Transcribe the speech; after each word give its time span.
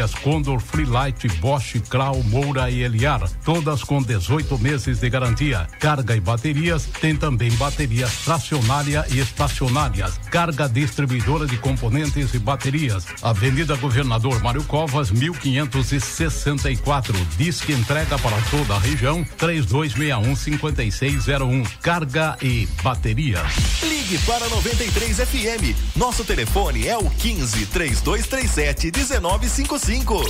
As 0.00 0.14
Condor, 0.14 0.60
Freelight, 0.60 1.28
Bosch, 1.40 1.80
Krau, 1.88 2.22
Moura 2.24 2.68
e 2.70 2.82
Eliar, 2.82 3.28
todas 3.44 3.84
com 3.84 4.02
18 4.02 4.58
meses 4.58 4.98
de 5.00 5.10
garantia. 5.10 5.66
Carga 5.78 6.16
e 6.16 6.20
baterias, 6.20 6.88
tem 7.00 7.14
também 7.14 7.50
baterias 7.52 8.10
tracionária 8.24 9.04
e 9.10 9.18
estacionárias. 9.18 10.18
Carga 10.30 10.66
distribuidora 10.68 11.46
de 11.46 11.58
componentes 11.58 12.32
e 12.34 12.38
baterias. 12.38 13.06
Avenida 13.22 13.76
Governador 13.76 14.42
Mário 14.42 14.64
Covas, 14.64 15.10
1564. 15.10 17.14
Disque 17.36 17.72
entrega 17.72 18.18
para 18.18 18.40
toda 18.50 18.74
a 18.74 18.78
região, 18.78 19.22
3261 19.36 20.36
5601. 20.36 21.64
Carga 21.82 22.38
e 22.40 22.66
bateria. 22.82 23.42
Ligue 23.82 24.16
para 24.26 24.48
93 24.48 25.18
FM. 25.18 25.76
Nosso 25.96 26.24
telefone 26.24 26.88
é 26.88 26.96
o 26.96 27.10
15 27.10 27.66
3237 27.66 28.92
1955. 28.96 29.89
93 29.90 30.22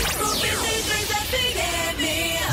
FM. 1.28 1.49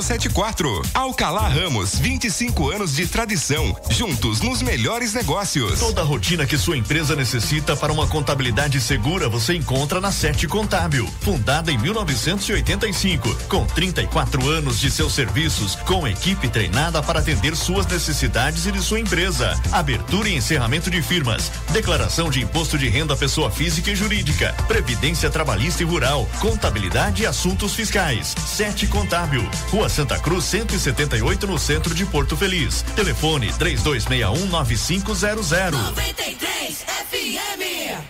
0074. 0.02 0.82
Alcalá 0.92 1.48
Ramos, 1.48 1.98
25 1.98 2.70
anos 2.70 2.94
de 2.94 3.06
tradição. 3.06 3.74
Juntos 3.88 4.42
nos 4.42 4.60
melhores 4.60 5.14
negócios. 5.14 5.21
Toda 5.78 6.00
a 6.00 6.04
rotina 6.04 6.44
que 6.44 6.58
sua 6.58 6.76
empresa 6.76 7.14
necessita 7.14 7.76
para 7.76 7.92
uma 7.92 8.08
contabilidade 8.08 8.80
segura 8.80 9.28
você 9.28 9.54
encontra 9.54 10.00
na 10.00 10.10
Sete 10.10 10.48
Contábil. 10.48 11.08
Fundada 11.20 11.70
em 11.70 11.78
1985, 11.78 13.32
com 13.48 13.64
34 13.64 14.48
anos 14.48 14.80
de 14.80 14.90
seus 14.90 15.14
serviços, 15.14 15.76
com 15.86 16.08
equipe 16.08 16.48
treinada 16.48 17.00
para 17.02 17.20
atender 17.20 17.54
suas 17.54 17.86
necessidades 17.86 18.66
e 18.66 18.72
de 18.72 18.82
sua 18.82 18.98
empresa. 18.98 19.54
Abertura 19.70 20.28
e 20.28 20.34
encerramento 20.34 20.90
de 20.90 21.00
firmas, 21.00 21.52
declaração 21.70 22.28
de 22.28 22.40
imposto 22.40 22.76
de 22.76 22.88
renda 22.88 23.14
pessoa 23.14 23.48
física 23.48 23.92
e 23.92 23.94
jurídica, 23.94 24.52
previdência 24.66 25.30
trabalhista 25.30 25.82
e 25.82 25.86
rural, 25.86 26.28
contabilidade 26.40 27.22
e 27.22 27.26
assuntos 27.26 27.74
fiscais. 27.74 28.34
Sete 28.44 28.88
Contábil, 28.88 29.48
Rua 29.70 29.88
Santa 29.88 30.18
Cruz 30.18 30.44
178 30.46 31.46
no 31.46 31.58
centro 31.58 31.94
de 31.94 32.04
Porto 32.04 32.36
Feliz. 32.36 32.82
Telefone 32.96 33.52
3261 33.52 34.46
9500. 34.46 35.11
93 35.12 36.84
FM. 37.10 37.62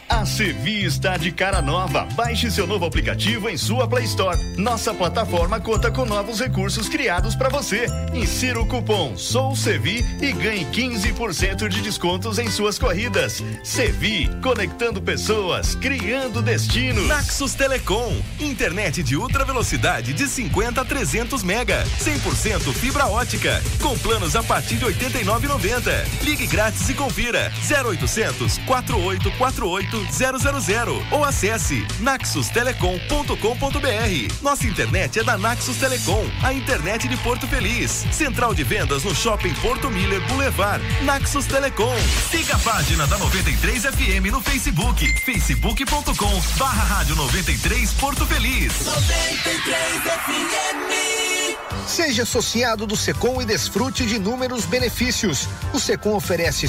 A 0.08 0.24
Sevi 0.24 0.84
está 0.84 1.16
de 1.16 1.32
cara 1.32 1.60
nova. 1.60 2.04
Baixe 2.14 2.48
seu 2.48 2.64
novo 2.64 2.86
aplicativo 2.86 3.48
em 3.48 3.56
sua 3.56 3.88
Play 3.88 4.04
Store. 4.04 4.40
Nossa 4.56 4.94
plataforma 4.94 5.58
conta 5.58 5.90
com 5.90 6.04
novos 6.04 6.38
recursos 6.38 6.88
criados 6.88 7.34
para 7.34 7.48
você. 7.48 7.86
Insira 8.14 8.60
o 8.60 8.66
cupom 8.66 9.16
Sou 9.16 9.56
Sevi 9.56 10.04
e 10.20 10.30
ganhe 10.32 10.64
15% 10.66 11.68
de 11.68 11.80
descontos 11.80 12.38
em 12.38 12.48
suas 12.48 12.78
corridas. 12.78 13.42
Sevi, 13.64 14.30
conectando 14.40 15.02
pessoas, 15.02 15.74
criando 15.74 16.40
destinos. 16.40 17.08
Naxos 17.08 17.54
Telecom, 17.54 18.14
internet 18.38 19.02
de 19.02 19.16
ultra 19.16 19.44
velocidade 19.44 20.12
de 20.12 20.28
50 20.28 20.80
a 20.80 20.84
300 20.84 21.42
mega, 21.42 21.82
100% 21.98 22.72
fibra 22.72 23.06
ótica, 23.08 23.60
com 23.80 23.98
planos 23.98 24.36
a 24.36 24.42
partir 24.44 24.76
de 24.76 24.86
89,90. 24.86 26.22
Ligue 26.22 26.46
grátis 26.46 26.91
e 26.92 26.94
confira 26.94 27.52
0800 27.68 28.58
4848 28.58 30.60
000 30.60 31.06
ou 31.10 31.24
acesse 31.24 31.84
naxustelecom.com.br. 31.98 34.42
Nossa 34.42 34.66
internet 34.66 35.18
é 35.18 35.24
da 35.24 35.38
Naxos 35.38 35.78
Telecom, 35.78 36.24
a 36.42 36.52
internet 36.52 37.08
de 37.08 37.16
Porto 37.18 37.48
Feliz. 37.48 38.04
Central 38.12 38.54
de 38.54 38.62
vendas 38.62 39.04
no 39.04 39.14
Shopping 39.14 39.54
Porto 39.54 39.90
Miller 39.90 40.20
Boulevard. 40.28 40.84
Naxos 41.04 41.46
Telecom. 41.46 41.96
Siga 42.30 42.56
a 42.56 42.58
página 42.58 43.06
da 43.06 43.16
93 43.18 43.84
FM 43.84 44.26
no 44.30 44.40
Facebook, 44.40 45.06
facebook.com 45.24 46.42
barra 46.58 46.84
rádio 46.84 47.16
93 47.16 47.94
Porto 47.94 48.26
Feliz. 48.26 48.84
93 48.84 50.02
FM. 50.02 51.22
Seja 51.86 52.22
associado 52.22 52.86
do 52.86 52.96
Secom 52.96 53.42
e 53.42 53.44
desfrute 53.44 54.06
de 54.06 54.16
inúmeros 54.16 54.64
benefícios. 54.64 55.48
O 55.74 55.80
Secom 55.80 56.14
oferece 56.14 56.68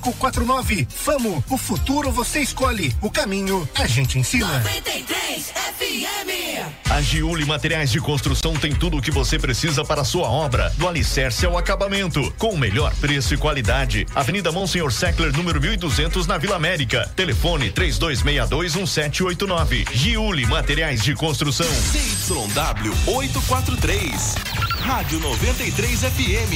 4549. 0.00 0.88
Famo, 0.90 1.44
o 1.48 1.56
futuro 1.56 2.10
você 2.10 2.40
escolhe, 2.40 2.94
o 3.00 3.10
caminho 3.10 3.68
a 3.74 3.86
gente 3.86 4.18
ensina. 4.18 4.58
93 4.60 5.52
FM. 5.78 6.90
A 6.90 7.00
Giuli 7.00 7.44
Materiais 7.44 7.90
de 7.90 8.00
Construção 8.00 8.54
tem 8.54 8.74
tudo 8.74 8.96
o 8.96 9.02
que 9.02 9.10
você 9.10 9.38
precisa 9.38 9.84
para 9.84 10.02
a 10.02 10.04
sua 10.04 10.28
obra, 10.28 10.72
do 10.76 10.88
alicerce 10.88 11.46
ao 11.46 11.56
acabamento, 11.56 12.32
com 12.38 12.50
o 12.50 12.58
melhor 12.58 12.94
preço 12.96 13.34
e 13.34 13.36
qualidade. 13.36 14.06
Avenida 14.14 14.50
Monsenhor 14.50 14.92
Seckler, 14.92 15.32
número 15.32 15.60
1200, 15.60 16.26
na 16.26 16.38
Vila 16.38 16.56
América. 16.56 17.08
Telefone 17.14 17.70
32621789. 17.72 19.86
Giuli 19.92 20.46
Materiais 20.46 21.02
de 21.02 21.14
Construção. 21.14 21.66
CYW 21.66 22.92
843. 23.06 24.34
Rádio 24.80 25.20
93 25.20 26.00
FM. 26.00 26.52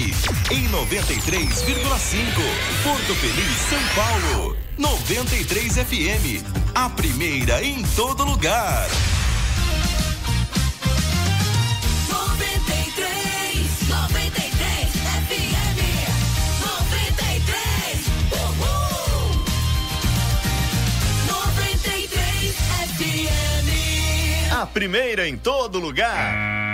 Em 0.51 0.69
93,5. 0.69 1.63
Porto 2.83 3.15
Feliz, 3.17 3.57
São 3.69 3.79
Paulo. 3.95 4.57
93 4.79 5.75
FM. 5.75 6.43
A 6.75 6.89
primeira 6.91 7.63
em 7.63 7.83
todo 7.95 8.25
lugar. 8.25 8.89
93, 12.09 13.89
93 13.89 14.89
FM. 15.29 15.79
93, 16.61 18.07
uhul. 18.33 19.45
93 21.29 22.55
FM. 22.97 23.69
A 24.53 24.67
primeira 24.67 25.29
em 25.29 25.37
todo 25.37 25.79
lugar. 25.79 26.74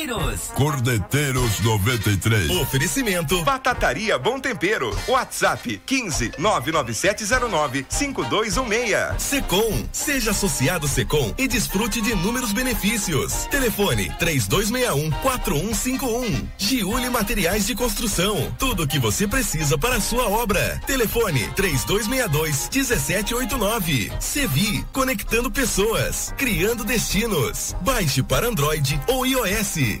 Cordeteiros 0.55 1.61
93. 1.61 2.49
Oferecimento. 2.49 3.41
Batataria 3.43 4.17
Bom 4.17 4.39
Tempero. 4.39 4.95
WhatsApp 5.07 5.81
15 5.85 6.33
99709 6.37 7.85
5216. 7.87 9.21
Secom. 9.21 9.85
Seja 9.91 10.31
associado 10.31 10.87
Secom 10.87 11.33
e 11.37 11.47
desfrute 11.47 12.01
de 12.01 12.11
inúmeros 12.11 12.51
benefícios. 12.51 13.45
Telefone 13.45 14.11
3261 14.19 15.11
4151. 15.21 16.47
Giuli 16.57 17.09
Materiais 17.09 17.65
de 17.65 17.75
Construção. 17.75 18.53
Tudo 18.59 18.83
o 18.83 18.87
que 18.87 18.99
você 18.99 19.27
precisa 19.27 19.77
para 19.77 19.95
a 19.95 20.01
sua 20.01 20.27
obra. 20.27 20.81
Telefone 20.85 21.47
3262 21.55 22.69
1789. 22.69 24.11
Sevi, 24.19 24.85
conectando 24.91 25.49
pessoas, 25.49 26.33
criando 26.37 26.83
destinos. 26.83 27.75
Baixe 27.81 28.21
para 28.21 28.47
Android 28.47 28.99
ou 29.07 29.25
iOS. 29.25 30.00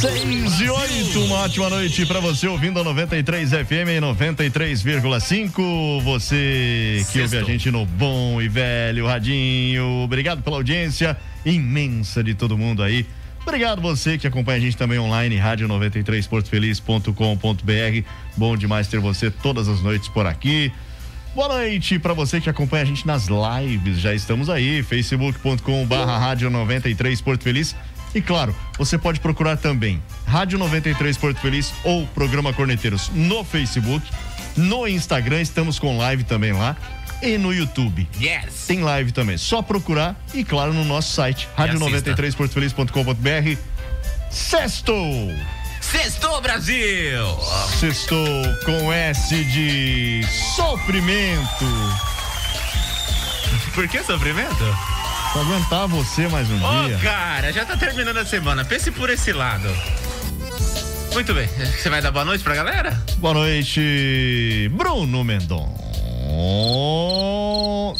Seis 0.00 0.60
e 0.60 0.70
oito, 0.70 1.24
uma 1.26 1.40
ótima 1.40 1.68
noite 1.68 2.06
para 2.06 2.20
você 2.20 2.48
ouvindo 2.48 2.80
a 2.80 2.84
93 2.84 3.50
FM 3.50 4.00
93,5. 4.00 6.02
Você 6.02 7.04
que 7.12 7.20
ouve 7.20 7.36
a 7.36 7.42
gente 7.42 7.70
no 7.70 7.84
bom 7.84 8.40
e 8.40 8.48
velho 8.48 9.06
radinho. 9.06 9.84
Obrigado 10.02 10.42
pela 10.42 10.56
audiência 10.56 11.14
imensa 11.44 12.24
de 12.24 12.34
todo 12.34 12.56
mundo 12.56 12.82
aí. 12.82 13.04
Obrigado 13.42 13.82
você 13.82 14.16
que 14.16 14.26
acompanha 14.26 14.56
a 14.56 14.60
gente 14.62 14.74
também 14.74 14.98
online, 14.98 15.36
rádio 15.36 15.68
93portofeliz.com.br. 15.68 18.08
Bom 18.38 18.56
demais 18.56 18.88
ter 18.88 19.00
você 19.00 19.30
todas 19.30 19.68
as 19.68 19.82
noites 19.82 20.08
por 20.08 20.24
aqui. 20.24 20.72
Boa 21.34 21.48
noite 21.48 21.98
para 21.98 22.14
você 22.14 22.40
que 22.40 22.48
acompanha 22.48 22.84
a 22.84 22.86
gente 22.86 23.06
nas 23.06 23.28
lives. 23.28 24.00
Já 24.00 24.14
estamos 24.14 24.48
aí, 24.48 24.82
facebook.com/barra 24.82 26.18
rádio 26.18 26.48
93 26.48 27.20
Porto 27.20 27.44
Feliz. 27.44 27.76
E 28.14 28.20
claro, 28.20 28.54
você 28.76 28.98
pode 28.98 29.20
procurar 29.20 29.56
também 29.56 30.02
Rádio 30.26 30.58
93 30.58 31.16
Porto 31.16 31.40
Feliz 31.40 31.72
ou 31.84 32.06
Programa 32.08 32.52
Corneteiros 32.52 33.10
no 33.14 33.44
Facebook, 33.44 34.04
no 34.56 34.86
Instagram, 34.86 35.40
estamos 35.40 35.78
com 35.78 35.96
live 35.96 36.24
também 36.24 36.52
lá 36.52 36.76
e 37.22 37.38
no 37.38 37.52
YouTube. 37.52 38.08
Yes! 38.20 38.66
Tem 38.66 38.82
live 38.82 39.12
também. 39.12 39.36
Só 39.36 39.62
procurar 39.62 40.16
e 40.34 40.44
claro 40.44 40.72
no 40.72 40.84
nosso 40.84 41.12
site 41.12 41.48
rádio93portofeliz.com.br. 41.56 43.58
Sextou! 44.30 45.34
Sextou, 45.80 46.40
Brasil! 46.40 47.26
Sextou 47.78 48.26
com 48.64 48.92
S 48.92 49.44
de 49.44 50.24
sofrimento. 50.54 51.64
Por 53.74 53.88
que 53.88 54.02
sofrimento? 54.02 54.99
Pra 55.32 55.42
aguentar 55.42 55.86
você 55.86 56.26
mais 56.28 56.50
um 56.50 56.56
Ô, 56.64 56.84
dia. 56.86 56.98
cara, 56.98 57.52
já 57.52 57.64
tá 57.64 57.76
terminando 57.76 58.16
a 58.16 58.24
semana. 58.24 58.64
Pense 58.64 58.90
por 58.90 59.08
esse 59.10 59.32
lado. 59.32 59.68
Muito 61.12 61.32
bem. 61.34 61.46
Você 61.46 61.88
vai 61.88 62.02
dar 62.02 62.10
boa 62.10 62.24
noite 62.24 62.42
pra 62.42 62.54
galera? 62.54 63.00
Boa 63.18 63.34
noite, 63.34 64.68
Bruno 64.76 65.22
Mendon. 65.22 65.68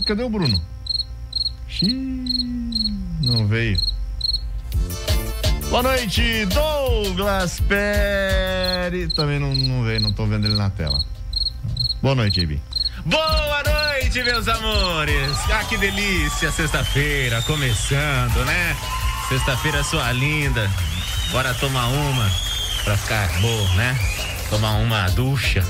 Cadê 0.06 0.22
o 0.24 0.28
Bruno? 0.28 0.60
Xiii, 1.68 2.98
não 3.22 3.46
veio. 3.46 3.78
Boa 5.68 5.82
noite, 5.84 6.46
Douglas 6.46 7.60
Pérez. 7.60 9.14
Também 9.14 9.38
não, 9.38 9.54
não 9.54 9.84
veio, 9.84 10.00
não 10.00 10.12
tô 10.12 10.26
vendo 10.26 10.46
ele 10.46 10.56
na 10.56 10.68
tela. 10.70 11.00
Boa 12.02 12.14
noite, 12.16 12.40
JB. 12.40 12.60
Boa 13.04 13.62
noite, 13.62 14.22
meus 14.22 14.46
amores. 14.46 15.36
Ah, 15.50 15.64
que 15.64 15.76
delícia, 15.78 16.50
sexta-feira, 16.52 17.40
começando, 17.42 18.44
né? 18.44 18.76
Sexta-feira 19.28 19.82
sua 19.82 20.12
linda. 20.12 20.70
Bora 21.32 21.54
tomar 21.54 21.86
uma 21.86 22.30
pra 22.84 22.96
ficar 22.96 23.28
boa, 23.40 23.74
né? 23.74 23.98
Tomar 24.50 24.72
uma 24.72 25.08
ducha. 25.10 25.64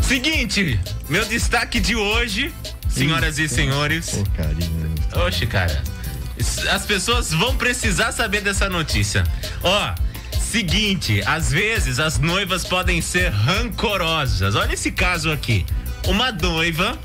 Seguinte, 0.00 0.80
meu 1.08 1.24
destaque 1.24 1.78
de 1.78 1.94
hoje, 1.94 2.52
senhoras 2.88 3.38
e 3.38 3.48
senhores. 3.48 4.10
Porcaria. 4.10 4.68
Oxe, 5.26 5.46
cara. 5.46 5.82
As 6.70 6.84
pessoas 6.84 7.32
vão 7.32 7.56
precisar 7.56 8.10
saber 8.10 8.40
dessa 8.40 8.68
notícia. 8.68 9.22
Ó, 9.62 9.94
seguinte, 10.40 11.22
às 11.26 11.52
vezes 11.52 12.00
as 12.00 12.18
noivas 12.18 12.64
podem 12.64 13.00
ser 13.00 13.30
rancorosas. 13.30 14.56
Olha 14.56 14.72
esse 14.72 14.90
caso 14.90 15.30
aqui. 15.30 15.64
Uma 16.08 16.32
noiva. 16.32 16.98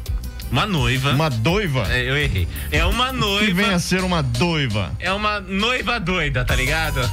Uma 0.51 0.65
noiva. 0.65 1.11
Uma 1.11 1.29
doiva? 1.29 1.85
É, 1.91 2.09
eu 2.09 2.17
errei. 2.17 2.47
É 2.71 2.85
uma 2.85 3.11
noiva. 3.11 3.45
Que 3.45 3.53
venha 3.53 3.75
a 3.75 3.79
ser 3.79 4.03
uma 4.03 4.24
doiva. 4.24 4.91
É 5.00 5.12
uma 5.12 5.39
noiva 5.39 6.00
doida, 6.00 6.45
tá 6.45 6.55
ligado? 6.55 7.00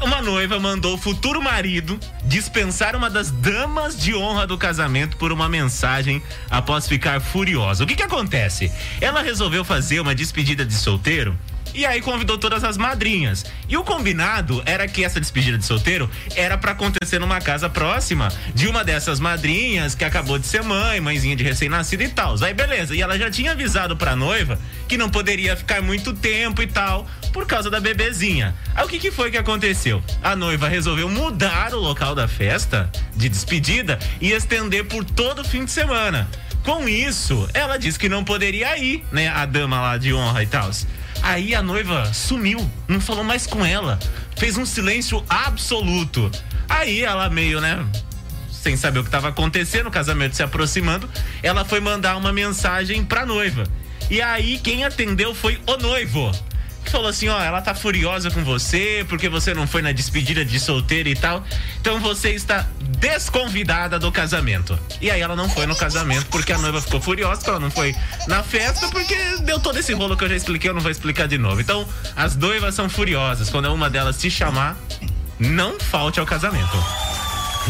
Uma 0.00 0.22
noiva 0.22 0.60
mandou 0.60 0.94
o 0.94 0.98
futuro 0.98 1.42
marido 1.42 1.98
dispensar 2.24 2.94
uma 2.94 3.10
das 3.10 3.32
damas 3.32 3.98
de 4.00 4.14
honra 4.14 4.46
do 4.46 4.56
casamento 4.56 5.16
por 5.16 5.32
uma 5.32 5.48
mensagem 5.48 6.22
após 6.48 6.86
ficar 6.86 7.20
furiosa. 7.20 7.82
O 7.82 7.86
que 7.86 7.96
que 7.96 8.02
acontece? 8.04 8.70
Ela 9.00 9.22
resolveu 9.22 9.64
fazer 9.64 9.98
uma 9.98 10.14
despedida 10.14 10.64
de 10.64 10.74
solteiro 10.74 11.36
e 11.78 11.86
aí 11.86 12.00
convidou 12.00 12.36
todas 12.36 12.64
as 12.64 12.76
madrinhas. 12.76 13.46
E 13.68 13.76
o 13.76 13.84
combinado 13.84 14.60
era 14.66 14.88
que 14.88 15.04
essa 15.04 15.20
despedida 15.20 15.56
de 15.56 15.64
solteiro 15.64 16.10
era 16.34 16.58
para 16.58 16.72
acontecer 16.72 17.20
numa 17.20 17.40
casa 17.40 17.70
próxima 17.70 18.32
de 18.52 18.66
uma 18.66 18.82
dessas 18.82 19.20
madrinhas 19.20 19.94
que 19.94 20.04
acabou 20.04 20.40
de 20.40 20.46
ser 20.48 20.64
mãe, 20.64 21.00
mãezinha 21.00 21.36
de 21.36 21.44
recém-nascido 21.44 22.02
e 22.02 22.08
tal. 22.08 22.34
Aí 22.42 22.52
beleza. 22.52 22.96
E 22.96 23.00
ela 23.00 23.16
já 23.16 23.30
tinha 23.30 23.52
avisado 23.52 23.96
pra 23.96 24.16
noiva 24.16 24.58
que 24.88 24.96
não 24.96 25.08
poderia 25.08 25.56
ficar 25.56 25.80
muito 25.80 26.12
tempo 26.12 26.60
e 26.60 26.66
tal 26.66 27.06
por 27.32 27.46
causa 27.46 27.70
da 27.70 27.78
bebezinha. 27.78 28.56
Aí 28.74 28.84
o 28.84 28.88
que 28.88 28.98
que 28.98 29.12
foi 29.12 29.30
que 29.30 29.38
aconteceu? 29.38 30.02
A 30.20 30.34
noiva 30.34 30.68
resolveu 30.68 31.08
mudar 31.08 31.72
o 31.74 31.78
local 31.78 32.12
da 32.12 32.26
festa 32.26 32.90
de 33.14 33.28
despedida 33.28 34.00
e 34.20 34.32
estender 34.32 34.84
por 34.86 35.04
todo 35.04 35.42
o 35.42 35.44
fim 35.44 35.64
de 35.64 35.70
semana. 35.70 36.28
Com 36.64 36.88
isso, 36.88 37.48
ela 37.54 37.78
disse 37.78 37.98
que 37.98 38.08
não 38.08 38.24
poderia 38.24 38.76
ir, 38.76 39.04
né? 39.12 39.28
A 39.28 39.46
dama 39.46 39.80
lá 39.80 39.96
de 39.96 40.12
honra 40.12 40.42
e 40.42 40.46
tal. 40.46 40.68
Aí 41.22 41.54
a 41.54 41.62
noiva 41.62 42.12
sumiu, 42.12 42.70
não 42.86 43.00
falou 43.00 43.24
mais 43.24 43.46
com 43.46 43.64
ela, 43.64 43.98
fez 44.36 44.56
um 44.56 44.64
silêncio 44.64 45.24
absoluto. 45.28 46.30
Aí 46.68 47.02
ela 47.02 47.28
meio, 47.28 47.60
né, 47.60 47.84
sem 48.50 48.76
saber 48.76 48.98
o 48.98 49.02
que 49.02 49.08
estava 49.08 49.28
acontecendo, 49.28 49.86
o 49.86 49.90
casamento 49.90 50.36
se 50.36 50.42
aproximando, 50.42 51.08
ela 51.42 51.64
foi 51.64 51.80
mandar 51.80 52.16
uma 52.16 52.32
mensagem 52.32 53.04
pra 53.04 53.24
noiva. 53.24 53.64
E 54.10 54.22
aí 54.22 54.58
quem 54.58 54.84
atendeu 54.84 55.34
foi 55.34 55.60
o 55.66 55.76
noivo. 55.76 56.30
Falou 56.90 57.08
assim: 57.08 57.28
ó, 57.28 57.40
ela 57.40 57.60
tá 57.60 57.74
furiosa 57.74 58.30
com 58.30 58.42
você 58.44 59.04
porque 59.08 59.28
você 59.28 59.54
não 59.54 59.66
foi 59.66 59.82
na 59.82 59.92
despedida 59.92 60.44
de 60.44 60.58
solteiro 60.58 61.08
e 61.08 61.14
tal. 61.14 61.44
Então 61.80 62.00
você 62.00 62.30
está 62.30 62.66
desconvidada 62.98 63.98
do 63.98 64.10
casamento. 64.10 64.78
E 65.00 65.10
aí 65.10 65.20
ela 65.20 65.36
não 65.36 65.48
foi 65.48 65.66
no 65.66 65.76
casamento 65.76 66.26
porque 66.26 66.52
a 66.52 66.58
noiva 66.58 66.80
ficou 66.80 67.00
furiosa 67.00 67.42
que 67.42 67.48
ela 67.50 67.60
não 67.60 67.70
foi 67.70 67.94
na 68.26 68.42
festa 68.42 68.88
porque 68.88 69.16
deu 69.42 69.60
todo 69.60 69.78
esse 69.78 69.92
rolo 69.92 70.16
que 70.16 70.24
eu 70.24 70.28
já 70.28 70.36
expliquei, 70.36 70.70
eu 70.70 70.74
não 70.74 70.80
vou 70.80 70.90
explicar 70.90 71.28
de 71.28 71.38
novo. 71.38 71.60
Então, 71.60 71.86
as 72.16 72.36
noivas 72.36 72.74
são 72.74 72.88
furiosas. 72.88 73.50
Quando 73.50 73.72
uma 73.72 73.88
delas 73.88 74.18
te 74.18 74.30
chamar, 74.30 74.76
não 75.38 75.78
falte 75.78 76.18
ao 76.20 76.26
casamento. 76.26 76.76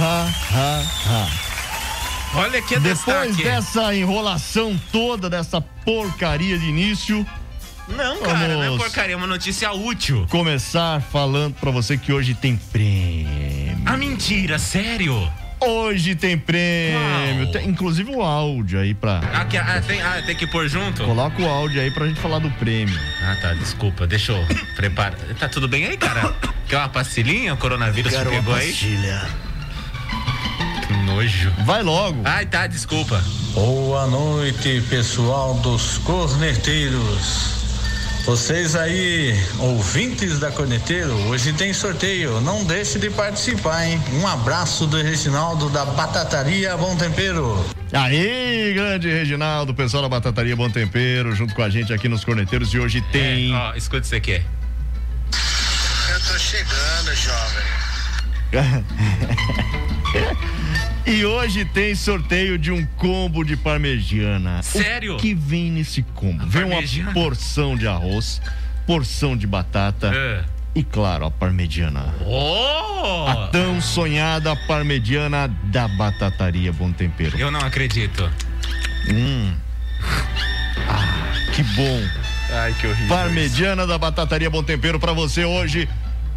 Ha, 0.00 0.28
ha, 0.52 0.82
ha. 1.06 1.48
Olha 2.34 2.60
que 2.60 2.78
Depois 2.78 3.04
destaque. 3.34 3.42
dessa 3.42 3.94
enrolação 3.94 4.78
toda, 4.92 5.30
dessa 5.30 5.60
porcaria 5.60 6.58
de 6.58 6.66
início, 6.66 7.26
Não, 7.96 8.20
cara, 8.20 8.48
não 8.48 8.62
é 8.62 8.66
Vamos. 8.68 8.82
porcaria, 8.82 9.14
é 9.14 9.16
uma 9.16 9.26
notícia 9.26 9.72
útil. 9.72 10.26
começar 10.30 11.00
falando 11.00 11.54
pra 11.54 11.70
você 11.70 11.96
que 11.96 12.12
hoje 12.12 12.34
tem 12.34 12.56
prêmio. 12.56 13.78
Ah, 13.86 13.96
mentira, 13.96 14.58
sério? 14.58 15.30
Hoje 15.60 16.14
tem 16.14 16.38
prêmio. 16.38 17.50
Tem, 17.50 17.68
inclusive 17.68 18.10
o 18.14 18.22
áudio 18.22 18.78
aí 18.78 18.94
pra. 18.94 19.20
Ah, 19.32 19.44
que- 19.44 19.56
ah, 19.56 19.82
tem, 19.84 20.00
ah, 20.00 20.22
tem 20.24 20.36
que 20.36 20.46
pôr 20.46 20.68
junto? 20.68 21.02
Coloca 21.04 21.42
o 21.42 21.48
áudio 21.48 21.80
aí 21.80 21.90
pra 21.90 22.06
gente 22.06 22.20
falar 22.20 22.38
do 22.38 22.50
prêmio. 22.52 22.96
Ah, 23.22 23.36
tá, 23.42 23.54
desculpa, 23.54 24.06
deixa 24.06 24.32
eu 24.32 24.46
preparar. 24.76 25.18
Tá 25.38 25.48
tudo 25.48 25.66
bem 25.66 25.86
aí, 25.86 25.96
cara? 25.96 26.32
Quer 26.68 26.76
uma 26.76 26.88
pastilhinha? 26.88 27.54
O 27.54 27.56
coronavírus 27.56 28.12
te 28.12 28.24
pegou 28.24 28.54
aí? 28.54 28.72
Que 28.72 28.96
nojo. 31.06 31.50
Vai 31.64 31.82
logo. 31.82 32.20
Ai, 32.24 32.46
tá, 32.46 32.66
desculpa. 32.68 33.20
Boa 33.54 34.06
noite, 34.06 34.80
pessoal 34.88 35.54
dos 35.54 35.98
corneteiros. 35.98 37.57
Vocês 38.28 38.76
aí, 38.76 39.34
ouvintes 39.58 40.38
da 40.38 40.52
Corneteiro, 40.52 41.14
hoje 41.30 41.50
tem 41.54 41.72
sorteio. 41.72 42.42
Não 42.42 42.62
deixe 42.62 42.98
de 42.98 43.08
participar, 43.08 43.86
hein? 43.86 43.98
Um 44.12 44.26
abraço 44.26 44.86
do 44.86 44.98
Reginaldo 44.98 45.70
da 45.70 45.86
Batataria 45.86 46.76
Bom 46.76 46.94
Tempero. 46.94 47.64
Aí, 47.90 48.74
grande 48.74 49.08
Reginaldo, 49.08 49.72
pessoal 49.72 50.02
da 50.02 50.10
Batataria 50.10 50.54
Bom 50.54 50.68
Tempero, 50.68 51.34
junto 51.34 51.54
com 51.54 51.62
a 51.62 51.70
gente 51.70 51.90
aqui 51.90 52.06
nos 52.06 52.22
Corneteiros. 52.22 52.68
E 52.74 52.78
hoje 52.78 53.00
tem. 53.10 53.54
Ó, 53.54 53.74
escuta 53.74 54.04
isso 54.04 54.14
aqui. 54.14 54.42
Eu 56.12 56.20
tô 56.20 56.38
chegando, 56.38 57.14
jovem. 57.14 57.64
e 61.08 61.24
hoje 61.24 61.64
tem 61.64 61.94
sorteio 61.94 62.58
de 62.58 62.70
um 62.70 62.84
combo 62.96 63.44
de 63.44 63.56
parmegiana. 63.56 64.62
Sério? 64.62 65.14
O 65.14 65.16
que 65.18 65.34
vem 65.34 65.70
nesse 65.70 66.02
combo? 66.02 66.46
Vem 66.46 66.64
uma 66.64 66.72
parmegiana? 66.74 67.12
porção 67.12 67.76
de 67.76 67.86
arroz, 67.88 68.40
porção 68.86 69.36
de 69.36 69.46
batata 69.46 70.12
É. 70.14 70.44
e, 70.74 70.82
claro, 70.84 71.24
a 71.26 71.30
parmegiana. 71.30 72.14
Oh! 72.26 73.26
A 73.28 73.48
tão 73.48 73.80
sonhada 73.80 74.54
parmegiana 74.66 75.48
da 75.64 75.88
Batataria 75.88 76.72
Bom 76.72 76.92
Tempero. 76.92 77.38
Eu 77.38 77.50
não 77.50 77.60
acredito. 77.60 78.30
Hum. 79.10 79.54
Ah, 80.88 81.32
que 81.54 81.62
bom. 81.62 82.00
Ai, 82.52 82.74
que 82.80 82.86
horrível. 82.86 83.08
Parmegiana 83.08 83.86
da 83.86 83.98
Batataria 83.98 84.50
Bom 84.50 84.62
Tempero 84.62 84.98
pra 85.00 85.12
você 85.12 85.44
hoje. 85.44 85.88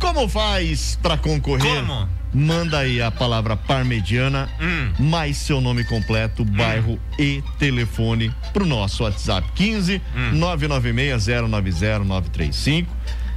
Como 0.02 0.28
faz 0.28 0.98
pra 1.02 1.16
concorrer? 1.18 1.76
Como? 1.86 2.10
Manda 2.34 2.80
aí 2.80 3.02
a 3.02 3.12
palavra 3.12 3.56
parmegiana, 3.58 4.50
Hum. 4.60 4.92
mais 5.00 5.38
seu 5.38 5.60
nome 5.62 5.84
completo, 5.84 6.44
bairro 6.46 7.00
e 7.20 7.44
telefone 7.60 8.34
pro 8.54 8.66
nosso 8.66 9.04
WhatsApp 9.04 9.48
15 9.54 10.02
Hum. 10.16 10.32
996 10.34 11.28
090 11.28 12.00
935. 12.06 12.90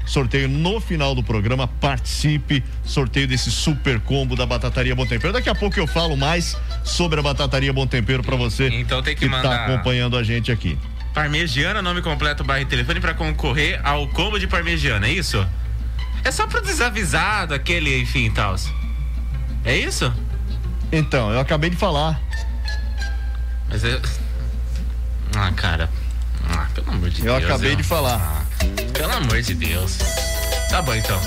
Sorteio 0.07 0.49
no 0.49 0.81
final 0.81 1.15
do 1.15 1.23
programa, 1.23 1.67
participe. 1.67 2.63
Sorteio 2.85 3.27
desse 3.27 3.51
super 3.51 3.99
combo 4.01 4.37
da 4.37 4.45
Batataria 4.47 4.95
Bom 4.95 5.07
Tempero. 5.07 5.33
Daqui 5.33 5.49
a 5.49 5.55
pouco 5.55 5.79
eu 5.81 5.87
falo 5.87 6.17
mais 6.17 6.57
sobre 6.85 7.19
a 7.19 7.23
Batataria 7.23 7.73
Bom 7.73 7.87
Tempero 7.87 8.23
pra 8.23 8.37
você 8.37 8.69
Então 8.69 9.03
tem 9.03 9.15
que 9.15 9.21
que 9.25 9.31
tá 9.31 9.37
mandar- 9.37 9.65
acompanhando 9.71 10.17
a 10.17 10.23
gente 10.23 10.53
aqui. 10.53 10.79
Parmegiana, 11.15 11.81
nome 11.81 12.03
completo, 12.03 12.45
barra 12.45 12.61
e 12.61 12.65
telefone 12.67 13.01
pra 13.01 13.15
concorrer 13.15 13.81
ao 13.83 14.07
combo 14.09 14.39
de 14.39 14.47
parmegiana, 14.47 15.07
é 15.07 15.13
isso? 15.13 15.45
É 16.25 16.31
só 16.31 16.47
pro 16.47 16.61
desavisado, 16.63 17.55
aquele, 17.55 18.01
enfim, 18.01 18.31
tal. 18.31 18.57
É 19.65 19.77
isso? 19.77 20.13
Então, 20.91 21.31
eu 21.33 21.41
acabei 21.41 21.71
de 21.71 21.77
falar. 21.77 22.21
Mas 23.69 23.85
é. 23.85 24.01
Ah, 25.37 25.51
cara. 25.53 25.91
Ah, 26.49 26.67
pelo 26.75 26.91
amor 26.91 27.11
de 27.11 27.21
Eu 27.27 27.35
Deus. 27.39 27.45
acabei 27.45 27.73
eu- 27.73 27.77
de 27.77 27.83
falar. 27.83 28.17
Ah, 28.21 28.63
pelo 28.93 29.13
amor 29.13 29.41
de 29.43 29.55
Deus. 29.55 29.99
Tá 30.71 30.81
bom 30.83 30.95
então. 30.95 31.21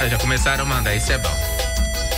Ah, 0.00 0.08
já 0.08 0.18
começaram 0.18 0.64
a 0.64 0.66
mandar, 0.66 0.94
isso 0.94 1.12
é 1.12 1.18
bom. 1.18 1.36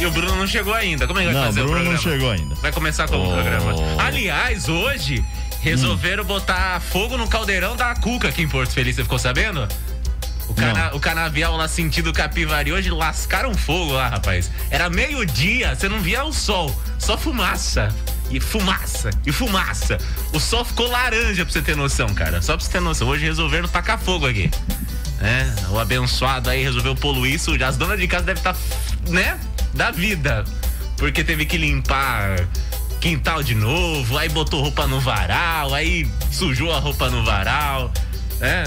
E 0.01 0.07
o 0.07 0.11
Bruno 0.11 0.35
não 0.37 0.47
chegou 0.47 0.75
ainda. 0.75 1.07
Como 1.07 1.19
é 1.21 1.23
que 1.27 1.33
vai 1.33 1.37
Não, 1.41 1.47
fazer 1.47 1.63
Bruno 1.63 1.77
o 1.77 1.85
não 1.85 1.91
programa? 1.93 2.13
chegou 2.13 2.31
ainda. 2.33 2.55
Vai 2.57 2.73
começar 2.73 3.07
como 3.09 3.25
o 3.25 3.31
Oh. 3.31 3.33
programa? 3.35 3.73
Aliás, 4.03 4.69
hoje 4.69 5.25
resolveram 5.61 6.25
botar 6.25 6.81
fogo 6.81 7.17
no 7.17 7.29
caldeirão 7.29 7.77
da 7.77 7.95
Cuca 7.95 8.29
aqui 8.29 8.43
em 8.43 8.49
Porto 8.49 8.73
Feliz, 8.73 8.97
você 8.97 9.03
ficou 9.03 9.19
sabendo? 9.19 9.67
O, 10.49 10.55
cana 10.55 10.95
o 10.95 11.01
canavial 11.01 11.57
lá 11.57 11.67
sentido 11.67 12.13
Capivari 12.13 12.73
hoje 12.73 12.91
lascaram 12.91 13.55
fogo 13.55 13.93
lá, 13.93 14.09
rapaz. 14.09 14.51
Era 14.71 14.91
meio-dia, 14.91 15.75
você 15.75 15.89
não 15.89 16.01
via 16.01 16.25
o 16.25 16.33
sol, 16.33 16.75
só 16.99 17.17
fumaça. 17.17 17.95
E 18.31 18.41
fumaça, 18.41 19.11
e 19.27 19.31
fumaça. 19.31 19.99
O 20.33 20.41
sol 20.41 20.65
ficou 20.65 20.89
laranja 20.89 21.45
pra 21.45 21.53
você 21.53 21.63
ter 21.63 21.77
noção, 21.77 22.09
cara. 22.15 22.41
Só 22.41 22.57
pra 22.57 22.65
você 22.65 22.73
ter 22.73 22.81
noção. 22.81 23.07
Hoje 23.07 23.25
resolveram 23.25 23.69
tacar 23.69 23.99
fogo 23.99 24.27
aqui. 24.27 24.51
É, 25.21 25.71
o 25.71 25.79
abençoado 25.79 26.51
aí 26.51 26.63
resolveu 26.63 26.97
poluir 26.97 27.35
isso. 27.35 27.53
As 27.63 27.77
donas 27.77 27.99
de 27.99 28.09
casa 28.09 28.25
devem 28.25 28.41
estar, 28.41 28.57
né? 29.09 29.39
Da 29.75 29.91
vida. 29.91 30.45
Porque 30.97 31.23
teve 31.23 31.45
que 31.45 31.57
limpar 31.57 32.47
quintal 33.01 33.43
de 33.43 33.55
novo, 33.55 34.17
aí 34.17 34.31
botou 34.31 34.63
roupa 34.63 34.87
no 34.87 34.99
varal, 34.99 35.75
aí 35.75 36.09
sujou 36.33 36.73
a 36.73 36.79
roupa 36.79 37.11
no 37.11 37.23
varal. 37.23 37.93
É, 38.41 38.65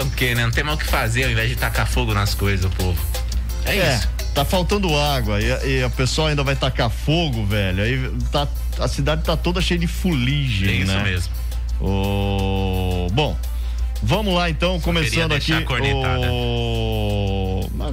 o 0.00 0.10
quê, 0.10 0.34
né? 0.34 0.44
Não 0.44 0.50
tem 0.50 0.64
mal 0.64 0.74
o 0.74 0.78
que 0.78 0.86
fazer 0.86 1.24
ao 1.24 1.30
invés 1.30 1.48
de 1.50 1.56
tacar 1.56 1.86
fogo 1.86 2.14
nas 2.14 2.34
coisas, 2.34 2.64
o 2.64 2.70
povo. 2.70 2.98
É, 3.64 3.96
isso. 3.96 4.08
Tá 4.34 4.44
faltando 4.44 4.96
água 4.98 5.40
e, 5.40 5.52
a- 5.52 5.64
e 5.66 5.82
a 5.82 5.90
pessoa 5.90 6.30
ainda 6.30 6.42
vai 6.42 6.56
tacar 6.56 6.88
fogo, 6.90 7.44
velho. 7.44 7.82
Aí 7.82 8.10
tá, 8.32 8.48
a 8.78 8.88
cidade 8.88 9.22
tá 9.22 9.36
toda 9.36 9.60
cheia 9.60 9.78
de 9.78 9.86
fuligem, 9.86 10.68
É 10.68 10.72
isso 10.72 10.92
né? 10.92 11.02
mesmo. 11.02 11.32
O... 11.80 13.08
Bom, 13.12 13.36
vamos 14.02 14.34
lá 14.34 14.48
então, 14.48 14.80
começando 14.80 15.38
queria 15.38 15.58
aqui. 15.58 15.64
O... 16.30 16.32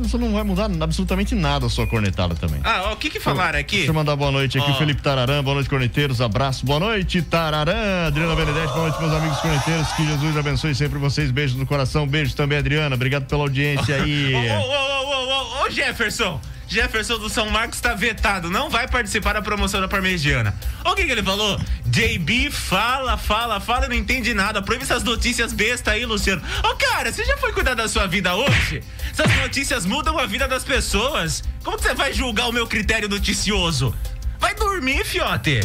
Isso 0.05 0.17
não 0.17 0.33
vai 0.33 0.43
mudar 0.43 0.69
absolutamente 0.81 1.35
nada 1.35 1.65
a 1.65 1.69
sua 1.69 1.85
cornetada 1.87 2.35
também. 2.35 2.59
Ah, 2.63 2.91
o 2.91 2.95
que 2.95 3.09
que 3.09 3.19
falaram 3.19 3.59
aqui? 3.59 3.77
Deixa 3.77 3.91
eu 3.91 3.93
mandar 3.95 4.15
boa 4.15 4.31
noite 4.31 4.57
aqui, 4.57 4.69
Ó. 4.69 4.73
o 4.73 4.77
Felipe 4.77 5.01
Tararã, 5.01 5.43
boa 5.43 5.55
noite, 5.55 5.69
corneteiros, 5.69 6.21
abraço, 6.21 6.65
boa 6.65 6.79
noite, 6.79 7.21
Tararã, 7.21 8.07
Adriana 8.07 8.35
Benedetti, 8.35 8.73
boa 8.73 8.89
noite, 8.89 8.99
meus 8.99 9.13
amigos 9.13 9.39
corneteiros, 9.39 9.87
que 9.93 10.05
Jesus 10.05 10.37
abençoe 10.37 10.75
sempre 10.75 10.97
vocês, 10.99 11.31
beijos 11.31 11.57
no 11.57 11.65
coração, 11.65 12.07
beijos 12.07 12.33
também, 12.33 12.57
Adriana, 12.57 12.95
obrigado 12.95 13.25
pela 13.25 13.41
audiência 13.43 13.95
aí. 13.95 14.33
Ô, 14.33 14.37
ô, 14.37 14.61
ô, 14.61 15.63
ô, 15.63 15.65
ô, 15.65 15.69
Jefferson! 15.69 16.39
Jefferson 16.69 17.17
do 17.17 17.27
São 17.29 17.49
Marcos 17.49 17.81
tá 17.81 17.95
vetado, 17.95 18.51
não 18.51 18.69
vai 18.69 18.88
participar 18.88 19.33
da 19.33 19.41
promoção 19.41 19.81
da 19.81 19.88
Parmegiana. 19.88 20.53
O 20.85 20.93
que, 20.93 21.03
que 21.03 21.11
ele 21.11 21.23
falou? 21.23 21.59
JB 21.88 22.51
fala, 22.51 23.17
fala, 23.17 23.59
fala 23.59 23.88
não 23.88 23.95
entende 23.95 24.35
nada. 24.35 24.61
Proíbe 24.61 24.83
essas 24.83 25.03
notícias 25.03 25.51
besta 25.51 25.91
aí, 25.91 26.05
Luciano. 26.05 26.43
Ô, 26.63 26.75
cara, 26.75 27.11
você 27.11 27.25
já 27.25 27.35
foi 27.38 27.51
cuidar 27.51 27.73
da 27.73 27.88
sua 27.88 28.05
vida 28.05 28.35
hoje? 28.35 28.83
Essas 29.11 29.35
notícias 29.38 29.85
mudam 29.88 30.19
a 30.19 30.27
vida 30.27 30.47
das 30.47 30.63
pessoas. 30.63 31.43
Como 31.63 31.75
que 31.75 31.83
você 31.83 31.95
vai 31.95 32.13
julgar 32.13 32.47
o 32.47 32.51
meu 32.51 32.67
critério 32.67 33.09
noticioso? 33.09 33.93
Vai 34.38 34.53
dormir, 34.53 35.03
fiote. 35.03 35.61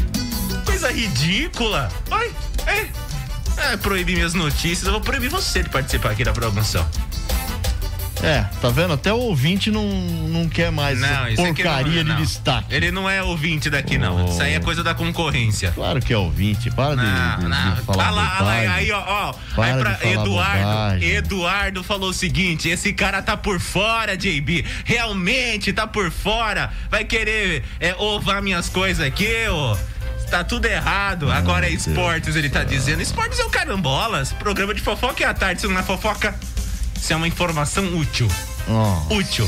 Coisa 0.64 0.90
ridícula. 0.90 1.92
Oi, 2.10 2.32
é. 2.66 3.04
É, 3.56 3.76
proibir 3.76 4.16
minhas 4.16 4.32
notícias. 4.32 4.86
Eu 4.86 4.92
vou 4.92 5.00
proibir 5.02 5.28
você 5.28 5.62
de 5.62 5.68
participar 5.68 6.12
aqui 6.12 6.24
da 6.24 6.32
promoção. 6.32 6.88
É, 8.24 8.44
tá 8.60 8.68
vendo? 8.70 8.92
Até 8.94 9.12
o 9.12 9.18
ouvinte 9.18 9.70
não, 9.70 9.84
não 9.84 10.48
quer 10.48 10.70
mais 10.72 10.98
Não, 11.00 11.28
isso 11.28 11.42
aqui 11.42 11.62
porcaria 11.62 12.02
não, 12.02 12.14
de 12.14 12.20
não. 12.20 12.22
destaque. 12.22 12.74
Ele 12.74 12.90
não 12.90 13.08
é 13.08 13.22
ouvinte 13.22 13.68
daqui, 13.68 13.98
não. 13.98 14.26
Isso 14.26 14.42
aí 14.42 14.54
é 14.54 14.60
coisa 14.60 14.82
da 14.82 14.94
concorrência. 14.94 15.72
Claro 15.72 16.00
que 16.00 16.12
é 16.12 16.16
ouvinte, 16.18 16.70
para 16.70 16.96
de, 16.96 17.02
Não, 17.02 17.36
de- 17.36 17.42
de 17.44 17.48
não. 17.48 17.76
falar 17.84 18.06
Ah 18.06 18.10
lá, 18.10 18.36
ah 18.38 18.42
lá, 18.42 18.52
aí, 18.52 18.90
ó, 18.92 19.02
ó. 19.06 19.34
Aí 19.62 19.72
de 19.72 19.78
pra 19.78 19.98
Eduardo. 20.02 20.28
bobagem. 20.64 21.08
Eduardo 21.10 21.84
falou 21.84 22.10
o 22.10 22.14
seguinte: 22.14 22.68
esse 22.68 22.92
cara 22.92 23.20
tá 23.22 23.36
por 23.36 23.60
fora, 23.60 24.16
JB. 24.16 24.64
Realmente 24.84 25.72
tá 25.72 25.86
por 25.86 26.10
fora. 26.10 26.70
Vai 26.90 27.04
querer 27.04 27.62
é, 27.78 27.94
ovar 27.96 28.40
minhas 28.42 28.68
coisas 28.68 29.04
aqui, 29.06 29.28
ó. 29.50 29.76
Tá 30.30 30.42
tudo 30.42 30.66
errado. 30.66 31.30
Agora 31.30 31.66
é 31.66 31.70
esportes, 31.70 32.34
ele 32.34 32.48
tá 32.48 32.64
dizendo. 32.64 33.00
Esportes 33.02 33.38
é 33.38 33.44
o 33.44 33.50
carambolas. 33.50 34.32
Programa 34.32 34.72
de 34.74 34.80
fofoca 34.80 35.22
é 35.22 35.26
à 35.26 35.34
tarde. 35.34 35.60
Se 35.60 35.66
não 35.68 35.78
é 35.78 35.82
fofoca, 35.82 36.34
isso 37.04 37.12
é 37.12 37.16
uma 37.16 37.28
informação 37.28 37.84
útil. 37.98 38.26
Ó. 38.66 39.14
Útil. 39.14 39.46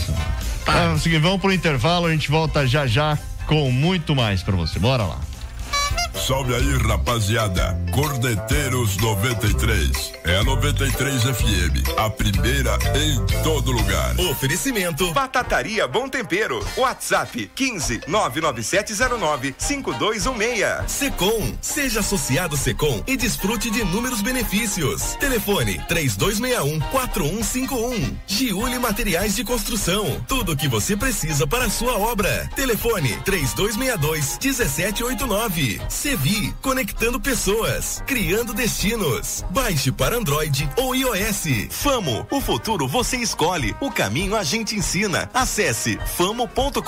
Tá, 0.62 0.98
seguinte, 0.98 1.22
vamos 1.22 1.40
pro 1.40 1.50
intervalo, 1.50 2.04
a 2.04 2.12
gente 2.12 2.30
volta 2.30 2.66
já 2.66 2.86
já 2.86 3.18
com 3.46 3.72
muito 3.72 4.14
mais 4.14 4.42
pra 4.42 4.54
você. 4.54 4.78
Bora 4.78 5.04
lá. 5.04 5.18
Salve 6.16 6.54
aí, 6.54 6.76
rapaziada. 6.78 7.78
Cordeteiros 7.92 8.96
93. 8.96 10.12
É 10.24 10.38
a 10.38 10.44
93 10.44 11.22
FM, 11.22 11.98
a 11.98 12.10
primeira 12.10 12.76
em 12.94 13.42
todo 13.42 13.70
lugar. 13.70 14.18
Oferecimento 14.18 15.12
Batataria 15.12 15.86
Bom 15.86 16.08
Tempero. 16.08 16.66
WhatsApp 16.76 17.50
15 17.54 18.00
99709 18.08 19.54
5216. 19.58 20.90
Secom, 20.90 21.54
seja 21.60 22.00
associado 22.00 22.56
Secom 22.56 23.04
e 23.06 23.16
desfrute 23.16 23.70
de 23.70 23.80
inúmeros 23.80 24.22
benefícios. 24.22 25.14
Telefone 25.20 25.80
3261 25.86 26.80
4151. 26.90 28.16
Giuli 28.26 28.78
Materiais 28.78 29.36
de 29.36 29.44
Construção. 29.44 30.24
Tudo 30.26 30.52
o 30.52 30.56
que 30.56 30.66
você 30.66 30.96
precisa 30.96 31.46
para 31.46 31.66
a 31.66 31.70
sua 31.70 31.96
obra. 31.98 32.48
Telefone 32.56 33.16
3262 33.24 34.38
1789. 34.42 35.80
Sevi, 36.06 36.54
conectando 36.62 37.18
pessoas, 37.18 38.00
criando 38.06 38.54
destinos. 38.54 39.44
Baixe 39.50 39.90
para 39.90 40.16
Android 40.16 40.70
ou 40.76 40.94
iOS. 40.94 41.66
Famo, 41.68 42.24
o 42.30 42.40
futuro 42.40 42.86
você 42.86 43.16
escolhe, 43.16 43.74
o 43.80 43.90
caminho 43.90 44.36
a 44.36 44.44
gente 44.44 44.76
ensina. 44.76 45.28
Acesse 45.34 45.98
famo.com.br. 46.16 46.80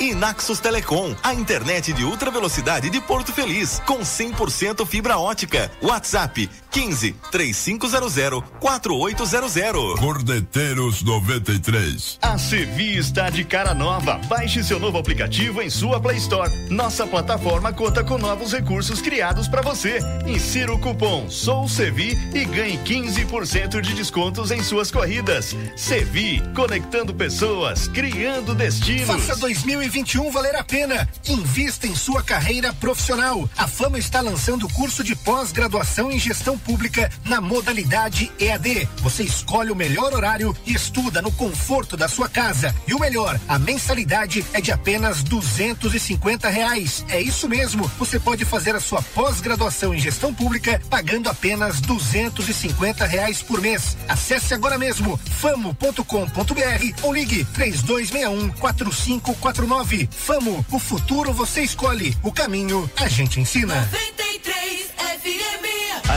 E 0.00 0.12
Naxos 0.12 0.58
Telecom, 0.58 1.14
a 1.22 1.32
internet 1.32 1.92
de 1.92 2.02
ultra 2.02 2.32
velocidade 2.32 2.90
de 2.90 3.00
Porto 3.00 3.32
Feliz, 3.32 3.80
com 3.86 4.00
100% 4.00 4.84
fibra 4.84 5.16
ótica. 5.16 5.70
WhatsApp 5.80 6.50
15 6.72 7.14
3500 7.30 8.42
4800. 8.58 10.00
Cordeteiros 10.00 11.02
93. 11.02 12.18
A 12.22 12.36
Sevi 12.38 12.96
está 12.96 13.30
de 13.30 13.44
cara 13.44 13.72
nova. 13.72 14.18
Baixe 14.26 14.64
seu 14.64 14.80
novo 14.80 14.98
aplicativo 14.98 15.62
em 15.62 15.70
sua 15.70 16.00
Play 16.00 16.16
Store. 16.16 16.52
Nossa 16.68 17.06
plataforma 17.06 17.67
conta 17.72 18.04
com 18.04 18.18
novos 18.18 18.52
recursos 18.52 19.00
criados 19.00 19.48
para 19.48 19.62
você. 19.62 19.98
Insira 20.26 20.72
o 20.72 20.78
cupom 20.78 21.28
Sou 21.28 21.68
Sevi 21.68 22.18
e 22.34 22.44
ganhe 22.44 22.78
15% 22.78 23.80
de 23.80 23.94
descontos 23.94 24.50
em 24.50 24.62
suas 24.62 24.90
corridas. 24.90 25.56
Sevi, 25.76 26.42
conectando 26.54 27.14
pessoas, 27.14 27.88
criando 27.88 28.54
destinos. 28.54 29.06
Faça 29.06 29.36
2021 29.36 30.30
valer 30.30 30.56
a 30.56 30.64
pena. 30.64 31.08
Invista 31.26 31.86
em 31.86 31.94
sua 31.94 32.22
carreira 32.22 32.72
profissional. 32.72 33.48
A 33.56 33.66
Fama 33.66 33.98
está 33.98 34.20
lançando 34.20 34.66
o 34.66 34.72
curso 34.72 35.02
de 35.02 35.16
pós-graduação 35.16 36.10
em 36.10 36.18
gestão 36.18 36.58
pública 36.58 37.10
na 37.24 37.40
modalidade 37.40 38.30
EAD. 38.38 38.88
Você 38.98 39.22
escolhe 39.22 39.70
o 39.70 39.76
melhor 39.76 40.12
horário 40.12 40.54
e 40.66 40.74
estuda 40.74 41.22
no 41.22 41.32
conforto 41.32 41.96
da 41.96 42.08
sua 42.08 42.28
casa. 42.28 42.74
E 42.86 42.94
o 42.94 43.00
melhor, 43.00 43.38
a 43.48 43.58
mensalidade 43.58 44.44
é 44.52 44.60
de 44.60 44.70
apenas 44.70 45.22
duzentos 45.22 45.94
e 45.94 46.00
cinquenta 46.00 46.48
reais. 46.48 47.04
É 47.08 47.20
isso 47.20 47.47
mesmo. 47.48 47.90
Você 47.98 48.18
pode 48.20 48.44
fazer 48.44 48.74
a 48.74 48.80
sua 48.80 49.02
pós-graduação 49.02 49.94
em 49.94 49.98
gestão 49.98 50.32
pública 50.34 50.80
pagando 50.90 51.28
apenas 51.28 51.80
duzentos 51.80 52.48
e 52.48 52.54
reais 53.04 53.42
por 53.42 53.60
mês. 53.60 53.96
Acesse 54.08 54.54
agora 54.54 54.78
mesmo 54.78 55.18
famo.com.br 55.40 57.02
ou 57.02 57.12
ligue 57.12 57.44
três 57.46 57.82
dois 57.82 58.10
um 58.28 58.48
quatro 58.48 58.92
cinco 58.92 59.34
quatro 59.36 59.66
nove. 59.66 60.08
Famo, 60.10 60.64
o 60.70 60.78
futuro 60.78 61.32
você 61.32 61.62
escolhe. 61.62 62.16
O 62.22 62.32
caminho 62.32 62.90
a 62.96 63.08
gente 63.08 63.40
ensina. 63.40 63.74
93 63.74 64.57
FM. 64.57 64.57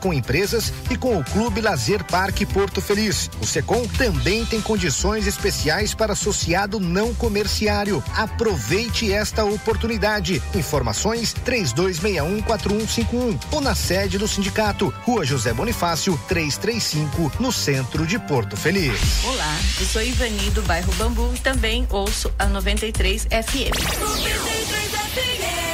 com 0.00 0.12
empresas 0.12 0.70
e 0.90 0.96
com 0.96 1.18
o 1.18 1.24
Clube 1.24 1.62
Lazer 1.62 2.04
Parque 2.04 2.44
Porto 2.44 2.82
Feliz. 2.82 3.30
O 3.40 3.46
Secom 3.46 3.88
também 3.96 4.44
tem 4.44 4.60
condições 4.60 5.26
especiais 5.26 5.94
para 5.94 6.12
associado 6.12 6.78
não 6.78 7.14
comerciário. 7.14 8.04
Aproveite 8.14 9.10
esta 9.10 9.42
oportunidade. 9.44 10.42
Informações 10.54 11.34
32614151 11.46 13.40
ou 13.52 13.60
na 13.62 13.74
sede 13.74 14.18
do 14.18 14.28
sindicato, 14.28 14.92
Rua 15.02 15.24
José 15.24 15.54
Bonifácio, 15.54 16.20
335, 16.28 17.32
no 17.40 17.50
centro 17.50 18.06
de 18.06 18.18
Porto 18.18 18.58
Feliz. 18.58 19.24
Olá, 19.24 19.56
eu 19.80 19.86
sou 19.86 20.02
Ivani 20.02 20.50
do 20.50 20.60
bairro 20.62 20.92
Bambu 20.94 21.32
e 21.34 21.38
também 21.38 21.86
ouço 21.88 22.30
a 22.38 22.44
93 22.46 23.22
FM. 23.22 23.72
93 23.80 24.90
FM. 24.90 25.73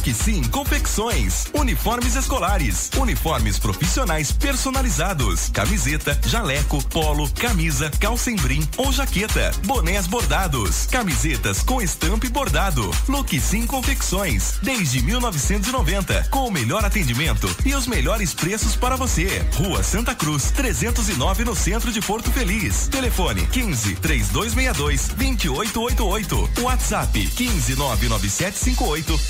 Look 0.00 0.14
Sim 0.14 0.42
Confecções. 0.44 1.48
Uniformes 1.52 2.14
escolares. 2.14 2.90
Uniformes 2.96 3.58
profissionais 3.58 4.32
personalizados. 4.32 5.50
Camiseta, 5.50 6.18
jaleco, 6.24 6.82
polo, 6.84 7.28
camisa, 7.32 7.90
calcembrim 8.00 8.66
ou 8.78 8.90
jaqueta. 8.90 9.52
Bonés 9.66 10.06
bordados. 10.06 10.86
Camisetas 10.86 11.62
com 11.62 11.82
estampa 11.82 12.24
e 12.24 12.30
bordado. 12.30 12.90
Look 13.06 13.38
Sim 13.38 13.66
Confecções. 13.66 14.54
Desde 14.62 15.02
1990. 15.02 16.28
Com 16.30 16.48
o 16.48 16.50
melhor 16.50 16.82
atendimento 16.82 17.54
e 17.66 17.74
os 17.74 17.86
melhores 17.86 18.32
preços 18.32 18.74
para 18.74 18.96
você. 18.96 19.44
Rua 19.52 19.82
Santa 19.82 20.14
Cruz, 20.14 20.50
309 20.50 21.44
no 21.44 21.54
centro 21.54 21.92
de 21.92 22.00
Porto 22.00 22.32
Feliz. 22.32 22.88
Telefone 22.88 23.46
15 23.48 23.96
3262 23.96 25.08
2888. 25.08 26.50
WhatsApp 26.62 27.26
15 27.26 27.76
99758 27.76 29.20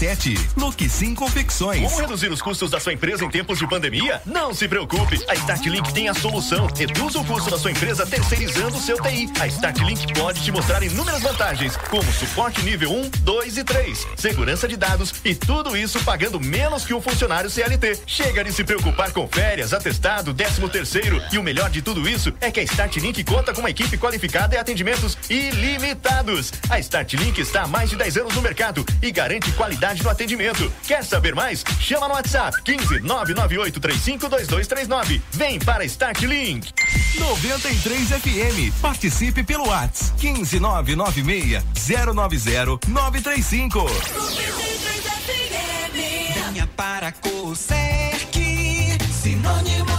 1067. 0.00 0.34
Look 0.56 0.88
Sim 0.88 1.14
Confecções. 1.14 1.82
Como 1.82 2.00
reduzir 2.00 2.30
os 2.32 2.40
custos 2.40 2.70
da 2.70 2.80
sua 2.80 2.94
empresa 2.94 3.24
em 3.24 3.30
tempos 3.30 3.58
de 3.58 3.66
pandemia? 3.66 4.22
Não 4.24 4.54
se 4.54 4.66
preocupe, 4.66 5.22
a 5.28 5.34
StartLink 5.34 5.92
tem 5.92 6.08
a 6.08 6.14
solução. 6.14 6.66
Reduz 6.74 7.14
o 7.14 7.24
custo 7.24 7.50
da 7.50 7.58
sua 7.58 7.70
empresa 7.70 8.06
terceirizando 8.06 8.76
o 8.76 8.80
seu 8.80 9.00
TI. 9.00 9.30
A 9.38 9.46
StartLink 9.46 10.14
pode 10.14 10.42
te 10.42 10.50
mostrar 10.50 10.82
inúmeras 10.82 11.20
vantagens, 11.22 11.76
como 11.76 12.10
suporte 12.12 12.62
nível 12.62 12.90
1, 12.92 13.10
2 13.20 13.58
e 13.58 13.64
3, 13.64 14.06
segurança 14.16 14.66
de 14.66 14.76
dados 14.76 15.14
e 15.24 15.34
tudo 15.34 15.76
isso 15.76 16.02
pagando 16.02 16.40
menos 16.40 16.84
que 16.84 16.94
um 16.94 17.00
funcionário 17.00 17.50
CLT. 17.50 18.00
Chega 18.06 18.42
de 18.42 18.52
se 18.52 18.64
preocupar 18.64 19.12
com 19.12 19.28
férias, 19.28 19.74
atestado, 19.74 20.32
13 20.32 20.68
terceiro 20.70 21.22
e 21.32 21.38
o 21.38 21.42
melhor 21.42 21.68
de 21.68 21.82
tudo 21.82 22.08
isso 22.08 22.32
é 22.40 22.50
que 22.50 22.60
a 22.60 22.62
StartLink 22.62 23.22
conta 23.24 23.52
com 23.52 23.60
uma 23.60 23.70
equipe 23.70 23.98
qualificada 23.98 24.54
e 24.54 24.58
atendimentos 24.58 25.18
ilimitados. 25.28 26.52
A 26.70 26.78
StartLink 26.78 27.40
está 27.40 27.62
há 27.62 27.66
mais 27.66 27.90
de 27.90 27.96
10 27.96 28.16
anos 28.18 28.34
no 28.34 28.42
mercado 28.42 28.86
e 29.02 29.10
garante 29.10 29.52
qualidade 29.52 29.89
no 29.98 30.08
atendimento. 30.10 30.72
Quer 30.86 31.04
saber 31.04 31.34
mais? 31.34 31.64
Chama 31.80 32.06
no 32.06 32.14
WhatsApp 32.14 32.62
15 32.62 33.00
998 33.00 33.80
352239. 33.80 35.20
Vem 35.32 35.58
para 35.58 35.84
StartLink. 35.84 36.72
93 37.18 38.08
FM. 38.08 38.80
Participe 38.80 39.42
pelo 39.42 39.66
WhatsApp 39.66 40.20
15 40.20 40.60
996 40.60 41.62
090 42.14 42.88
935. 42.88 43.78
93 43.80 45.00
FM. 45.24 46.44
Venha 46.52 46.66
para 46.76 47.10
Coserc, 47.12 48.38
sinônimo. 49.22 49.89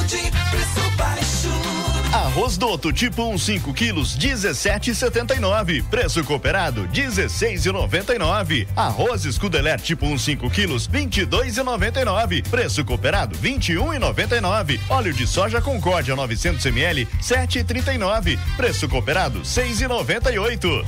Arroz 2.31 2.57
Doto 2.57 2.93
tipo 2.93 3.25
1 3.25 3.37
5 3.37 3.73
quilos 3.73 4.17
17,79. 4.17 5.83
Preço 5.89 6.23
cooperado 6.23 6.87
16,99. 6.87 8.69
Arroz 8.73 9.25
Escudeler 9.25 9.81
tipo 9.81 10.05
1 10.05 10.17
5 10.17 10.49
quilos 10.49 10.87
22,99. 10.87 12.47
Preço 12.47 12.85
cooperado 12.85 13.37
21,99. 13.37 14.79
Óleo 14.87 15.13
de 15.13 15.27
soja 15.27 15.59
Concórdia 15.59 16.15
900 16.15 16.65
ml 16.67 17.05
7,39. 17.21 18.39
Preço 18.55 18.87
cooperado 18.87 19.41
6,98. 19.41 20.85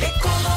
Economia 0.00 0.46
todo 0.46 0.55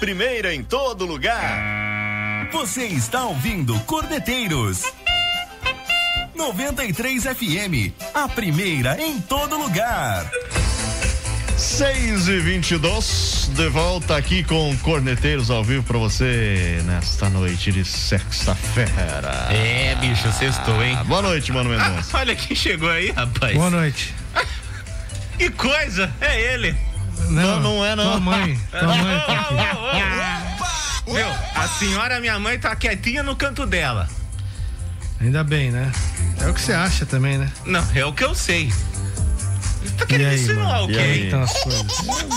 primeira 0.00 0.54
em 0.54 0.64
todo 0.64 1.04
lugar. 1.04 2.48
Você 2.52 2.86
está 2.86 3.26
ouvindo 3.26 3.78
Cordeteiros. 3.80 4.82
93 6.34 7.24
FM, 7.24 7.92
a 8.14 8.26
primeira 8.26 8.98
em 8.98 9.20
todo 9.20 9.58
lugar. 9.58 10.28
6 11.54 12.28
e 12.28 12.40
22 12.40 13.50
de 13.54 13.68
volta 13.68 14.16
aqui 14.16 14.42
com 14.42 14.74
Corneteiros 14.78 15.50
ao 15.50 15.62
vivo 15.62 15.82
pra 15.82 15.98
você 15.98 16.80
nesta 16.86 17.28
noite 17.28 17.70
de 17.70 17.84
sexta-feira. 17.84 19.48
É, 19.50 19.94
bicho, 19.96 20.32
sextou, 20.32 20.82
hein? 20.82 20.96
Boa 21.04 21.20
noite, 21.20 21.52
Mano 21.52 21.68
Mendonça. 21.68 22.16
Olha 22.16 22.34
quem 22.34 22.56
chegou 22.56 22.88
aí, 22.88 23.10
rapaz. 23.10 23.54
Boa 23.54 23.70
noite. 23.70 24.14
Que 25.36 25.48
coisa, 25.48 26.12
é 26.20 26.52
ele. 26.52 26.89
Não, 27.28 27.60
não 27.60 27.84
é 27.84 27.94
não. 27.94 28.04
Tua 28.12 28.20
mãe, 28.20 28.60
tua 28.70 28.94
mãe 28.94 29.20
tá 29.26 29.40
aqui. 31.04 31.12
Meu, 31.12 31.28
a 31.54 31.68
senhora, 31.68 32.20
minha 32.20 32.38
mãe, 32.38 32.58
tá 32.58 32.74
quietinha 32.76 33.22
no 33.22 33.34
canto 33.36 33.66
dela. 33.66 34.08
Ainda 35.20 35.44
bem, 35.44 35.70
né? 35.70 35.90
É 36.40 36.48
o 36.48 36.54
que 36.54 36.60
você 36.60 36.72
acha 36.72 37.04
também, 37.04 37.36
né? 37.38 37.50
Não, 37.66 37.84
é 37.94 38.04
o 38.04 38.12
que 38.12 38.24
eu 38.24 38.34
sei. 38.34 38.72
Você 38.72 39.90
tá 39.98 40.06
querendo 40.06 40.28
aí, 40.30 40.40
insinuar 40.42 40.66
mano? 40.80 40.86
o 40.86 40.90
E 40.90 40.94
quê? 40.94 41.00
aí? 41.00 41.26
Então 41.26 41.42
as 41.42 41.52
coisas. 41.62 41.82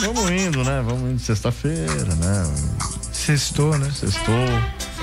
Vamos 0.02 0.32
indo, 0.32 0.63
né? 0.63 0.82
Vamos 0.86 1.12
indo 1.12 1.19
sexta-feira, 1.19 2.15
né? 2.15 2.54
Sextou, 3.12 3.78
né? 3.78 3.89
Sextou. 3.93 4.36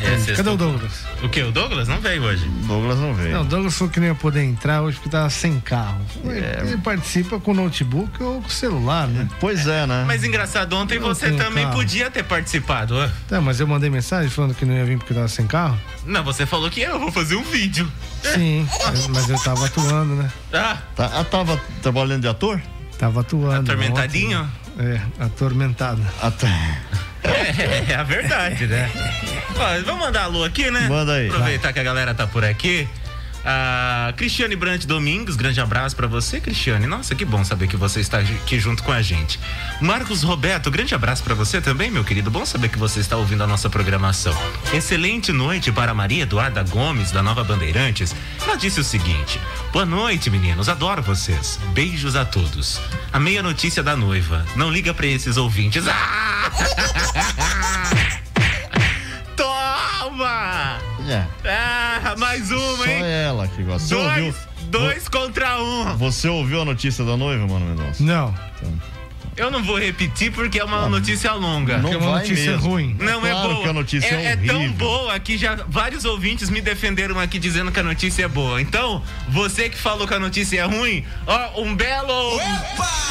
É, 0.03 0.35
Cadê 0.35 0.51
o 0.51 0.57
Douglas? 0.57 1.05
O 1.23 1.29
que? 1.29 1.43
O 1.43 1.53
Douglas 1.53 1.87
não 1.89 2.01
veio 2.01 2.23
hoje. 2.23 2.47
Douglas 2.67 2.99
não 2.99 3.15
veio. 3.15 3.33
Não, 3.33 3.43
o 3.43 3.45
Douglas 3.45 3.77
falou 3.77 3.93
que 3.93 4.01
não 4.01 4.07
ia 4.07 4.15
poder 4.15 4.43
entrar 4.43 4.83
hoje 4.83 4.97
porque 4.97 5.11
tava 5.11 5.29
sem 5.31 5.61
carro. 5.61 6.01
É. 6.27 6.63
Ele 6.67 6.77
participa 6.79 7.39
com 7.39 7.53
notebook 7.55 8.23
ou 8.23 8.41
com 8.43 8.49
celular, 8.49 9.07
né? 9.07 9.29
Pois 9.41 9.67
é, 9.67 9.87
né? 9.87 10.05
Mas 10.07 10.25
engraçado, 10.25 10.73
ontem 10.77 10.97
Eu 10.97 11.03
você 11.03 11.33
também 11.33 11.65
carro. 11.65 11.77
podia 11.77 12.11
ter 12.11 12.23
participado. 12.25 12.97
ó. 12.97 13.09
Tá, 13.29 13.41
mas 13.41 13.61
eu 13.61 13.67
mandei 13.67 13.91
mensagem 13.91 14.31
falando 14.31 14.55
que 14.55 14.65
não 14.65 14.75
ia 14.75 14.85
vir 14.85 14.99
porque 14.99 15.13
tava 15.15 15.29
sem 15.29 15.47
carro? 15.47 15.79
Não, 16.07 16.25
você 16.25 16.47
falou 16.47 16.71
que 16.71 16.81
eu 16.81 16.99
vou 16.99 17.13
fazer 17.13 17.37
um 17.37 17.43
vídeo. 17.45 17.91
Sim, 18.23 18.67
mas 19.11 19.29
eu 19.29 19.39
tava 19.43 19.67
atuando, 19.67 20.15
né? 20.15 20.31
Ah, 20.53 20.79
Tá, 20.97 21.11
ah, 21.15 21.25
tava 21.25 21.61
trabalhando 21.83 22.23
de 22.23 22.29
ator? 22.29 22.61
Tava 22.99 23.21
atuando. 23.21 23.71
atormentadinho? 23.71 24.41
ontem. 24.41 24.87
É, 24.87 25.01
atormentado. 25.25 26.03
Até. 26.23 26.49
É, 27.23 27.93
é 27.93 27.95
a 27.95 28.03
verdade, 28.03 28.67
né? 28.67 28.91
Ó, 29.57 29.83
vamos 29.85 30.01
mandar 30.01 30.23
alô 30.25 30.45
aqui, 30.45 30.71
né? 30.71 30.89
Manda 30.89 31.15
aí. 31.15 31.29
Aproveitar 31.29 31.73
que 31.73 31.81
a 31.81 31.83
galera 31.83 32.15
tá 32.15 32.27
por 32.27 32.45
aqui. 32.45 32.89
A 33.45 34.13
Cristiane 34.17 34.55
Brant 34.55 34.85
Domingos, 34.85 35.37
grande 35.37 35.61
abraço 35.61 35.97
pra 35.97 36.07
você, 36.07 36.41
Cristiane. 36.41 36.87
Nossa, 36.87 37.15
que 37.15 37.25
bom 37.25 37.45
saber 37.45 37.69
que 37.69 37.77
você 37.77 38.01
está 38.01 38.19
aqui 38.19 38.59
junto 38.59 38.83
com 38.83 38.93
a 38.93 39.01
gente. 39.01 39.41
Marcos 39.81 40.23
Roberto, 40.23 40.71
grande 40.71 40.95
abraço 40.95 41.23
pra 41.23 41.35
você 41.35 41.61
também, 41.61 41.91
meu 41.91 42.05
querido. 42.05 42.31
Bom 42.31 42.45
saber 42.45 42.69
que 42.69 42.79
você 42.79 43.01
está 43.01 43.17
ouvindo 43.17 43.43
a 43.43 43.47
nossa 43.47 43.71
programação. 43.71 44.37
Excelente 44.73 45.33
noite 45.33 45.73
para 45.73 45.95
Maria 45.95 46.25
Eduarda 46.25 46.63
Gomes, 46.63 47.11
da 47.11 47.23
Nova 47.23 47.43
Bandeirantes. 47.43 48.15
Ela 48.43 48.57
disse 48.57 48.81
o 48.81 48.85
seguinte: 48.85 49.41
Boa 49.73 49.87
noite, 49.87 50.29
meninos. 50.29 50.69
Adoro 50.69 51.03
vocês. 51.03 51.59
Beijos 51.73 52.17
a 52.17 52.25
todos. 52.25 52.81
A 53.13 53.19
meia 53.19 53.43
notícia 53.43 53.83
da 53.83 53.97
noiva. 53.97 54.45
Não 54.55 54.71
liga 54.71 54.93
pra 54.93 55.07
esses 55.07 55.37
ouvintes. 55.37 55.85
Ah! 55.89 56.51
Toma! 61.11 61.29
É. 61.45 61.51
Ah, 61.51 62.15
mais 62.19 62.51
uma, 62.51 62.77
Só 62.77 62.87
hein? 62.87 63.03
ela 63.05 63.49
que 63.49 63.63
gosta. 63.63 63.87
Você 63.89 63.95
Dois, 63.95 64.17
ouviu? 64.17 64.35
dois 64.71 65.09
contra 65.09 65.63
um. 65.63 65.97
Você 65.97 66.29
ouviu 66.29 66.63
a 66.63 66.65
notícia 66.65 67.05
da 67.05 67.17
noiva, 67.17 67.47
Mano 67.47 67.67
Mendonça? 67.67 68.03
Não. 68.03 68.35
Eu 69.37 69.51
não 69.51 69.63
vou 69.63 69.79
repetir 69.79 70.31
porque 70.33 70.61
é 70.61 70.65
uma 70.65 70.89
notícia 70.89 71.33
longa. 71.33 71.79
Não 71.79 71.93
é 71.93 71.97
uma 71.97 72.11
vai 72.11 72.21
notícia 72.21 72.53
mesmo. 72.53 72.69
ruim. 72.69 72.97
Não 72.99 73.25
é 73.27 73.31
claro 73.31 73.49
boa. 73.51 73.63
que 73.63 73.69
a 73.69 73.73
notícia 73.73 74.15
é, 74.15 74.25
é, 74.25 74.33
é 74.33 74.37
tão 74.37 74.71
boa 74.73 75.19
que 75.19 75.39
já 75.39 75.55
vários 75.69 76.05
ouvintes 76.05 76.51
me 76.51 76.61
defenderam 76.61 77.19
aqui 77.19 77.39
dizendo 77.39 77.73
que 77.73 77.81
a 77.81 77.83
notícia 77.83 78.25
é 78.25 78.29
boa. 78.29 78.61
Então, 78.61 79.03
você 79.29 79.71
que 79.71 79.79
falou 79.79 80.07
que 80.07 80.13
a 80.13 80.19
notícia 80.21 80.61
é 80.61 80.65
ruim, 80.65 81.05
ó, 81.27 81.63
um 81.63 81.75
belo 81.75 82.39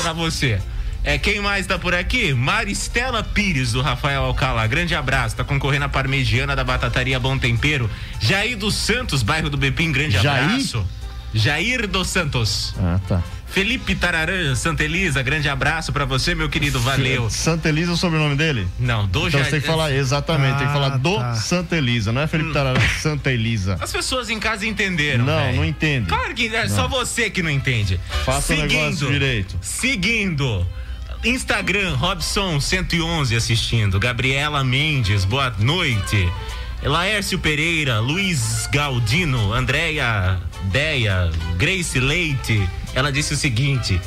pra 0.01 0.13
você. 0.13 0.61
É, 1.03 1.17
quem 1.17 1.39
mais 1.39 1.65
tá 1.65 1.79
por 1.79 1.95
aqui? 1.95 2.33
Maristela 2.33 3.23
Pires, 3.23 3.71
do 3.71 3.81
Rafael 3.81 4.23
Alcalá. 4.23 4.67
Grande 4.67 4.93
abraço. 4.93 5.35
Tá 5.35 5.43
concorrendo 5.43 5.85
a 5.85 5.89
parmegiana 5.89 6.55
da 6.55 6.63
Batataria 6.63 7.19
Bom 7.19 7.37
Tempero. 7.37 7.89
Jair 8.19 8.57
dos 8.57 8.75
Santos, 8.75 9.23
bairro 9.23 9.49
do 9.49 9.57
Bepim. 9.57 9.91
Grande 9.91 10.17
Jair? 10.21 10.43
abraço. 10.45 10.85
Jair 11.33 11.87
dos 11.87 12.07
Santos. 12.09 12.73
Ah, 12.77 12.99
tá. 13.07 13.23
Felipe 13.47 13.95
Tararã, 13.95 14.53
Santa 14.55 14.83
Elisa. 14.83 15.23
Grande 15.23 15.47
abraço 15.49 15.91
pra 15.91 16.05
você, 16.05 16.35
meu 16.35 16.49
querido. 16.49 16.79
Valeu. 16.81 17.29
Santa 17.31 17.69
Elisa 17.69 17.91
é 17.91 17.93
o 17.93 17.97
sobrenome 17.97 18.35
dele? 18.35 18.67
Não, 18.77 19.07
do 19.07 19.19
Então 19.19 19.29
Jair. 19.31 19.45
você 19.45 19.51
tem 19.51 19.61
que 19.61 19.65
falar, 19.67 19.91
exatamente, 19.91 20.57
tem 20.59 20.67
que 20.67 20.73
falar 20.73 20.93
Ah, 20.93 20.97
do 20.97 21.15
tá. 21.17 21.33
Santa 21.35 21.75
Elisa, 21.77 22.11
não 22.11 22.21
é 22.21 22.25
Hum. 22.25 22.27
Felipe 22.27 22.53
Tararã, 22.53 22.79
Santa 23.01 23.31
Elisa. 23.31 23.77
As 23.81 23.91
pessoas 23.91 24.29
em 24.29 24.37
casa 24.39 24.67
entenderam. 24.67 25.25
Não, 25.25 25.37
véi. 25.45 25.55
não 25.55 25.65
entende. 25.65 26.07
Claro 26.07 26.35
que 26.35 26.53
é 26.53 26.67
só 26.67 26.87
você 26.87 27.29
que 27.31 27.41
não 27.41 27.49
entende. 27.49 27.99
Faça 28.25 28.53
o 28.53 28.57
negócio 28.57 29.07
direito. 29.11 29.57
Seguindo. 29.61 30.67
Instagram, 31.23 31.97
Robson111 31.97 33.35
assistindo. 33.35 33.99
Gabriela 33.99 34.63
Mendes, 34.63 35.25
boa 35.25 35.53
noite. 35.59 36.31
Laércio 36.81 37.37
Pereira, 37.39 37.99
Luiz 37.99 38.67
Galdino, 38.71 39.53
Andréia 39.53 40.39
Deia, 40.65 41.29
Grace 41.57 41.99
Leite. 41.99 42.67
Ela 42.95 43.11
disse 43.11 43.33
o 43.33 43.37
seguinte: 43.37 43.99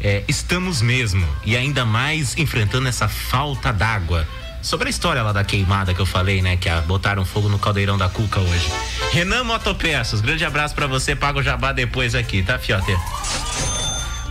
é, 0.00 0.24
estamos 0.26 0.80
mesmo, 0.80 1.26
e 1.44 1.54
ainda 1.54 1.84
mais 1.84 2.36
enfrentando 2.38 2.88
essa 2.88 3.08
falta 3.08 3.70
d'água. 3.70 4.26
Sobre 4.62 4.86
a 4.86 4.90
história 4.90 5.22
lá 5.22 5.32
da 5.32 5.44
queimada 5.44 5.92
que 5.92 6.00
eu 6.00 6.06
falei, 6.06 6.40
né? 6.40 6.56
Que 6.56 6.70
a, 6.70 6.80
botaram 6.80 7.26
fogo 7.26 7.50
no 7.50 7.58
caldeirão 7.58 7.98
da 7.98 8.08
Cuca 8.08 8.40
hoje. 8.40 8.66
Renan 9.12 9.44
Motopeças, 9.44 10.22
grande 10.22 10.46
abraço 10.46 10.74
pra 10.74 10.86
você. 10.86 11.14
Paga 11.14 11.40
o 11.40 11.42
jabá 11.42 11.72
depois 11.72 12.14
aqui, 12.14 12.42
tá, 12.42 12.58
fiote? 12.58 12.96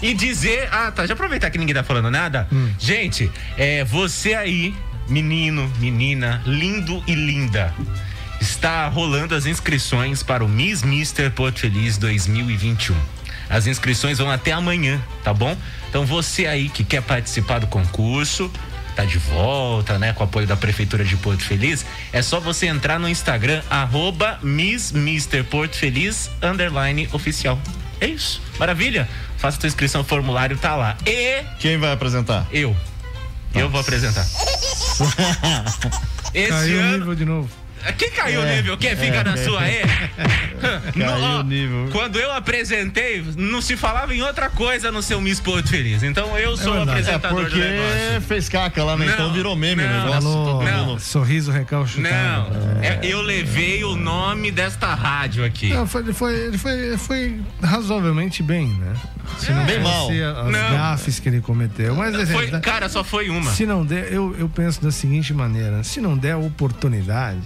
E 0.03 0.15
dizer, 0.15 0.69
ah, 0.73 0.91
tá, 0.91 1.07
já 1.07 1.15
aproveitar 1.15 1.51
que 1.51 1.59
ninguém 1.59 1.75
tá 1.75 1.83
falando 1.83 2.11
nada. 2.11 2.47
Gente, 2.79 3.31
é, 3.57 3.85
você 3.85 4.35
aí, 4.35 4.75
menino, 5.09 5.71
menina, 5.79 6.43
lindo 6.47 7.03
e 7.07 7.15
linda, 7.15 7.75
está 8.41 8.87
rolando 8.89 9.35
as 9.35 9.47
inscrições 9.47 10.23
para 10.23 10.45
o 10.45 10.49
Miss 10.49 10.83
Mister 10.83 11.31
Porto 11.31 11.61
Feliz 11.61 11.99
2021. 11.99 12.97
As 13.51 13.67
inscrições 13.67 14.19
vão 14.19 14.31
até 14.31 14.53
amanhã, 14.53 15.01
tá 15.25 15.33
bom? 15.33 15.57
Então 15.89 16.05
você 16.05 16.47
aí 16.47 16.69
que 16.69 16.85
quer 16.85 17.03
participar 17.03 17.59
do 17.59 17.67
concurso, 17.67 18.51
tá 18.95 19.05
de 19.05 19.19
volta, 19.19 19.99
né, 19.99 20.13
com 20.13 20.23
o 20.23 20.25
apoio 20.25 20.47
da 20.47 20.57
Prefeitura 20.57 21.05
de 21.05 21.17
Porto 21.17 21.43
Feliz, 21.43 21.87
é 22.13 22.21
só 22.21 22.41
você 22.41 22.67
entrar 22.67 22.99
no 22.99 23.09
Instagram, 23.09 23.63
arroba 23.71 24.39
Miss 24.43 24.93
Mister 24.93 25.45
Porto 25.45 25.77
Feliz, 25.77 26.31
underline 26.43 27.09
oficial. 27.13 27.59
É 28.01 28.07
isso. 28.07 28.43
Maravilha? 28.59 29.09
Faça 29.37 29.59
tua 29.59 29.69
inscrição, 29.69 30.01
o 30.01 30.05
formulário 30.05 30.57
tá 30.59 30.75
lá. 30.77 30.97
E 31.07 31.43
Quem 31.59 31.79
vai 31.79 31.93
apresentar? 31.93 32.47
eu. 32.53 32.77
Eu 33.55 33.71
vou 33.71 33.81
apresentar. 33.81 34.27
Esse 36.35 36.49
Caiu 36.51 36.81
ano, 36.81 36.99
nível 36.99 37.15
de 37.15 37.25
novo. 37.25 37.49
Que 37.97 38.11
caiu 38.11 38.41
o 38.43 38.45
nível? 38.45 38.77
Quem 38.77 38.97
fica 38.97 39.23
na 39.25 39.37
sua 39.37 39.61
aí? 39.63 39.81
Caiu 40.99 41.41
o 41.41 41.43
nível. 41.43 41.89
Quando 41.93 42.19
eu 42.19 42.33
apresentei, 42.33 43.25
não 43.37 43.61
se 43.63 43.77
falava 43.77 44.15
em 44.15 44.23
outra 44.23 44.51
coisa 44.51 44.91
no 44.91 45.03
seu 45.03 45.21
Miss 45.21 45.41
Porto 45.41 45.69
Feliz. 45.69 46.03
Então 46.03 46.37
eu 46.37 46.57
sou 46.57 46.75
o 46.75 46.79
É 46.79 46.83
apresentador 46.83 47.41
porque 47.43 47.55
do 47.57 47.65
negócio. 47.65 48.21
fez 48.23 48.49
caca 48.49 48.83
lá, 48.83 48.97
né? 48.97 49.07
Não, 49.07 49.13
então 49.15 49.33
virou 49.33 49.55
meme 49.55 49.83
o 49.83 49.87
não. 49.87 50.01
negócio. 50.05 50.23
Falou, 50.23 50.65
Não. 50.65 50.99
sorriso 50.99 51.51
recalchutado. 51.53 52.51
Não, 52.55 52.83
é, 52.83 52.99
eu 53.03 53.23
levei 53.23 53.85
o 53.85 53.95
nome 53.97 54.51
desta 54.51 54.95
rádio 54.95 55.45
aqui. 55.45 55.69
Não, 55.71 55.87
foi, 55.87 56.13
foi, 56.13 56.59
foi, 56.59 56.73
ele 56.73 56.99
foi 56.99 57.41
razoavelmente 57.63 58.43
bem, 58.43 58.67
né? 58.69 58.95
Se 59.39 59.53
não 59.53 59.65
Bem 59.65 59.81
mal. 59.81 60.09
as 60.09 60.53
Não. 60.53 60.71
gafes 60.77 61.21
que 61.21 61.29
ele 61.29 61.41
cometeu. 61.41 61.95
Mas, 61.95 62.15
assim, 62.15 62.33
Foi, 62.33 62.49
tá- 62.49 62.61
cara, 62.61 62.89
só 62.89 63.05
foi 63.05 63.29
uma. 63.29 63.51
se 63.53 63.65
não 63.67 63.85
der, 63.85 64.13
eu, 64.13 64.35
eu 64.39 64.49
penso 64.49 64.83
da 64.83 64.91
seguinte 64.91 65.33
maneira: 65.35 65.83
se 65.85 66.01
não 66.01 66.17
der 66.17 66.37
oportunidade, 66.37 67.41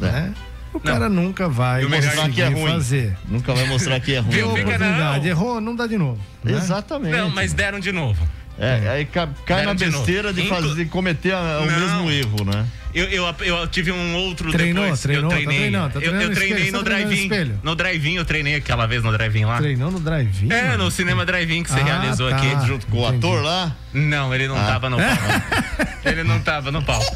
né? 0.00 0.32
O 0.72 0.78
cara 0.80 1.08
nunca 1.08 1.48
vai 1.48 1.82
mostrar 1.84 2.12
conseguir 2.14 2.34
que 2.34 2.42
é 2.42 2.48
ruim. 2.48 2.72
fazer. 2.72 3.16
Nunca 3.26 3.54
vai 3.54 3.66
mostrar 3.66 3.98
que 4.00 4.14
é 4.14 4.18
ruim. 4.20 4.30
Viu, 4.30 4.46
né? 4.52 4.60
Oportunidade, 4.62 5.20
não. 5.24 5.26
errou, 5.30 5.60
não 5.60 5.74
dá 5.74 5.86
de 5.86 5.96
novo. 5.98 6.20
né? 6.44 6.52
Exatamente. 6.52 7.16
Não, 7.16 7.30
mas 7.30 7.52
deram 7.54 7.80
de 7.80 7.90
novo. 7.90 8.22
É, 8.58 8.88
aí 8.88 9.04
ca- 9.04 9.28
cai 9.46 9.58
Deram 9.58 9.70
na 9.70 9.74
de 9.74 9.84
besteira 9.86 10.32
de, 10.32 10.46
fazer, 10.48 10.84
cometer 10.86 11.32
a- 11.32 11.60
o 11.62 11.66
Não. 11.66 11.78
mesmo 11.80 12.10
erro, 12.10 12.44
né? 12.44 12.66
Eu, 12.94 13.04
eu, 13.06 13.34
eu 13.40 13.66
tive 13.68 13.92
um 13.92 14.14
outro 14.16 14.50
Treinou, 14.50 14.82
depois. 14.84 15.00
treinou, 15.02 15.24
eu 15.24 15.28
tá 15.30 15.34
treinei. 15.36 15.58
treinando, 15.58 15.88
tá 15.92 15.98
eu, 15.98 16.00
treinando 16.02 16.24
eu 16.24 16.34
treinei 16.34 16.56
espelho, 16.58 16.72
no 16.72 16.72
tá 16.72 16.78
no 16.78 16.84
drive-in. 16.96 17.22
espelho. 17.22 17.60
No 17.62 17.74
drive-in, 17.76 18.14
eu 18.14 18.24
treinei 18.24 18.54
aquela 18.56 18.86
vez 18.86 19.02
no 19.02 19.12
drive-in 19.12 19.44
lá. 19.44 19.58
Treinou 19.58 19.90
no 19.90 20.00
drive-in? 20.00 20.50
É, 20.52 20.68
mano? 20.70 20.84
no 20.84 20.90
cinema 20.90 21.24
drive-in 21.26 21.62
que 21.62 21.70
você 21.70 21.80
Ah, 21.80 21.84
realizou 21.84 22.30
tá. 22.30 22.36
aqui. 22.36 22.66
Junto 22.66 22.86
com 22.86 22.98
o 22.98 23.08
Entendi. 23.08 23.26
ator 23.26 23.42
lá. 23.42 23.76
Não, 23.92 24.34
ele 24.34 24.48
não 24.48 24.56
Ah. 24.56 24.64
tava 24.66 24.90
no 24.90 24.96
palco. 24.96 25.22
ele 26.04 26.22
não 26.24 26.40
tava 26.40 26.70
no 26.72 26.82
palco. 26.82 27.12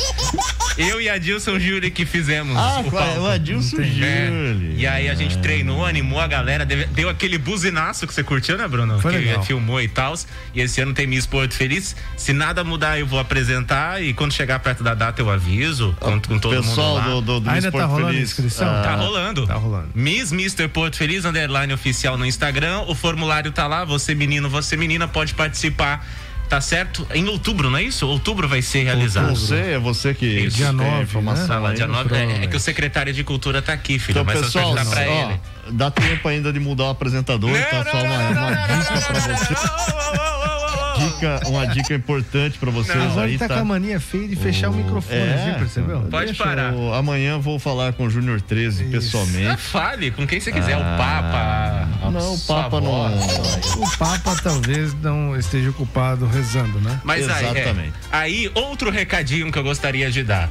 Eu 0.78 1.00
e 1.00 1.08
a 1.08 1.18
Dilson 1.18 1.58
Júri 1.58 1.90
que 1.90 2.06
fizemos 2.06 2.56
Ah, 2.56 2.80
o 2.80 2.90
qual 2.90 3.02
é? 3.02 3.06
palco. 3.08 3.20
o 3.22 3.26
Adilson 3.26 3.80
É. 3.80 3.84
Júlio. 3.84 4.74
E 4.78 4.86
aí 4.86 5.08
a 5.08 5.14
gente 5.14 5.36
treinou, 5.38 5.84
animou 5.84 6.18
a 6.20 6.26
galera, 6.26 6.64
deu, 6.64 6.86
deu 6.88 7.08
aquele 7.10 7.36
buzinaço 7.38 8.06
que 8.06 8.14
você 8.14 8.22
curtiu, 8.22 8.56
né, 8.56 8.66
Bruno? 8.66 8.98
Foi 9.00 9.12
que 9.12 9.18
legal. 9.18 9.42
filmou 9.44 9.80
e 9.82 9.88
tal. 9.88 10.14
E 10.54 10.60
esse 10.60 10.80
ano 10.80 10.92
tem 10.94 11.06
Miss 11.06 11.26
Porto 11.26 11.54
Feliz. 11.54 11.94
Se 12.16 12.32
nada 12.32 12.64
mudar, 12.64 12.98
eu 12.98 13.06
vou 13.06 13.18
apresentar 13.18 14.02
e 14.02 14.12
quando 14.14 14.32
chegar 14.32 14.58
perto 14.60 14.82
da 14.82 14.94
data 14.94 15.20
eu 15.20 15.30
aviso 15.30 15.61
com, 16.00 16.20
com 16.20 16.38
todo 16.38 16.56
Pessoal 16.62 16.94
mundo 16.96 16.98
lá. 17.08 17.14
do, 17.14 17.20
do, 17.20 17.40
do 17.40 17.50
Ainda 17.50 17.70
tá 17.72 17.84
rolando 17.86 18.08
Feliz. 18.08 18.22
inscrição? 18.30 18.68
ah, 18.68 18.82
Tá 18.82 18.94
rolando. 18.96 19.46
Tá 19.46 19.54
rolando. 19.54 19.88
Miss 19.94 20.32
Mr. 20.32 20.68
Porto 20.68 20.96
Feliz, 20.96 21.24
underline 21.24 21.72
oficial 21.72 22.16
no 22.18 22.26
Instagram. 22.26 22.80
O 22.88 22.94
formulário 22.94 23.52
tá 23.52 23.66
lá. 23.66 23.84
Você, 23.84 24.14
menino, 24.14 24.48
você, 24.50 24.76
menina, 24.76 25.06
pode 25.08 25.34
participar. 25.34 26.06
Tá 26.48 26.60
certo? 26.60 27.06
Em 27.14 27.26
outubro, 27.28 27.70
não 27.70 27.78
é 27.78 27.82
isso? 27.82 28.06
Outubro 28.06 28.46
vai 28.46 28.60
ser 28.60 28.82
realizado. 28.82 29.34
Você, 29.34 29.54
é 29.72 29.78
você 29.78 30.12
que 30.12 30.26
Isso. 30.26 30.56
Dia 30.58 30.66
tem 30.66 30.74
a 30.86 30.90
9, 30.90 31.02
informação 31.04 31.62
né? 31.62 31.72
Dia 31.74 31.86
nove- 31.86 32.14
é, 32.14 32.44
é 32.44 32.46
que 32.46 32.54
o 32.54 32.60
secretário 32.60 33.10
de 33.10 33.24
cultura 33.24 33.62
tá 33.62 33.72
aqui, 33.72 33.98
filho. 33.98 34.20
Então, 34.20 34.24
mas 34.24 34.38
pessoal, 34.38 34.68
só 34.68 34.74
perguntar 34.74 34.90
pra 34.94 35.10
ó, 35.10 35.30
ele. 35.30 35.40
dá 35.70 35.90
tempo 35.90 36.28
ainda 36.28 36.52
de 36.52 36.60
mudar 36.60 36.84
o 36.84 36.90
apresentador, 36.90 37.50
tá? 37.70 37.84
Só 37.90 37.96
uma, 38.02 38.28
uma 38.28 38.50
dica 38.50 39.00
pra 39.00 39.20
você. 39.20 40.61
Dica, 40.98 41.40
uma 41.48 41.66
dica 41.66 41.94
importante 41.94 42.58
pra 42.58 42.70
vocês 42.70 42.96
Mas 42.96 43.18
aí, 43.18 43.30
ele 43.30 43.38
tá, 43.38 43.48
tá? 43.48 43.54
com 43.54 43.60
a 43.60 43.64
mania 43.64 43.98
feia 44.00 44.28
de 44.28 44.36
fechar 44.36 44.70
o 44.70 44.74
microfone, 44.74 45.18
É, 45.20 45.44
viu? 45.50 45.54
Percebeu? 45.60 46.00
Pode 46.10 46.26
Deixa 46.26 46.44
parar. 46.44 46.72
eu- 46.72 46.94
amanhã 46.94 47.38
vou 47.38 47.58
falar 47.58 47.92
com 47.92 48.06
o 48.06 48.10
Júnior 48.10 48.40
13 48.40 48.84
Ah, 48.86 48.90
pessoalmente. 48.90 49.56
fale 49.62 50.10
com 50.10 50.26
quem 50.26 50.40
você 50.40 50.52
quiser. 50.52 50.74
Ah, 50.74 50.78
o 50.78 50.82
Papa. 50.98 52.10
não, 52.10 52.34
o 52.34 52.38
Papa 52.40 52.76
avó. 52.78 53.08
não- 53.08 53.82
O 53.82 53.96
Papa 53.98 54.36
talvez 54.42 54.94
não 55.00 55.36
esteja 55.36 55.70
ocupado 55.70 56.26
rezando, 56.26 56.80
né? 56.80 57.00
Mas 57.04 57.28
aí, 57.28 57.44
é, 57.46 57.50
Exatamente. 57.50 57.92
aí, 58.10 58.50
outro 58.54 58.90
recadinho 58.90 59.50
que 59.50 59.58
eu 59.58 59.62
gostaria 59.64 60.10
de 60.10 60.22
dar. 60.22 60.50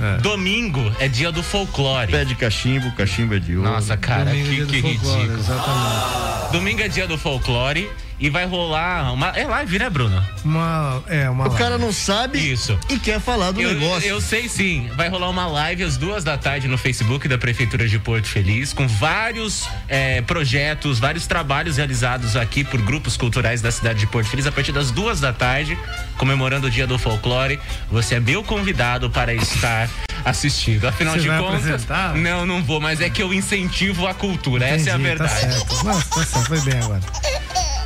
É. 0.00 0.18
Domingo 0.18 0.80
é 1.00 1.08
dia 1.08 1.32
do 1.32 1.42
folclore. 1.42 2.10
Pé 2.12 2.24
de 2.24 2.34
cachimbo, 2.36 2.90
cachimbo 2.92 3.34
é 3.34 3.38
de 3.40 3.56
ouro. 3.56 3.68
Nossa, 3.70 3.96
cara, 3.96 4.26
Domingo, 4.26 4.48
que, 4.48 4.54
dia 4.54 4.64
do 4.66 4.72
que 4.72 4.80
ridículo. 4.80 5.22
Exatamente. 5.34 6.52
Domingo 6.52 6.80
é 6.80 6.88
dia 6.88 7.06
do 7.08 7.18
folclore 7.18 7.90
e 8.20 8.28
vai 8.30 8.44
rolar 8.44 9.12
uma. 9.14 9.28
É 9.28 9.44
live, 9.46 9.78
né, 9.78 9.88
Bruno? 9.88 10.22
Uma, 10.44 11.02
é, 11.08 11.28
uma 11.30 11.46
O 11.48 11.50
cara 11.52 11.70
live. 11.70 11.84
não 11.84 11.92
sabe 11.92 12.38
Isso. 12.38 12.78
e 12.88 12.98
quer 12.98 13.18
falar 13.20 13.50
do 13.50 13.60
Eu, 13.60 13.72
negócio. 13.74 14.06
eu 14.08 14.20
sei 14.20 14.48
sim. 14.48 14.90
Vai 14.94 15.08
rolar 15.08 15.30
uma 15.30 15.46
live 15.46 15.82
às 15.82 15.96
duas 15.96 16.22
da 16.22 16.36
tarde 16.36 16.68
no 16.68 16.76
Facebook 16.76 17.26
da 17.26 17.38
Prefeitura 17.38 17.88
de 17.88 17.98
Porto 17.98 18.26
Feliz, 18.28 18.72
com 18.72 18.86
vários 18.86 19.66
eh, 19.88 20.20
projetos, 20.22 20.98
vários 20.98 21.26
trabalhos 21.26 21.78
realizados 21.78 22.36
aqui 22.36 22.62
por 22.62 22.80
grupos 22.82 23.16
culturais 23.16 23.62
da 23.62 23.70
cidade 23.72 24.00
de 24.00 24.06
Porto 24.06 24.28
Feliz 24.28 24.46
a 24.46 24.52
partir 24.52 24.72
das 24.72 24.90
duas 24.90 25.18
da 25.20 25.32
tarde, 25.32 25.78
comemorando 26.18 26.66
o 26.66 26.70
Dia 26.70 26.86
do 26.86 26.98
Folclore. 26.98 27.58
Você 27.90 28.16
é 28.16 28.20
meu 28.20 28.44
convidado 28.44 29.08
para 29.08 29.32
estar 29.34 29.88
assistindo. 30.24 30.86
Afinal 30.86 31.14
Você 31.14 31.20
de 31.20 31.28
vai 31.28 31.38
contas. 31.38 31.56
apresentar? 31.66 32.14
Não, 32.14 32.44
não 32.44 32.62
vou, 32.62 32.80
mas 32.80 33.00
é 33.00 33.08
que 33.08 33.22
eu 33.22 33.32
incentivo 33.32 34.06
a 34.06 34.12
cultura. 34.12 34.66
Essa 34.66 34.90
é 34.90 34.92
a 34.92 34.96
Entendi, 34.96 35.08
verdade. 35.08 35.30
Tá 35.40 35.50
certo. 35.52 35.84
Nossa, 35.84 36.04
tá 36.10 36.24
certo, 36.26 36.46
foi 36.46 36.60
bem 36.60 36.78
agora. 36.82 37.00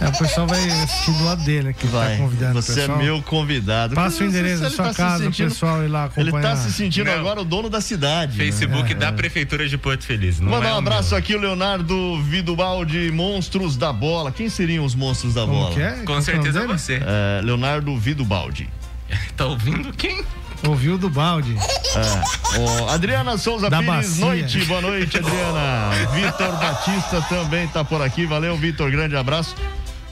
É, 0.01 0.09
o 0.09 0.13
pessoal 0.19 0.47
vai 0.47 0.61
assistir 0.83 1.13
do 1.13 1.25
lado 1.25 1.43
dele 1.45 1.69
aqui, 1.69 1.87
Vai, 1.87 2.13
tá 2.17 2.23
convidando 2.23 2.59
o 2.59 2.63
você 2.63 2.81
é 2.83 2.89
meu 2.89 3.23
convidado. 3.23 3.95
Passa 3.95 4.19
o 4.19 4.27
Ele 4.27 4.29
endereço 4.31 4.63
da 4.63 4.71
tá 4.71 4.77
sua 4.77 4.91
se 4.93 4.97
casa, 4.97 5.25
sentindo- 5.25 5.47
o 5.47 5.51
pessoal 5.51 5.83
ir 5.85 5.89
lá 5.89 6.11
Ele 6.17 6.29
acompanhar. 6.31 6.51
tá 6.51 6.57
se 6.63 6.73
sentindo 6.73 7.07
Não. 7.07 7.13
agora 7.19 7.41
o 7.41 7.45
dono 7.45 7.71
da 7.71 7.81
cidade. 7.81 8.37
Facebook 8.37 8.93
É, 8.93 8.95
da 8.95 9.13
Prefeitura 9.13 9.69
de 9.69 9.79
Porto 9.79 10.05
Feliz. 10.05 10.41
Não 10.41 10.51
Mandar 10.51 10.69
é 10.71 10.75
um 10.75 10.79
abraço 10.79 11.11
meu. 11.11 11.19
aqui, 11.19 11.35
o 11.35 11.39
Leonardo 11.41 12.21
Vidubaldi, 12.23 13.11
Monstros 13.13 13.77
da 13.77 13.93
Bola. 13.93 14.31
Quem 14.33 14.49
seriam 14.49 14.85
os 14.85 14.95
monstros 14.95 15.35
da 15.35 15.43
Como 15.43 15.53
bola? 15.55 15.75
que 15.75 15.81
é? 15.81 15.91
Com 15.93 16.05
Qual 16.07 16.19
é 16.19 16.23
certeza 16.23 16.61
é 16.61 16.67
você. 16.67 16.95
É, 17.03 17.41
Leonardo 17.43 17.97
Vidubaldi. 17.99 18.69
Tá 19.37 19.47
ouvindo 19.47 19.93
quem? 19.93 20.25
Ouviu 20.67 20.97
do 20.97 21.11
balde. 21.11 21.55
É. 21.57 22.59
Ó, 22.59 22.89
Adriana 22.89 23.37
Souza 23.37 23.69
Da 23.69 23.79
Pires, 23.79 23.95
bacia. 23.97 24.25
noite, 24.25 24.65
boa 24.65 24.81
noite, 24.81 25.19
Adriana. 25.19 25.91
Vitor 26.15 26.53
Batista 26.57 27.21
também 27.29 27.69
tá 27.69 27.85
por 27.85 28.01
aqui. 28.01 28.25
Valeu, 28.27 28.57
Vitor, 28.57 28.91
grande 28.91 29.15
abraço. 29.15 29.55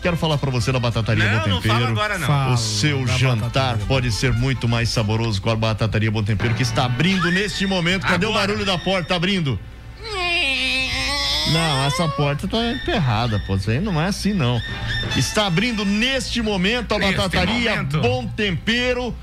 Quero 0.03 0.17
falar 0.17 0.37
pra 0.37 0.51
você 0.51 0.73
da 0.73 0.81
Batataria 0.81 1.25
Não, 1.33 1.41
Bom 1.43 1.49
não 1.49 1.61
Tempero. 1.61 1.75
fala 1.79 1.89
agora 1.91 2.19
não. 2.19 2.27
Fala 2.27 2.55
O 2.55 2.57
seu 2.59 3.05
da 3.07 3.17
jantar 3.17 3.79
pode 3.87 4.11
ser 4.11 4.33
muito 4.33 4.69
mais 4.69 4.89
saboroso 4.89 5.41
com 5.41 5.49
a 5.49 5.55
Batataria 5.55 6.11
Bom 6.11 6.25
Tempero, 6.25 6.55
que 6.55 6.63
está 6.63 6.87
abrindo 6.87 7.31
neste 7.31 7.67
momento. 7.67 8.03
Cadê 8.05 8.27
o 8.27 8.31
Agora. 8.31 8.49
barulho 8.49 8.67
da 8.67 8.77
porta 8.77 9.15
abrindo? 9.15 9.59
Não, 11.51 11.85
essa 11.85 12.09
porta 12.09 12.47
tá 12.47 12.73
emperrada, 12.73 13.39
pô. 13.41 13.57
Isso 13.57 13.71
aí 13.71 13.81
não 13.81 14.01
é 14.01 14.07
assim, 14.07 14.33
não. 14.33 14.61
Está 15.17 15.47
abrindo 15.47 15.85
neste 15.85 16.41
momento 16.41 16.95
a 16.95 16.99
Neste 16.99 17.17
batataria 17.17 17.71
momento. 17.77 18.01
Bom 18.01 18.27
Tempero. 18.27 19.15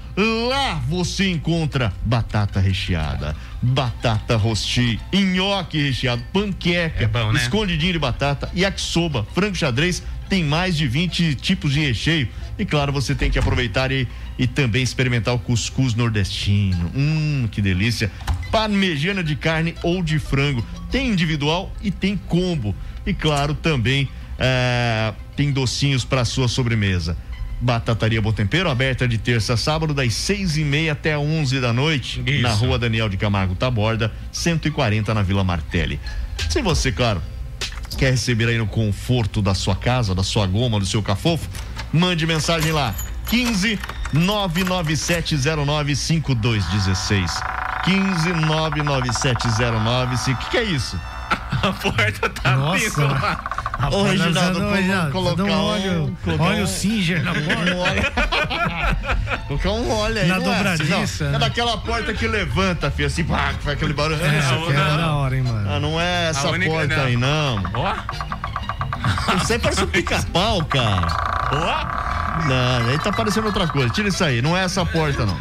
Lá 0.50 0.74
você 0.88 1.30
encontra 1.30 1.94
batata 2.04 2.60
recheada, 2.60 3.34
batata 3.62 4.36
rosti, 4.36 5.00
nhoque 5.14 5.82
recheado, 5.82 6.22
panqueca, 6.34 7.06
É 7.06 7.08
bom, 7.08 7.32
né? 7.32 7.40
escondidinho 7.42 7.94
de 7.94 8.00
batata, 8.00 8.50
yakisoba, 8.54 9.26
frango 9.34 9.56
xadrez. 9.56 10.04
Tem 10.28 10.44
mais 10.44 10.76
de 10.78 10.88
20 10.88 11.36
tipos 11.36 11.72
de 11.74 11.80
recheio. 11.80 12.28
E 12.60 12.66
claro, 12.66 12.92
você 12.92 13.16
tem 13.16 13.32
que 13.32 13.40
aproveitar 13.40 13.92
e, 13.92 14.08
e 14.38 14.46
também 14.46 14.84
experimentar 14.84 15.34
o 15.34 15.40
cuscuz 15.40 15.96
nordestino. 15.96 16.92
Hum, 16.94 17.48
que 17.50 17.62
delícia. 17.62 18.12
Parmegiana 18.52 19.24
de 19.24 19.36
carne 19.36 19.74
ou 19.82 20.04
de 20.04 20.20
frango. 20.20 20.64
Tem 20.92 21.10
individual 21.10 21.72
e 21.82 21.92
tem 21.92 22.18
combo. 22.18 22.76
E 23.06 23.14
claro, 23.14 23.54
também 23.54 24.10
é, 24.38 25.14
tem 25.36 25.52
docinhos 25.52 26.04
para 26.06 26.26
sua 26.26 26.48
sobremesa. 26.48 27.18
Batataria 27.62 28.22
Bom 28.22 28.32
Tempero, 28.32 28.70
aberta 28.70 29.06
de 29.08 29.18
terça 29.18 29.56
a 29.56 29.58
sábado, 29.58 29.94
das 29.94 30.14
seis 30.14 30.56
e 30.56 30.64
meia 30.64 30.94
até 30.94 31.18
onze 31.18 31.60
da 31.60 31.74
noite, 31.74 32.24
Isso. 32.26 32.42
na 32.42 32.54
rua 32.54 32.80
Daniel 32.80 33.10
de 33.10 33.18
Camargo 33.18 33.54
Taborda, 33.54 34.14
140 34.32 35.14
na 35.14 35.22
Vila 35.22 35.44
Martelli. 35.44 36.00
Se 36.50 36.62
você, 36.62 36.90
claro, 36.90 37.22
quer 37.98 38.12
receber 38.12 38.48
aí 38.48 38.58
no 38.58 38.66
conforto 38.66 39.42
da 39.42 39.54
sua 39.54 39.76
casa, 39.76 40.16
da 40.16 40.24
sua 40.24 40.48
goma, 40.48 40.80
do 40.80 40.86
seu 40.86 41.04
cafofo, 41.04 41.50
mande 41.92 42.26
mensagem 42.26 42.72
lá. 42.72 42.96
15 43.30 43.78
99709 44.14 45.96
5216. 45.96 47.32
15 47.84 48.34
99709 48.34 50.32
O 50.34 50.38
que, 50.38 50.50
que 50.50 50.58
é 50.58 50.64
isso? 50.64 51.00
A 51.62 51.72
porta 51.74 52.30
tá 52.30 52.56
Nossa. 52.56 52.86
abrindo 53.04 53.08
lá. 53.22 53.40
Rapaz, 53.80 53.96
Ô, 53.96 54.04
Reginaldo, 54.04 54.60
vamos- 54.60 54.76
Reginaldo, 54.76 55.12
colocar 55.12 55.44
um 55.44 55.48
um- 55.48 55.64
óleo, 55.64 56.18
colocar 56.24 56.44
óleo 56.44 56.64
um- 56.64 56.68
Singer 56.68 57.24
na 57.24 57.34
porta. 57.34 57.76
Um 57.76 57.80
óleo. 57.80 58.04
Colocar 59.48 59.72
um 59.72 59.90
óleo 59.92 60.22
aí. 60.22 60.28
Na 60.28 60.36
é 60.36 60.38
assim, 60.38 60.46
dobradiça, 60.46 61.24
não. 61.24 61.32
né? 61.32 61.36
É 61.38 61.40
daquela 61.40 61.78
porta 61.78 62.14
que 62.14 62.28
levanta, 62.28 62.92
filho, 62.92 63.08
assim, 63.08 63.24
pá, 63.24 63.54
que 63.54 63.64
faz 63.64 63.78
aquele 63.78 63.94
barulho. 63.94 64.22
É, 64.24 64.38
essa 64.38 64.54
aqui 64.54 64.72
é 64.72 64.74
não. 64.74 64.98
da 64.98 65.14
hora, 65.16 65.36
hein, 65.38 65.44
mano. 65.44 65.72
Ah, 65.72 65.80
não 65.80 66.00
é 66.00 66.30
essa 66.30 66.42
porta 66.50 66.98
não. 66.98 67.04
aí, 67.06 67.18
não. 67.18 67.64
Ó, 67.74 67.96
Isso 69.42 69.54
aí 69.54 69.60
parece 69.60 69.84
um 69.84 69.88
pica-pau, 69.88 70.64
cara. 70.66 71.08
Não, 72.48 72.90
aí 72.90 73.00
tá 73.00 73.12
parecendo 73.12 73.48
outra 73.48 73.68
coisa. 73.68 73.90
Tira 73.90 74.08
isso 74.08 74.24
aí, 74.24 74.42
não 74.42 74.56
é 74.56 74.64
essa 74.64 74.86
porta, 74.86 75.26
não. 75.26 75.38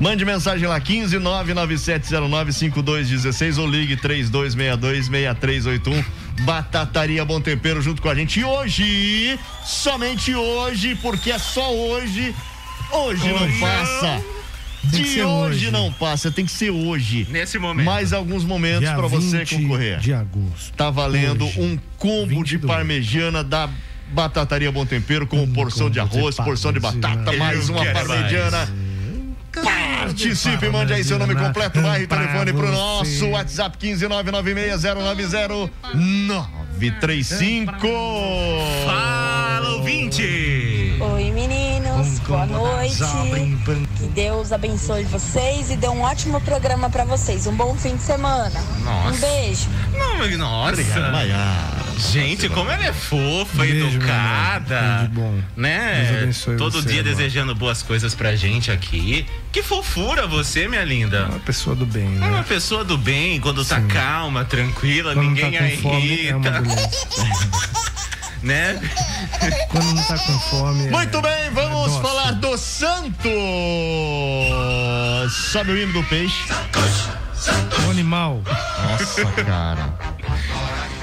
Mande 0.00 0.24
mensagem 0.24 0.66
lá, 0.66 0.80
15 0.80 1.18
99709 1.18 2.52
5216 2.52 3.58
ou 3.58 3.66
ligue 3.66 3.96
3262 3.96 5.06
6381. 5.06 6.04
Batataria 6.40 7.24
Bom 7.24 7.40
Tempero 7.40 7.82
junto 7.82 8.00
com 8.00 8.08
a 8.08 8.14
gente. 8.14 8.40
E 8.40 8.44
hoje, 8.44 9.38
somente 9.62 10.34
hoje, 10.34 10.94
porque 11.02 11.30
é 11.30 11.38
só 11.38 11.70
hoje, 11.72 12.34
hoje, 12.90 13.28
não 13.28 13.42
Hoje 13.42 14.39
de 14.84 15.02
hoje, 15.02 15.22
hoje, 15.22 15.70
não 15.70 15.92
passa, 15.92 16.30
tem 16.30 16.44
que 16.44 16.52
ser 16.52 16.70
hoje. 16.70 17.26
Nesse 17.30 17.58
momento. 17.58 17.84
Mais 17.84 18.12
alguns 18.12 18.44
momentos 18.44 18.88
para 18.88 19.06
você 19.06 19.44
concorrer. 19.44 19.98
De 19.98 20.12
agosto. 20.12 20.72
Tá 20.76 20.90
valendo 20.90 21.44
hoje. 21.44 21.60
um 21.60 21.78
combo 21.96 22.42
de 22.42 22.58
parmegiana 22.58 23.44
da 23.44 23.68
Batataria 24.12 24.72
Bom 24.72 24.84
Tempero 24.86 25.26
com 25.26 25.42
um 25.42 25.52
porção 25.52 25.88
de 25.90 26.00
arroz, 26.00 26.36
de 26.36 26.42
porção 26.42 26.72
de 26.72 26.80
batata, 26.80 27.32
mais 27.32 27.68
uma 27.68 27.84
parmegiana. 27.84 28.68
Participe, 29.52 30.68
mande 30.68 30.92
aí 30.92 31.02
seu 31.02 31.18
nome 31.18 31.34
completo, 31.34 31.80
bairro 31.80 32.04
e 32.04 32.06
telefone 32.06 32.52
pro 32.52 32.70
nosso 32.70 33.26
WhatsApp 33.28 33.76
15996090935. 33.78 35.68
Fala, 38.86 39.70
ouvinte! 39.70 40.49
Meninos, 42.00 42.18
boa 42.20 42.46
noite. 42.46 42.96
Que 43.98 44.06
Deus 44.08 44.52
abençoe 44.52 45.04
vocês 45.04 45.70
e 45.70 45.76
dê 45.76 45.88
um 45.88 46.00
ótimo 46.00 46.40
programa 46.40 46.88
para 46.88 47.04
vocês. 47.04 47.46
Um 47.46 47.54
bom 47.54 47.74
fim 47.76 47.96
de 47.96 48.02
semana. 48.02 48.58
Nossa. 48.82 49.16
Um 49.16 49.20
beijo. 49.20 49.68
Não, 49.92 50.38
nossa. 50.38 50.82
Gente, 52.10 52.48
como 52.48 52.70
ela 52.70 52.86
é 52.86 52.92
fofa, 52.92 53.58
beijo, 53.58 53.96
educada. 53.98 55.10
bom. 55.12 55.38
Né? 55.54 56.30
Todo 56.56 56.80
dia 56.82 57.02
amor. 57.02 57.04
desejando 57.04 57.54
boas 57.54 57.82
coisas 57.82 58.14
pra 58.14 58.34
gente 58.34 58.70
aqui. 58.70 59.26
Que 59.52 59.62
fofura 59.62 60.26
você, 60.26 60.66
minha 60.66 60.84
linda. 60.84 61.18
É 61.18 61.24
uma 61.26 61.40
pessoa 61.40 61.76
do 61.76 61.84
bem, 61.84 62.08
né? 62.08 62.26
É 62.26 62.30
uma 62.30 62.42
pessoa 62.42 62.82
do 62.82 62.96
bem, 62.96 63.38
quando 63.40 63.62
tá 63.64 63.76
Sim. 63.76 63.86
tá 63.88 63.94
calma, 63.94 64.44
tranquila, 64.44 65.12
quando 65.12 65.26
ninguém 65.26 65.52
tá 65.52 65.58
com 65.82 65.98
irrita. 65.98 66.52
Fome, 66.52 66.72
é 66.72 68.09
né? 68.42 68.80
Quando 69.68 69.94
não 69.94 70.02
tá 70.04 70.18
com 70.18 70.38
fome. 70.40 70.86
É 70.86 70.90
Muito 70.90 71.20
bem, 71.20 71.50
vamos 71.52 71.96
é 71.96 72.02
falar 72.02 72.32
do 72.32 72.56
Santos. 72.56 73.30
Sabe 75.52 75.72
o 75.72 75.76
hino 75.76 75.92
do 75.92 76.02
peixe? 76.04 76.44
O 77.86 77.90
animal. 77.90 78.42
Nossa, 78.44 79.24
cara. 79.44 79.94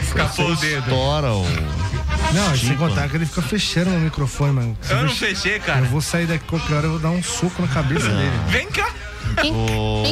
Escapou 0.02 0.52
o 0.52 0.56
dedo. 0.56 0.80
Estoura 0.80 1.32
o. 1.34 1.45
Não, 2.34 2.58
sem 2.58 2.76
contar 2.76 3.08
que 3.10 3.15
ele 3.15 3.26
fica 3.26 3.41
fechando 3.41 3.91
o 3.91 4.00
microfone, 4.00 4.54
mano. 4.54 4.78
eu 4.89 5.04
não 5.04 5.10
fechei, 5.10 5.60
cara. 5.60 5.80
Eu 5.80 5.86
vou 5.86 6.02
sair 6.02 6.26
daqui 6.26 6.45
qualquer 6.45 6.76
hora, 6.76 6.86
eu 6.88 6.91
vou 6.91 7.00
dar 7.00 7.10
um 7.10 7.23
soco 7.23 7.62
na 7.62 7.67
cabeça 7.67 8.10
dele. 8.10 8.38
Vem 8.47 8.67
cá. 8.69 8.89
O... 9.45 10.04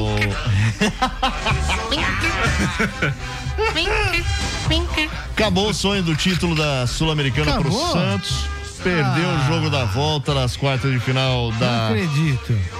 Acabou 5.31 5.69
o 5.69 5.73
sonho 5.73 6.03
do 6.03 6.15
título 6.15 6.55
da 6.55 6.85
Sul-Americana 6.88 7.59
pro 7.61 7.71
Santos. 7.71 8.45
Perdeu 8.86 9.28
ah. 9.28 9.41
o 9.41 9.48
jogo 9.48 9.69
da 9.71 9.84
volta 9.84 10.32
nas 10.36 10.56
quartas 10.56 10.91
de 10.91 11.00
final 11.00 11.52
da. 11.54 11.89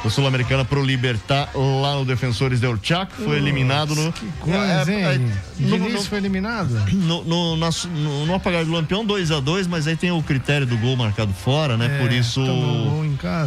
Sul-Americana 0.08 0.63
pro 0.63 0.84
Libertar 0.84 1.50
lá 1.56 1.96
no 1.96 2.06
Defensores 2.06 2.60
del 2.60 2.78
Chaco. 2.80 3.12
Foi 3.24 3.38
eliminado 3.38 3.96
no. 3.96 4.13
Que 4.13 4.28
coisa, 4.39 4.91
é, 4.91 5.15
hein? 5.15 5.32
É, 5.60 5.63
no, 5.63 5.80
no, 5.80 6.04
foi 6.04 6.20
eliminado? 6.20 6.70
No, 6.94 7.24
no, 7.24 7.56
no, 7.56 8.26
no 8.28 8.36
apagar 8.36 8.63
do 8.63 8.72
Lampião, 8.72 9.04
2x2, 9.04 9.65
mas 9.68 9.88
aí 9.88 9.96
tem 9.96 10.12
o 10.12 10.22
critério 10.22 10.68
do 10.68 10.78
gol 10.78 10.96
marcado 10.96 11.34
fora, 11.34 11.76
né? 11.76 11.98
É, 11.98 12.00
Por 12.00 12.12
isso. 12.12 12.39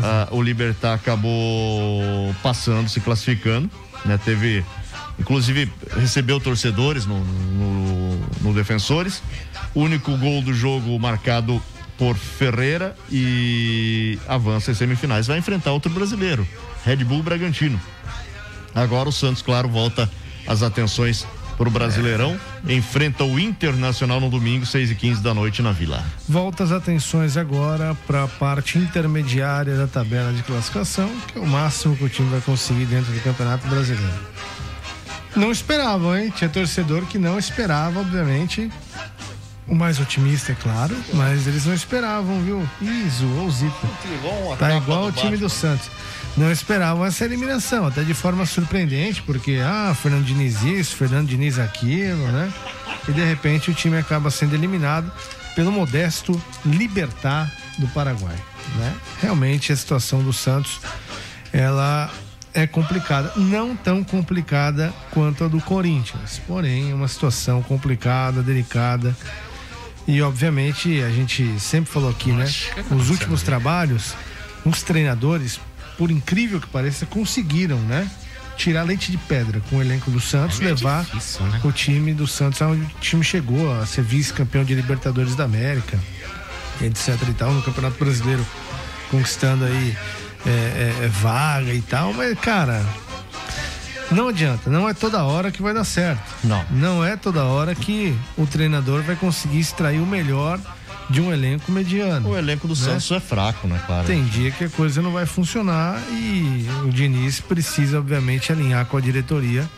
A, 0.03 0.27
o 0.33 0.43
Libertar 0.43 0.95
acabou 0.95 2.35
passando, 2.43 2.89
se 2.89 2.99
classificando. 2.99 3.71
Né? 4.05 4.19
Teve. 4.25 4.65
Inclusive, 5.17 5.71
recebeu 5.97 6.41
torcedores 6.41 7.07
no, 7.07 7.21
no, 7.21 8.19
no 8.41 8.53
Defensores. 8.53 9.23
O 9.77 9.83
único 9.83 10.17
gol 10.17 10.43
do 10.43 10.53
jogo 10.53 10.99
marcado 10.99 11.63
por 11.99 12.17
Ferreira 12.17 12.97
e 13.11 14.19
avança 14.27 14.71
em 14.71 14.75
semifinais. 14.75 15.27
Vai 15.27 15.39
enfrentar 15.39 15.73
outro 15.73 15.91
brasileiro, 15.91 16.47
Red 16.85 17.05
Bull 17.05 17.23
Bragantino. 17.23 17.79
Agora 18.75 19.09
o 19.09 19.13
Santos, 19.13 19.43
claro, 19.43 19.69
volta 19.69 20.09
as 20.47 20.63
atenções 20.63 21.27
para 21.59 21.69
o 21.69 21.71
Brasileirão. 21.73 22.39
É. 22.67 22.73
Enfrenta 22.73 23.25
o 23.25 23.39
Internacional 23.39 24.21
no 24.21 24.31
domingo, 24.31 24.65
6 24.65 24.93
e 24.93 24.95
15 24.95 25.21
da 25.21 25.35
noite 25.35 25.61
na 25.61 25.73
Vila. 25.73 26.05
Volta 26.29 26.63
as 26.63 26.71
atenções 26.71 27.37
agora 27.37 27.97
para 28.07 28.23
a 28.23 28.29
parte 28.29 28.79
intermediária 28.79 29.77
da 29.77 29.89
tabela 29.89 30.33
de 30.33 30.43
classificação, 30.45 31.11
que 31.27 31.39
é 31.39 31.43
o 31.43 31.47
máximo 31.47 31.97
que 31.97 32.05
o 32.05 32.09
time 32.09 32.31
vai 32.31 32.41
conseguir 32.41 32.87
dentro 32.87 33.13
do 33.13 33.21
Campeonato 33.21 33.67
Brasileiro. 33.67 34.15
Não 35.35 35.51
esperavam, 35.51 36.17
hein? 36.17 36.33
Tinha 36.35 36.49
torcedor 36.49 37.05
que 37.07 37.19
não 37.19 37.39
esperava, 37.39 38.01
obviamente, 38.01 38.71
o 39.69 39.75
mais 39.75 40.01
otimista, 40.01 40.53
é 40.53 40.55
claro, 40.55 40.97
mas 41.13 41.47
eles 41.47 41.67
não 41.67 41.75
esperavam, 41.75 42.43
viu? 42.43 42.69
Ih, 42.81 43.09
zoou 43.11 43.47
o 43.47 43.51
Zita. 43.51 43.87
Tá 44.59 44.75
igual 44.75 45.07
o 45.07 45.13
time 45.13 45.37
do 45.37 45.49
Santos. 45.49 45.91
Não 46.37 46.51
esperavam 46.51 47.05
essa 47.05 47.25
eliminação, 47.25 47.87
até 47.87 48.03
de 48.03 48.15
forma 48.15 48.47
surpreendente, 48.47 49.23
porque, 49.23 49.61
ah, 49.63 49.95
Fernando 49.95 50.25
Diniz 50.25 50.63
isso, 50.63 50.97
Fernando 50.97 51.29
Diniz 51.29 51.59
aquilo, 51.59 52.27
né? 52.29 52.53
E 53.09 53.13
de 53.13 53.23
repente 53.23 53.71
o 53.71 53.75
time 53.75 53.99
acaba 53.99 54.31
sendo 54.31 54.55
eliminado 54.55 55.11
pelo 55.55 55.71
modesto 55.71 56.41
Libertar 56.65 57.53
do 57.79 57.89
Paraguai, 57.89 58.37
né? 58.77 58.95
Realmente 59.21 59.73
a 59.73 59.77
situação 59.77 60.23
do 60.23 60.33
Santos, 60.33 60.81
ela 61.53 62.11
é 62.55 62.67
complicada, 62.67 63.33
não 63.37 63.77
tão 63.77 64.03
complicada 64.03 64.93
quanto 65.11 65.45
a 65.45 65.49
do 65.49 65.61
Corinthians, 65.61 66.41
porém 66.47 66.91
é 66.91 66.95
uma 66.95 67.09
situação 67.09 67.63
complicada, 67.63 68.43
delicada 68.43 69.15
e 70.09 70.23
obviamente 70.23 71.03
a 71.03 71.11
gente 71.11 71.61
sempre 71.61 71.93
falou 71.93 72.09
aqui, 72.09 72.33
né? 72.33 72.51
Os 72.91 73.11
últimos 73.11 73.43
trabalhos, 73.43 74.15
os 74.65 74.83
treinadores, 74.83 75.61
por 75.99 76.11
incrível 76.11 76.59
que 76.59 76.67
pareça, 76.67 77.05
conseguiram, 77.05 77.79
né? 77.81 78.11
Tirar 78.57 78.85
leite 78.85 79.13
de 79.13 79.19
pedra 79.19 79.61
com 79.69 79.77
o 79.77 79.83
elenco 79.83 80.11
do 80.11 80.19
Santos, 80.19 80.63
é 80.63 80.65
levar 80.65 81.05
difícil, 81.05 81.45
né? 81.47 81.61
o 81.63 81.71
time 81.71 82.15
do 82.15 82.27
Santos 82.27 82.61
aonde 82.63 82.83
o 82.83 83.01
time 83.01 83.23
chegou 83.23 83.71
a 83.79 83.85
ser 83.85 84.03
vice-campeão 84.03 84.65
de 84.65 84.75
Libertadores 84.75 85.37
da 85.37 85.45
América, 85.45 86.01
etc 86.81 87.15
e 87.29 87.35
tal, 87.35 87.53
no 87.53 87.63
Campeonato 87.63 88.03
Brasileiro, 88.03 88.45
conquistando 89.11 89.67
aí 89.67 89.97
é, 90.47 90.51
é, 90.51 91.05
é 91.05 91.09
vaga 91.09 91.73
e 91.73 91.83
tal, 91.83 92.15
mas 92.15 92.37
cara, 92.41 92.83
não 94.11 94.29
adianta, 94.29 94.71
não 94.71 94.89
é 94.89 94.95
toda 94.95 95.23
hora 95.25 95.51
que 95.51 95.63
vai 95.63 95.75
dar 95.75 95.85
certo. 95.85 96.23
Não. 96.45 96.65
Não 96.71 97.05
é 97.05 97.17
toda 97.17 97.45
hora 97.45 97.75
que 97.75 98.17
o 98.37 98.47
treinador 98.47 99.03
vai 99.03 99.17
conseguir 99.17 99.59
extrair 99.59 100.01
o 100.01 100.07
melhor 100.07 100.59
de 101.11 101.21
um 101.21 101.33
elenco 101.33 101.73
mediano. 101.73 102.29
O 102.29 102.37
elenco 102.37 102.69
do 102.69 102.75
né? 102.75 102.81
Santos 102.81 103.11
é 103.11 103.21
fraco, 103.21 103.67
né, 103.67 103.81
claro? 103.87 104.07
Tem 104.07 104.25
dia 104.25 104.51
que 104.51 104.65
a 104.65 104.69
coisa 104.69 105.01
não 105.01 105.13
vai 105.13 105.27
funcionar 105.27 106.01
e 106.11 106.67
o 106.85 106.91
Diniz 106.91 107.41
precisa, 107.41 107.99
obviamente, 107.99 108.53
alinhar 108.53 108.85
com 108.87 108.97
a 108.97 109.01
diretoria 109.01 109.69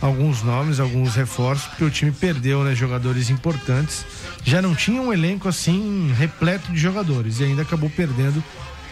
alguns 0.00 0.42
nomes, 0.42 0.80
alguns 0.80 1.14
reforços, 1.14 1.66
porque 1.68 1.84
o 1.84 1.90
time 1.90 2.12
perdeu, 2.12 2.62
né, 2.62 2.74
jogadores 2.74 3.30
importantes. 3.30 4.04
Já 4.44 4.60
não 4.60 4.74
tinha 4.74 5.00
um 5.00 5.12
elenco 5.12 5.48
assim 5.48 6.12
repleto 6.18 6.70
de 6.72 6.78
jogadores 6.78 7.40
e 7.40 7.44
ainda 7.44 7.62
acabou 7.62 7.88
perdendo 7.88 8.42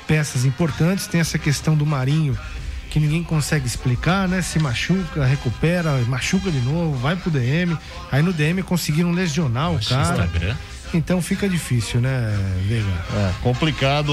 peças 0.07 0.45
importantes. 0.45 1.07
Tem 1.07 1.21
essa 1.21 1.39
questão 1.39 1.77
do 1.77 1.85
Marinho 1.85 2.39
que 2.93 3.01
ninguém 3.01 3.25
consegue 3.25 3.67
explicar, 3.67 4.29
né? 4.29 4.43
Se 4.43 4.59
machuca, 4.59 5.25
recupera, 5.25 5.97
machuca 6.07 6.51
de 6.51 6.61
novo, 6.61 6.95
vai 6.99 7.17
pro 7.17 7.31
DM. 7.31 7.75
Aí 8.11 8.23
no 8.23 8.35
DM 8.35 8.63
conseguiram 8.63 9.11
lesionar 9.13 9.73
o 9.73 9.81
cara. 9.83 10.25
Instagram. 10.25 10.55
Então 10.93 11.23
fica 11.23 11.49
difícil, 11.49 12.03
né, 12.03 12.39
Veiga? 12.69 12.87
É, 13.15 13.33
complicado, 13.43 14.13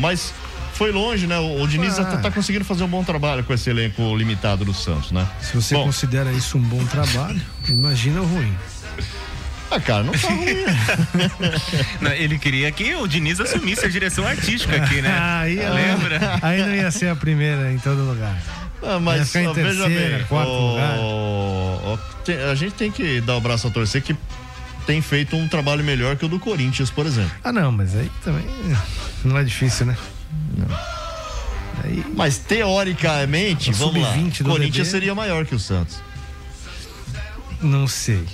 mas 0.00 0.34
foi 0.72 0.90
longe, 0.90 1.28
né? 1.28 1.38
O, 1.38 1.62
o 1.62 1.68
Diniz 1.68 2.00
ah. 2.00 2.04
tá, 2.04 2.16
tá, 2.16 2.30
conseguindo 2.32 2.64
fazer 2.64 2.82
um 2.82 2.88
bom 2.88 3.04
trabalho 3.04 3.44
com 3.44 3.54
esse 3.54 3.70
elenco 3.70 4.16
limitado 4.16 4.64
do 4.64 4.74
Santos, 4.74 5.12
né? 5.12 5.24
Se 5.40 5.54
você 5.54 5.76
bom. 5.76 5.84
considera 5.84 6.32
isso 6.32 6.58
um 6.58 6.62
bom 6.62 6.84
trabalho, 6.86 7.40
imagina 7.68 8.20
o 8.20 8.26
ruim. 8.26 8.52
Ah, 9.70 9.80
cara, 9.80 10.02
não 10.02 10.12
tá 10.12 10.28
ruim. 10.28 10.46
não, 12.00 12.12
ele 12.12 12.38
queria 12.38 12.70
que 12.70 12.94
o 12.94 13.06
Diniz 13.06 13.40
assumisse 13.40 13.84
a 13.84 13.88
direção 13.88 14.26
artística 14.26 14.76
aqui, 14.76 15.02
né? 15.02 15.10
Aí, 15.18 15.56
Lembra? 15.56 16.38
Aí 16.42 16.62
não 16.62 16.74
ia 16.74 16.90
ser 16.90 17.08
a 17.08 17.16
primeira 17.16 17.72
em 17.72 17.78
todo 17.78 18.02
lugar. 18.02 18.40
Ah, 18.82 19.00
mas 19.00 19.18
ia 19.18 19.26
ficar 19.26 19.42
em 19.42 19.54
terceira, 19.54 19.88
veja 19.88 20.16
bem, 20.18 20.26
quarto 20.26 20.50
o, 20.50 20.70
lugar. 20.70 20.98
O, 20.98 21.98
tem, 22.24 22.36
a 22.36 22.54
gente 22.54 22.74
tem 22.74 22.90
que 22.90 23.20
dar 23.20 23.36
o 23.36 23.40
braço 23.40 23.66
a 23.66 23.70
torcer 23.70 24.02
que 24.02 24.14
tem 24.86 25.02
feito 25.02 25.36
um 25.36 25.48
trabalho 25.48 25.82
melhor 25.82 26.16
que 26.16 26.24
o 26.24 26.28
do 26.28 26.38
Corinthians, 26.38 26.90
por 26.90 27.06
exemplo. 27.06 27.32
Ah, 27.42 27.52
não, 27.52 27.72
mas 27.72 27.96
aí 27.96 28.10
também 28.22 28.44
não 29.24 29.36
é 29.36 29.42
difícil, 29.42 29.86
né? 29.86 29.96
Não. 30.56 30.78
Aí, 31.84 32.04
mas 32.14 32.38
teoricamente, 32.38 33.72
vamos 33.72 34.00
lá, 34.00 34.14
o 34.14 34.44
Corinthians 34.44 34.88
seria 34.88 35.14
maior 35.14 35.44
que 35.44 35.54
o 35.54 35.58
Santos. 35.58 36.00
Não 37.60 37.88
sei. 37.88 38.24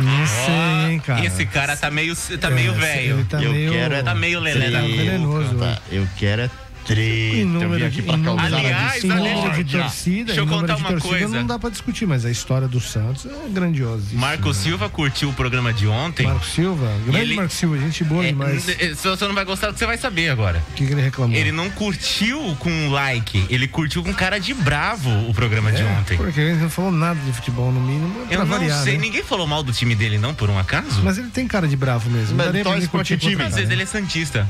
Não 0.00 0.26
sei, 0.26 0.92
hein, 0.92 1.00
cara. 1.00 1.24
Esse 1.24 1.46
cara 1.46 1.76
tá 1.76 1.90
meio, 1.90 2.14
tá 2.40 2.50
meio 2.50 2.74
velho. 2.74 3.24
Tá 3.26 3.42
eu 3.42 3.52
meio, 3.52 3.72
quero 3.72 3.94
é, 3.94 4.02
tá 4.02 4.14
meio 4.14 4.40
lelé. 4.40 4.70
Tá 4.70 4.80
venenoso. 4.80 5.56
Tá, 5.56 5.78
eu 5.90 6.06
quero 6.16 6.42
é 6.42 6.50
treta. 6.84 7.36
Em 7.36 7.44
número 7.44 7.74
eu 7.74 7.78
vim 7.78 7.84
aqui 7.86 8.02
pra 8.02 8.18
causar 8.18 8.44
aliás, 8.44 9.04
em 9.04 9.10
a 9.10 9.14
número 9.16 9.64
de 9.64 9.76
torcida, 9.78 10.24
Deixa 10.26 10.40
eu 10.40 10.46
contar 10.46 10.76
uma 10.76 10.88
torcida 10.90 11.08
coisa. 11.18 11.28
não 11.28 11.46
dá 11.46 11.58
pra 11.58 11.70
discutir, 11.70 12.06
mas 12.06 12.24
a 12.24 12.30
história 12.30 12.68
do 12.68 12.80
Santos 12.80 13.26
é 13.26 13.48
grandiosa. 13.48 14.02
Marco 14.12 14.52
Silva 14.54 14.88
curtiu 14.88 15.30
o 15.30 15.32
programa 15.32 15.72
de 15.72 15.86
ontem. 15.86 16.26
Marco 16.26 16.44
Silva, 16.44 16.92
grande 17.06 17.18
ele- 17.20 17.36
Marco 17.36 17.52
Silva, 17.52 17.78
gente 17.78 18.04
boa 18.04 18.24
É, 18.24 18.28
demais. 18.28 18.68
n- 18.68 18.94
Se 18.94 19.08
você 19.08 19.26
não 19.26 19.34
vai 19.34 19.44
gostar, 19.44 19.70
você 19.72 19.86
vai 19.86 19.96
saber 19.98 20.28
agora. 20.28 20.62
O 20.70 20.74
que, 20.74 20.86
que 20.86 20.92
ele 20.92 21.02
reclamou? 21.02 21.36
Ele 21.36 21.50
não 21.52 21.70
curtiu 21.70 22.56
com 22.58 22.88
like, 22.90 23.46
ele 23.48 23.66
curtiu 23.66 24.02
com 24.02 24.12
cara 24.12 24.38
de 24.38 24.52
bravo 24.54 25.10
o 25.28 25.34
programa 25.34 25.72
de 25.72 25.82
ontem. 25.82 26.16
Porque 26.16 26.40
ele 26.40 26.54
não 26.60 26.70
falou 26.70 26.90
nada 26.92 27.18
de 27.24 27.32
futebol, 27.32 27.72
no 27.72 27.80
mínimo, 27.80 28.26
Eu 28.30 28.40
não 28.40 28.46
variar, 28.46 28.82
sei, 28.82 28.94
né? 28.94 29.00
ninguém 29.00 29.22
falou 29.22 29.46
mal 29.46 29.62
do 29.62 29.72
time 29.72 29.94
dele, 29.94 30.18
não, 30.18 30.34
por 30.34 30.50
um 30.50 30.58
acaso? 30.58 31.00
Mas 31.02 31.18
ele 31.18 31.28
tem 31.30 31.46
cara 31.46 31.66
de 31.66 31.76
bravo 31.76 32.10
mesmo. 32.10 32.36
Mas 32.36 32.52
não 32.52 32.62
torce 32.62 32.88
ele 33.12 33.18
time? 33.18 33.42
Às 33.42 33.54
vezes 33.54 33.68
né? 33.68 33.74
ele 33.74 33.82
é 33.82 33.86
santista. 33.86 34.48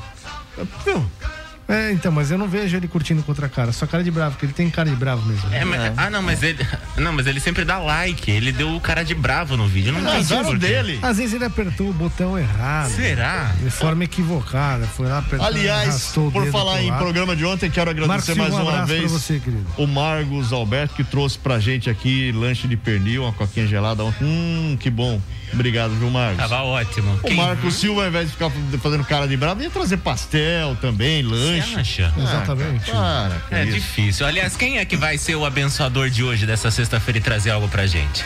É, 1.67 1.91
então, 1.93 2.13
mas 2.13 2.31
eu 2.31 2.37
não 2.37 2.47
vejo 2.47 2.77
ele 2.77 2.87
curtindo 2.87 3.23
contra 3.23 3.47
a 3.47 3.49
cara. 3.49 3.73
Só 3.73 3.87
cara 3.87 4.05
de 4.05 4.11
bravo, 4.11 4.33
porque 4.33 4.45
ele 4.47 4.53
tem 4.53 4.69
cara 4.69 4.89
de 4.91 4.97
bravo 4.97 5.27
mesmo. 5.27 5.53
É, 5.53 5.65
mas- 5.65 5.93
Ah, 5.97 6.11
não, 6.11 6.21
mas 6.23 6.43
ele. 6.43 6.67
Não, 6.97 7.13
mas 7.13 7.27
ele 7.27 7.41
sempre 7.41 7.65
dá 7.65 7.79
like. 7.79 8.31
Ele 8.31 8.53
deu 8.53 8.75
o 8.77 8.81
cara 8.81 9.03
de 9.03 9.15
bravo 9.15 9.57
no 9.57 9.67
vídeo. 9.67 9.93
Não 9.93 10.01
entendi 10.01 10.35
por 10.45 10.59
quê. 10.59 10.99
Às 11.03 11.17
vezes 11.17 11.33
ele 11.35 11.45
apertou 11.45 11.89
o 11.89 11.93
botão 11.93 12.39
errado. 12.39 12.91
Será? 12.91 13.53
De 13.63 13.71
forma 13.71 14.05
equivocada. 14.05 14.87
Foi 14.87 15.07
lá 15.09 15.19
apertar 15.19 15.47
Aliás, 15.47 16.13
por 16.15 16.47
falar 16.51 16.83
em 16.83 16.93
programa 16.93 17.35
de 17.35 17.45
ontem, 17.45 17.71
quero 17.71 17.91
agradecer 17.91 18.35
Marcos 18.35 18.37
mais 18.37 18.55
um 18.55 18.69
uma 18.69 18.85
vez 18.87 19.01
pra 19.01 19.11
você, 19.11 19.41
querido. 19.41 19.67
o 19.79 19.87
Margos 19.87 20.53
Alberto, 20.53 20.95
que 20.95 21.05
trouxe 21.05 21.39
pra 21.39 21.59
gente 21.59 21.89
aqui 21.89 22.31
lanche 22.33 22.69
de 22.69 22.77
pernil, 22.77 23.23
uma 23.23 23.33
coquinha 23.33 23.67
gelada. 23.67 24.05
Hum, 24.21 24.77
que 24.79 24.91
bom. 24.91 25.21
Obrigado, 25.55 25.91
viu, 25.99 26.11
Marcos? 26.11 26.37
Tava 26.39 26.63
ótimo. 26.63 27.19
O 27.23 27.35
Marcos 27.35 27.75
Silva, 27.75 28.03
ao 28.03 28.09
invés 28.09 28.27
de 28.27 28.33
ficar 28.33 28.51
fazendo 28.83 29.05
cara 29.05 29.27
de 29.27 29.37
bravo, 29.37 29.63
ia 29.63 29.71
trazer 29.71 29.97
pastel 29.99 30.77
também, 30.81 31.23
lanche. 31.23 31.73
Você 31.75 31.81
acha? 31.81 32.13
Ah, 32.17 32.21
Exatamente. 32.23 32.91
Para, 32.91 33.35
com 33.49 33.55
É 33.55 33.65
isso. 33.65 33.75
difícil. 33.75 34.27
Aliás, 34.27 34.57
quem 34.57 34.79
é 34.79 34.85
que 34.85 34.97
vai 34.97 35.17
ser 35.19 35.35
o 35.37 35.45
abençoador 35.45 36.11
de 36.11 36.23
hoje, 36.23 36.45
dessa 36.47 36.71
sexta-feira, 36.71 37.19
e 37.19 37.21
trazer 37.23 37.51
algo 37.51 37.69
pra 37.69 37.87
gente? 37.87 38.25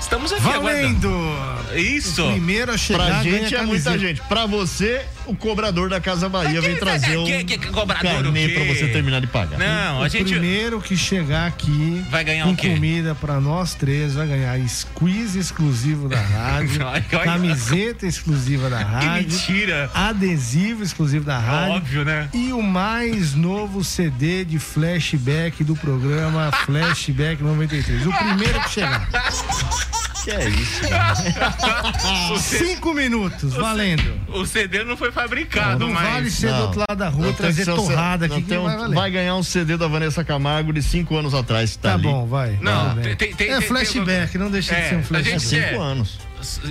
Estamos 0.00 0.30
aqui 0.32 0.42
Valendo! 0.42 1.08
aguardando. 1.08 1.78
Isso! 1.80 2.24
O 2.28 2.32
primeiro 2.32 2.72
a 2.72 2.76
chegar 2.78 3.06
Pra 3.06 3.22
gente 3.22 3.54
é 3.54 3.62
muita 3.62 3.98
gente. 3.98 4.20
Pra 4.22 4.46
você, 4.46 5.02
o 5.26 5.34
cobrador 5.36 5.88
da 5.90 6.00
Casa 6.00 6.28
Bahia 6.28 6.60
vem 6.60 6.76
trazer 6.76 7.16
um 7.18 7.24
que- 7.24 7.44
que- 7.44 7.58
que 7.58 7.66
cobrador 7.68 8.10
o 8.20 8.22
carnê 8.24 8.48
pra 8.48 8.64
você 8.64 8.88
terminar 8.88 9.20
de 9.20 9.26
pagar. 9.26 9.58
Não, 9.58 10.02
a 10.02 10.06
o 10.06 10.08
gente. 10.08 10.30
primeiro 10.32 10.80
que 10.80 10.96
chegar 10.96 11.46
aqui 11.46 12.04
Vai 12.10 12.24
ganhar 12.24 12.44
com 12.44 12.52
o 12.52 12.56
quê? 12.56 12.70
comida 12.70 13.14
pra 13.14 13.40
nós 13.40 13.74
três 13.74 14.14
vai 14.14 14.26
ganhar 14.26 14.58
squeeze 14.68 15.38
exclusivo 15.38 16.08
da 16.08 16.20
rádio, 16.20 16.80
camiseta 17.24 18.06
exclusiva 18.06 18.68
da 18.70 18.78
rádio, 18.84 19.30
mentira. 19.30 19.90
adesivo 19.94 20.82
exclusivo 20.82 21.24
da 21.24 21.38
rádio 21.38 21.74
Óbvio, 21.76 22.04
né? 22.04 22.28
e 22.32 22.52
o 22.52 22.62
mais 22.62 23.34
novo 23.34 23.82
CD 23.84 24.44
de 24.44 24.58
flashback 24.58 25.62
do 25.64 25.74
programa 25.76 26.50
Flashback 26.64 27.42
93. 27.42 28.06
O 28.06 28.12
primeiro 28.12 28.60
que 28.60 28.70
chegar. 28.70 29.08
Que 30.26 30.30
é 30.32 30.48
isso? 30.48 30.80
Cinco 32.42 32.92
minutos, 32.92 33.54
valendo. 33.54 34.02
O 34.28 34.44
CD 34.44 34.82
não 34.82 34.96
foi 34.96 35.12
fabricado, 35.12 35.78
Não 35.86 35.92
mas. 35.94 36.08
vale 36.08 36.30
ser 36.32 36.52
do 36.52 36.62
outro 36.62 36.80
lado 36.88 36.98
da 36.98 37.08
rua 37.08 37.26
Não 37.26 37.32
trazer 37.32 37.64
tem 37.64 37.74
torrada 37.76 38.26
não 38.26 38.34
aqui 38.36 38.42
que 38.42 38.48
tem 38.48 38.58
não 38.58 38.64
um- 38.64 38.68
vai 38.68 38.76
valer. 38.76 38.94
vai 38.96 39.10
ganhar 39.12 39.36
um 39.36 39.42
CD 39.44 39.76
da 39.76 39.86
Vanessa 39.86 40.24
Camargo 40.24 40.72
de 40.72 40.82
cinco 40.82 41.16
anos 41.16 41.32
atrás. 41.32 41.76
Tá, 41.76 41.90
Tá 41.90 41.94
ali. 41.94 42.02
bom, 42.02 42.26
vai. 42.26 42.58
Não, 42.60 42.88
Tudo 42.90 43.02
bem. 43.02 43.14
tem- 43.14 43.34
tem- 43.34 43.50
é 43.52 43.58
tem- 43.60 43.68
flashback, 43.68 44.36
não 44.36 44.50
deixa 44.50 44.74
de 44.74 44.80
É, 44.80 44.88
ser 44.88 44.96
um 44.96 44.98
a 44.98 45.02
flashback. 45.04 45.38
gente 45.38 45.48
Cinco 45.48 45.74
é. 45.74 45.76
anos. 45.76 46.18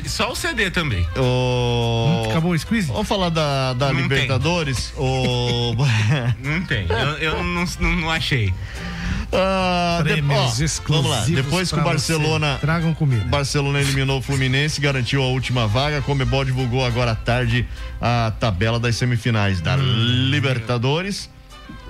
Só 0.06 0.32
o 0.32 0.36
CD 0.36 0.70
também. 0.72 1.06
O... 1.18 2.24
Acabou 2.30 2.52
o 2.52 2.58
squeeze? 2.60 2.88
Vamos 2.88 3.08
falar 3.08 3.30
da, 3.30 3.74
da 3.74 3.92
Não 3.92 4.02
Libertadores? 4.02 4.94
O... 4.98 5.76
Não 6.44 6.62
tem. 6.66 6.86
Eu, 6.90 6.98
eu 7.18 7.44
não, 7.44 7.66
não, 7.80 7.96
não 7.98 8.10
achei. 8.12 8.54
Ah, 9.32 10.02
de- 10.04 10.14
Prêmios 10.14 10.60
ó, 10.62 10.64
exclusivos 10.64 11.10
vamos 11.12 11.12
lá. 11.12 11.26
Depois 11.44 11.72
que 11.72 11.80
o 11.80 11.84
Barcelona. 11.84 12.54
você. 12.54 12.60
Tragam 12.62 12.94
comida. 12.94 13.26
O 13.26 13.30
Barcelona 13.30 13.82
eliminou 13.82 14.20
o 14.20 14.22
Fluminense, 14.22 14.80
garantiu 14.80 15.22
a 15.24 15.28
última 15.28 15.68
vaga. 15.68 15.98
A 15.98 16.02
Comebol 16.02 16.46
divulgou 16.46 16.86
agora 16.86 17.12
à 17.12 17.16
tarde 17.16 17.68
a 18.00 18.32
tabela 18.40 18.80
das 18.80 18.96
semifinais 18.96 19.60
da 19.62 19.76
Hum. 19.76 20.30
Libertadores. 20.30 21.30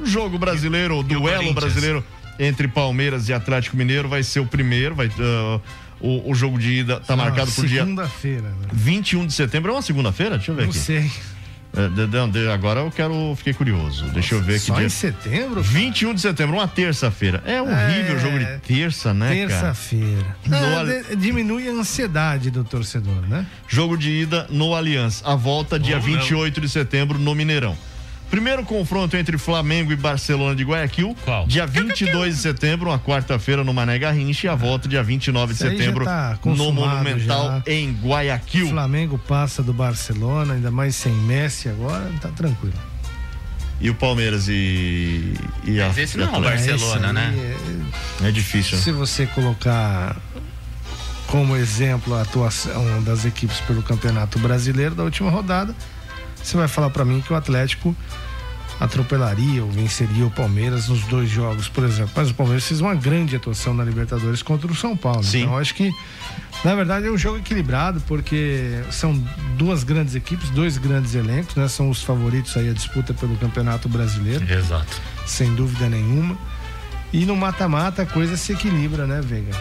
Jogo 0.04 0.38
brasileiro, 0.40 0.98
o 1.00 1.04
duelo 1.04 1.24
Corinthians? 1.38 1.56
brasileiro 1.56 2.04
entre 2.40 2.68
Palmeiras 2.68 3.30
e 3.30 3.34
Atlético 3.34 3.78
Mineiro 3.78 4.10
vai 4.10 4.24
ser 4.24 4.40
o 4.40 4.46
primeiro. 4.46 4.96
Vai, 4.96 5.10
ah, 5.20 5.60
o, 6.06 6.32
o 6.32 6.36
jogo 6.36 6.58
de 6.60 6.72
ida 6.72 6.98
está 7.02 7.16
marcado 7.16 7.52
por 7.52 7.66
dia 7.66 7.82
Segunda-feira. 7.82 8.42
né? 8.50 8.68
21 8.74 9.26
de 9.28 9.34
setembro. 9.34 9.72
É 9.72 9.76
uma 9.76 9.82
segunda-feira? 9.82 10.38
Deixa 10.38 10.52
eu 10.52 10.56
ver 10.56 10.64
Não 10.64 10.70
aqui. 10.70 10.80
sei. 10.80 11.12
É, 11.78 11.90
de- 11.90 12.08
de- 12.08 12.28
de- 12.32 12.48
agora 12.50 12.80
eu 12.80 12.90
quero. 12.90 13.34
Fiquei 13.36 13.54
curioso. 13.54 14.06
Deixa 14.14 14.36
eu 14.36 14.42
ver 14.42 14.56
aqui. 14.56 14.66
Só 14.66 14.76
dia- 14.76 14.86
em 14.86 14.90
setembro? 14.90 15.62
21 15.62 16.14
de 16.14 16.22
setembro, 16.22 16.56
uma 16.56 16.68
terça-feira. 16.70 17.44
É 17.46 17.62
horrível 17.62 18.16
o 18.16 18.20
jogo 18.20 18.40
de 18.40 18.46
terça, 18.60 19.14
né, 19.14 19.28
cara? 19.48 19.48
Terça-feira. 19.50 20.38
No 20.48 20.56
É, 20.56 21.16
diminui 21.18 21.68
a 21.68 21.74
ansiedade 21.74 22.50
do 22.50 22.64
torcedor, 22.64 23.28
né? 23.28 23.46
Jogo 23.68 23.98
de 23.98 24.10
ida 24.10 24.48
no 24.50 24.74
Allianz. 24.74 25.22
A 25.26 25.36
volta 25.36 25.78
dia 25.78 25.96
não. 25.98 26.02
28 26.02 26.62
de 26.62 26.70
setembro 26.70 27.20
no 27.20 27.36
Mineirão. 27.36 27.76
Primeiro 28.30 28.64
confronto 28.66 29.16
entre 29.16 29.38
Flamengo 29.38 29.92
e 29.94 29.96
Barcelona 29.96 30.56
de 30.56 30.64
Guayaquil. 30.64 31.16
Qual? 31.24 31.46
Dia 31.48 31.66
22 31.66 32.36
de 32.36 32.42
setembro, 32.42 32.90
uma 32.90 33.00
quarta-feira 33.00 33.64
no 33.64 33.74
Mané 33.74 33.98
Garrincha. 34.00 34.48
E 34.48 34.50
a 34.50 34.56
volta 34.56 34.90
dia 34.90 35.02
29 35.04 35.54
de 35.54 35.60
setembro 35.60 36.04
tá 36.06 36.38
no 36.44 36.72
Monumental 36.72 37.62
já. 37.66 37.72
em 37.72 37.92
O 37.92 38.08
Guayaquil. 38.08 38.70
Flamengo 38.70 39.18
passa 39.18 39.64
do 39.64 39.72
Barcelona, 39.74 40.54
ainda 40.56 40.70
mais 40.72 40.96
sem 40.96 41.14
Messi 41.14 41.70
agora, 41.70 42.12
tá 42.20 42.30
tranquilo. 42.30 42.74
E 43.80 43.90
o 43.90 43.96
Palmeiras 43.96 44.48
e. 44.48 45.34
e 45.64 45.82
a, 45.82 45.88
Mas 45.88 45.98
esse 45.98 46.18
a 46.22 46.26
não 46.26 46.36
é 46.36 46.38
o. 46.38 46.42
Barcelona, 46.42 47.06
Esse 47.08 47.14
né? 47.14 47.56
aí 48.22 48.28
É 48.30 48.32
difícil. 48.32 48.78
é- 48.78 48.82
Se 48.82 48.92
você 48.92 49.26
colocar 49.28 50.16
como 51.28 51.56
exemplo 51.58 52.16
a 52.16 52.22
atuação 52.22 53.04
das 53.04 53.26
equipes 53.26 53.60
pelo 53.62 53.82
Campeonato 53.84 54.40
Brasileiro 54.40 54.96
da 54.96 55.04
última 55.04 55.30
rodada, 55.30 55.76
você 56.48 56.58
vai 56.58 56.68
falar 56.68 56.90
pra 56.90 57.04
mim 57.06 57.22
que 57.22 57.32
o 57.34 57.36
Atlético 57.36 57.96
atropelaria 58.80 59.64
ou 59.64 59.72
venceria 59.72 60.26
o 60.26 60.32
Palmeiras 60.32 60.90
nos 60.90 61.02
dois 61.06 61.30
jogos, 61.30 61.70
por 61.70 61.84
exemplo. 61.84 62.12
Mas 62.16 62.30
o 62.30 62.34
Palmeiras 62.34 62.66
fez 62.66 62.82
uma 62.82 62.94
grande 62.94 63.36
atuação 63.36 63.74
na 63.74 63.84
Libertadores 63.84 64.42
contra 64.42 64.70
o 64.70 64.76
São 64.76 64.98
Paulo. 64.98 65.24
Sim. 65.24 65.44
Então 65.44 65.58
acho 65.58 65.74
que 65.74 65.94
na 66.64 66.76
verdade 66.76 67.08
é 67.08 67.12
um 67.12 67.18
jogo 67.18 67.38
equilibrado 67.38 68.02
porque 68.02 68.82
são 68.92 69.14
duas 69.58 69.84
grandes 69.84 70.14
equipes, 70.16 70.50
dois 70.50 70.78
grandes 70.78 71.16
elencos, 71.16 71.56
né? 71.56 71.68
São 71.68 71.90
os 71.90 72.04
favoritos 72.04 72.56
aí 72.58 72.70
a 72.70 72.74
disputa 72.74 73.14
pelo 73.14 73.36
Campeonato 73.38 73.88
Brasileiro, 73.88 74.46
Exato. 74.52 75.02
sem 75.26 75.54
dúvida 75.56 75.88
nenhuma. 75.88 76.38
E 77.14 77.26
no 77.26 77.36
mata-mata 77.36 78.02
a 78.02 78.06
coisa 78.06 78.36
se 78.36 78.52
equilibra, 78.52 79.08
né, 79.08 79.22
Veiga? 79.24 79.52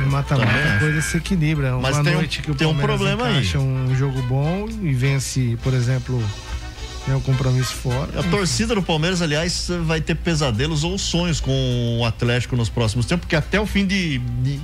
No 0.00 0.10
mata-mata 0.10 0.46
Também 0.50 0.72
a 0.72 0.78
coisa 0.78 1.00
se 1.02 1.16
equilibra. 1.16 1.76
Mas 1.78 1.96
Uma 1.96 2.04
tem 2.04 2.12
um- 2.12 2.16
noite 2.16 2.42
que 2.42 2.50
o 2.50 2.54
tem 2.54 2.66
um 2.66 2.76
problema 2.76 3.24
aí. 3.26 3.32
encaixa 3.34 3.58
um 3.58 3.94
jogo 3.96 4.20
bom 4.22 4.68
e 4.82 4.92
vence, 4.92 5.56
por 5.62 5.72
exemplo, 5.74 6.22
né, 7.06 7.14
o 7.14 7.20
compromisso 7.20 7.72
fora. 7.74 8.20
A 8.20 8.22
torcida 8.24 8.74
do 8.74 8.82
Palmeiras, 8.82 9.22
aliás, 9.22 9.68
vai 9.84 10.00
ter 10.00 10.14
pesadelos 10.16 10.84
ou 10.84 10.98
sonhos 10.98 11.40
com 11.40 11.98
o 12.00 12.04
Atlético 12.04 12.56
nos 12.56 12.68
próximos 12.68 13.06
tempos, 13.06 13.24
porque 13.24 13.36
até 13.36 13.60
o 13.60 13.66
fim 13.66 13.86
de, 13.86 14.18
de, 14.18 14.60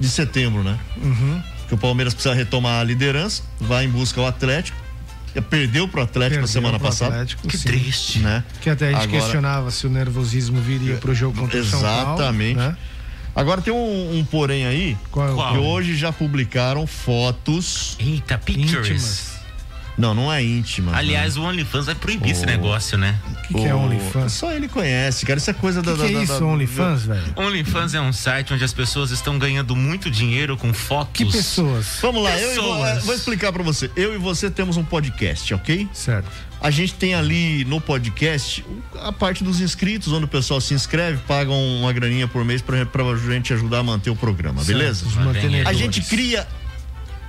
de 0.00 0.08
setembro, 0.08 0.62
né? 0.62 0.78
Uhum. 1.02 1.42
Que 1.68 1.74
o 1.74 1.78
Palmeiras 1.78 2.14
precisa 2.14 2.34
retomar 2.34 2.80
a 2.80 2.84
liderança, 2.84 3.42
vai 3.60 3.84
em 3.84 3.88
busca 3.88 4.20
ao 4.20 4.26
Atlético. 4.26 4.78
Perdeu 5.50 5.86
pro 5.86 6.00
Atlético 6.00 6.40
Perdeu 6.40 6.44
a 6.44 6.48
semana 6.48 6.78
passada. 6.80 7.12
Atlético, 7.16 7.46
que 7.46 7.58
sim. 7.58 7.68
triste, 7.68 8.20
né? 8.20 8.42
Que 8.62 8.70
até 8.70 8.86
a 8.88 8.92
gente 8.92 9.02
Agora- 9.02 9.20
questionava 9.20 9.70
se 9.70 9.86
o 9.86 9.90
nervosismo 9.90 10.58
viria 10.62 10.94
pro 10.96 11.14
jogo 11.14 11.38
contra 11.38 11.60
o 11.60 11.64
São 11.64 11.82
Paulo. 11.82 12.14
Exatamente. 12.14 12.56
né? 12.56 12.74
Agora 13.36 13.60
tem 13.60 13.72
um, 13.72 14.18
um 14.18 14.24
porém 14.24 14.66
aí, 14.66 14.96
Qual 15.12 15.28
é 15.28 15.30
o 15.30 15.36
que 15.36 15.42
porém? 15.42 15.58
hoje 15.66 15.94
já 15.96 16.10
publicaram 16.10 16.86
fotos. 16.86 17.94
Eita, 17.98 18.38
pictures. 18.38 18.88
Íntimas. 18.88 19.36
Não, 19.98 20.12
não 20.14 20.30
é 20.30 20.42
íntima. 20.44 20.94
Aliás, 20.94 21.38
o 21.38 21.42
OnlyFans 21.42 21.86
vai 21.86 21.94
proibir 21.94 22.32
esse 22.32 22.42
O- 22.42 22.46
negócio, 22.46 22.98
né? 22.98 23.14
O 23.30 23.42
que, 23.48 23.54
que 23.54 23.64
é 23.66 23.74
OnlyFans? 23.74 24.32
Só 24.32 24.52
ele 24.52 24.68
conhece, 24.68 25.24
cara. 25.24 25.38
Isso 25.38 25.48
é 25.48 25.54
coisa 25.54 25.80
O 25.80 25.82
da. 25.82 25.92
que, 25.92 25.98
que 26.00 26.04
é 26.04 26.12
da- 26.12 26.22
isso, 26.22 26.38
da- 26.38 26.44
OnlyFans, 26.44 27.02
velho? 27.06 27.32
OnlyFans 27.34 27.94
é 27.94 28.00
um 28.02 28.12
site 28.12 28.52
onde 28.52 28.62
as 28.62 28.74
pessoas 28.74 29.10
estão 29.10 29.38
ganhando 29.38 29.74
muito 29.74 30.10
dinheiro 30.10 30.54
com 30.58 30.72
fotos. 30.74 31.12
Que 31.12 31.24
pessoas? 31.24 31.98
Vamos 32.02 32.22
lá, 32.22 32.38
eu 32.38 32.52
e 32.52 32.56
vo- 32.56 32.62
Pessoas. 32.62 33.04
vou 33.06 33.14
explicar 33.14 33.52
pra 33.54 33.62
você. 33.62 33.90
Eu 33.96 34.14
e 34.14 34.18
você 34.18 34.50
temos 34.50 34.76
um 34.76 34.84
podcast, 34.84 35.54
ok? 35.54 35.88
Certo. 35.94 36.30
A 36.66 36.70
gente 36.70 36.94
tem 36.94 37.14
ali 37.14 37.64
no 37.64 37.80
podcast 37.80 38.64
a 39.00 39.12
parte 39.12 39.44
dos 39.44 39.60
inscritos, 39.60 40.12
onde 40.12 40.24
o 40.24 40.28
pessoal 40.28 40.60
se 40.60 40.74
inscreve, 40.74 41.20
pagam 41.24 41.56
uma 41.78 41.92
graninha 41.92 42.26
por 42.26 42.44
mês 42.44 42.60
pra, 42.60 42.84
pra 42.84 43.04
gente 43.14 43.52
ajudar 43.52 43.78
a 43.78 43.82
manter 43.84 44.10
o 44.10 44.16
programa, 44.16 44.64
beleza? 44.64 45.06
Certo. 45.08 45.68
A 45.68 45.72
gente 45.72 46.02
cria 46.02 46.44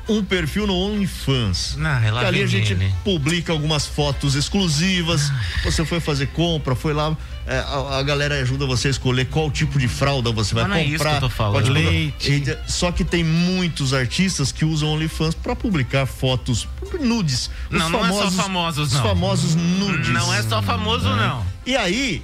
um 0.10 0.24
perfil 0.24 0.66
no 0.68 0.74
OnlyFans. 0.74 1.76
Não, 1.78 1.90
lá 2.14 2.22
que 2.22 2.26
ali 2.28 2.44
a 2.44 2.48
gente 2.48 2.74
ele. 2.74 2.94
publica 3.04 3.52
algumas 3.52 3.86
fotos 3.86 4.36
exclusivas. 4.36 5.32
Você 5.64 5.86
foi 5.86 6.00
fazer 6.00 6.28
compra, 6.28 6.76
foi 6.76 6.94
lá. 6.94 7.16
é, 7.46 7.60
a, 7.60 7.98
a 8.00 8.04
galera 8.04 8.36
ajuda 8.42 8.66
você 8.66 8.88
a 8.88 8.92
escolher 8.92 9.26
qual 9.26 9.52
tipo 9.52 9.78
de 9.78 9.88
fralda 9.88 10.32
você 10.32 10.54
vai 10.56 10.66
não 10.68 10.76
é 10.76 10.84
comprar. 10.84 10.96
isso 10.96 11.04
que 11.04 11.16
eu 11.16 11.20
tô 11.20 11.30
falando. 11.30 11.64
tipo 11.64 11.74
Leite. 11.74 12.58
Só 12.68 12.92
que 12.92 13.04
tem 13.04 13.24
muitos 13.24 13.94
artistas 13.94 14.52
que 14.52 14.64
usam 14.64 14.90
OnlyFans 14.94 15.36
pra 15.36 15.56
publicar 15.56 16.06
fotos 16.06 16.68
nudes. 17.02 17.50
Os 17.70 17.78
Não, 17.78 17.90
não 17.90 18.06
é 18.06 18.10
só 18.10 18.32
famosos, 18.32 18.92
não. 18.94 19.02
Os 19.02 19.08
famosos 19.08 19.56
nudes. 19.56 20.10
Não 20.10 20.34
é 20.34 20.42
só 20.44 20.62
famoso, 20.62 21.08
não. 21.16 21.46
E 21.66 21.76
aí, 21.76 22.22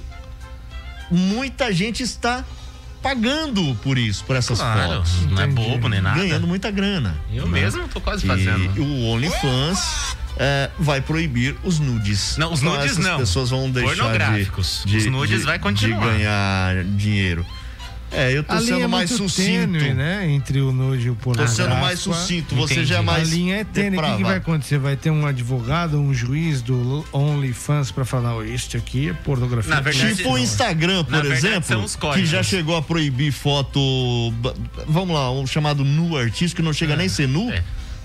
muita 1.10 1.72
gente 1.72 2.02
está 2.02 2.44
pagando 3.04 3.74
por 3.82 3.98
isso, 3.98 4.24
por 4.24 4.34
essas 4.34 4.58
Claro, 4.58 4.94
fotos. 4.94 5.26
não 5.30 5.42
é 5.42 5.46
bobo 5.46 5.88
nem 5.90 6.00
nada. 6.00 6.18
Ganhando 6.18 6.46
muita 6.46 6.70
grana. 6.70 7.14
Eu 7.30 7.44
né? 7.46 7.60
mesmo 7.60 7.86
tô 7.86 8.00
quase 8.00 8.24
E 8.24 8.26
fazendo. 8.26 8.80
o 8.82 9.04
OnlyFans 9.10 10.16
é, 10.38 10.70
vai 10.78 11.02
proibir 11.02 11.54
os 11.62 11.78
nudes. 11.78 12.36
Não, 12.38 12.50
os 12.52 12.60
Então, 12.62 12.72
nudes 12.74 12.92
essas 12.92 13.04
não. 13.04 13.18
pessoas 13.18 13.50
vão 13.50 13.70
deixar 13.70 13.88
Pornográficos. 13.94 14.82
de, 14.86 14.96
Os 14.96 15.02
de- 15.02 15.10
nudes 15.10 15.40
de- 15.40 15.46
vai 15.46 15.58
continuar. 15.58 16.00
de 16.00 16.16
ganhar 16.18 16.82
dinheiro. 16.84 17.44
É, 18.16 18.32
eu 18.32 18.44
tô 18.44 18.52
A 18.52 18.56
linha 18.60 18.66
sendo 18.74 18.84
é 18.84 18.86
mais 18.86 19.10
muito 19.10 19.22
sucinto. 19.28 19.72
tênue, 19.72 19.94
né? 19.94 20.26
Entre 20.30 20.60
o 20.60 20.70
nude 20.72 21.06
e 21.06 21.10
o 21.10 21.14
pornográfico. 21.16 21.62
sendo 21.62 21.76
mais 21.80 21.98
sucinto, 21.98 22.54
você 22.54 22.84
já 22.84 22.98
é 22.98 23.00
mais 23.02 23.28
A 23.28 23.34
linha 23.34 23.56
é 23.56 23.64
tênue. 23.64 23.98
O 23.98 24.02
que, 24.02 24.16
que 24.16 24.22
vai 24.22 24.36
acontecer? 24.36 24.78
Vai 24.78 24.96
ter 24.96 25.10
um 25.10 25.26
advogado, 25.26 25.98
um 25.98 26.14
juiz 26.14 26.62
do 26.62 27.04
OnlyFans 27.12 27.90
pra 27.90 28.04
falar, 28.04 28.36
"Ó, 28.36 28.42
este 28.42 28.76
aqui 28.76 29.08
é 29.08 29.12
pornografia. 29.12 29.74
tipo 30.14 30.30
o 30.30 30.38
Instagram, 30.38 31.04
por 31.04 31.24
exemplo, 31.26 31.84
que 32.14 32.24
já 32.26 32.42
chegou 32.42 32.76
a 32.76 32.82
proibir 32.82 33.32
foto, 33.32 33.80
vamos 34.86 35.14
lá, 35.14 35.30
um 35.32 35.46
chamado 35.46 35.84
nu 35.84 36.16
artístico, 36.16 36.56
que 36.60 36.62
não 36.62 36.72
chega 36.72 36.94
nem 36.96 37.06
a 37.06 37.10
ser 37.10 37.26
nu, 37.28 37.52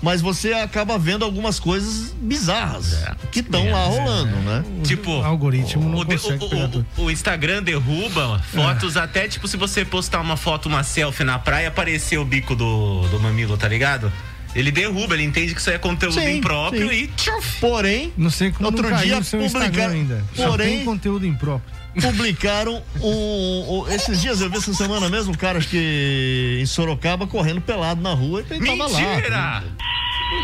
mas 0.02 0.20
você 0.22 0.52
acaba 0.54 0.98
vendo 0.98 1.24
algumas 1.24 1.58
coisas 1.60 2.14
bizarras 2.20 2.96
que 3.30 3.40
estão 3.40 3.70
lá 3.70 3.84
rolando, 3.84 4.36
né? 4.38 4.64
Tipo, 4.84 5.18
o 5.18 5.24
algoritmo 5.24 5.88
não 5.88 5.98
o, 6.00 6.06
consegue 6.06 6.44
o- 6.44 6.84
o- 6.98 7.04
o 7.04 7.10
Instagram 7.10 7.62
derruba 7.62 8.38
fotos 8.52 8.96
até, 8.96 9.28
tipo, 9.28 9.46
se 9.46 9.56
você 9.56 9.84
postar 9.84 10.20
uma 10.20 10.36
foto, 10.36 10.68
uma 10.68 10.82
selfie 10.82 11.24
na 11.24 11.38
praia, 11.38 11.68
aparecer 11.68 12.18
o 12.18 12.24
bico 12.24 12.54
do, 12.54 13.06
do 13.08 13.20
mamilo, 13.20 13.56
tá 13.56 13.68
ligado? 13.68 14.10
Ele 14.54 14.72
derruba, 14.72 15.14
ele 15.14 15.22
entende 15.22 15.54
que 15.54 15.60
isso 15.60 15.70
é 15.70 15.78
conteúdo 15.78 16.14
Sim, 16.18 16.38
impróprio 16.38 16.88
sim. 16.88 16.94
e 17.04 17.06
tchuf. 17.08 17.60
Porém, 17.60 18.12
Não 18.16 18.30
sei 18.30 18.50
como 18.50 18.66
outro 18.68 18.82
não 18.82 18.90
caiu 18.90 19.20
dia 19.22 19.38
publicaram, 19.38 19.94
ainda. 19.94 20.24
Só 20.34 20.48
porém, 20.48 20.76
tem 20.78 20.84
conteúdo 20.84 21.24
impróprio. 21.24 21.79
Publicaram 22.00 22.82
um, 23.00 23.80
um- 23.84 23.88
esses 23.88 24.20
dias 24.20 24.40
eu 24.40 24.50
vi 24.50 24.56
essa 24.58 24.72
semana 24.74 25.08
mesmo 25.08 25.32
um 25.32 25.36
cara 25.36 25.58
acho 25.58 25.68
que 25.68 26.58
em 26.60 26.66
Sorocaba 26.66 27.26
correndo 27.26 27.60
pelado 27.60 28.00
na 28.00 28.12
rua 28.14 28.44
e 28.50 28.54
ele 28.54 28.66
tava 28.66 28.86
lá. 28.90 29.00
Mentira! 29.00 29.64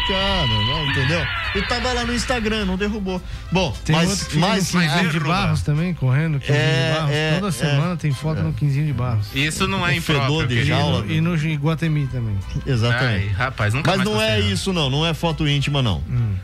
Cara, 0.09 0.47
não, 0.49 0.91
entendeu? 0.91 1.25
E 1.55 1.63
tava 1.63 1.93
lá 1.93 2.05
no 2.05 2.13
Instagram, 2.13 2.65
não 2.65 2.77
derrubou. 2.77 3.23
Bom, 3.53 3.73
Tem 3.85 3.95
mas, 3.95 4.09
no 4.09 4.27
15 4.27 5.09
de. 5.11 5.21
Barros 5.21 5.63
também, 5.63 5.95
correndo, 5.95 6.41
15 6.41 6.53
É, 6.53 6.89
de 6.93 6.99
Barros. 6.99 7.15
é, 7.15 7.35
Toda 7.37 7.49
é. 7.49 7.53
semana 7.53 7.97
tem 7.97 8.13
foto 8.13 8.43
no 8.43 8.53
15 8.53 8.83
de 8.85 8.93
Barros. 8.93 9.29
Isso 9.33 9.69
não 9.69 9.87
é 9.87 9.93
O 9.93 9.95
impróprio. 9.95 10.49
de 10.49 10.65
jaula. 10.65 11.07
E 11.07 11.21
no 11.21 11.37
Iguatemi 11.37 12.09
também. 12.09 12.37
Exatamente. 12.67 13.27
Ai, 13.29 13.33
rapaz, 13.33 13.75
nunca 13.75 13.93
Mas 13.93 13.99
mais 13.99 14.11
não 14.11 14.21
é 14.21 14.27
gostei, 14.27 14.43
não. 14.45 14.53
isso, 14.53 14.73
não. 14.73 14.91
Não 14.91 15.07
é 15.07 15.15
foto 15.15 15.47
íntima, 15.47 15.81
não. 15.81 15.99
Hum. 16.11 16.35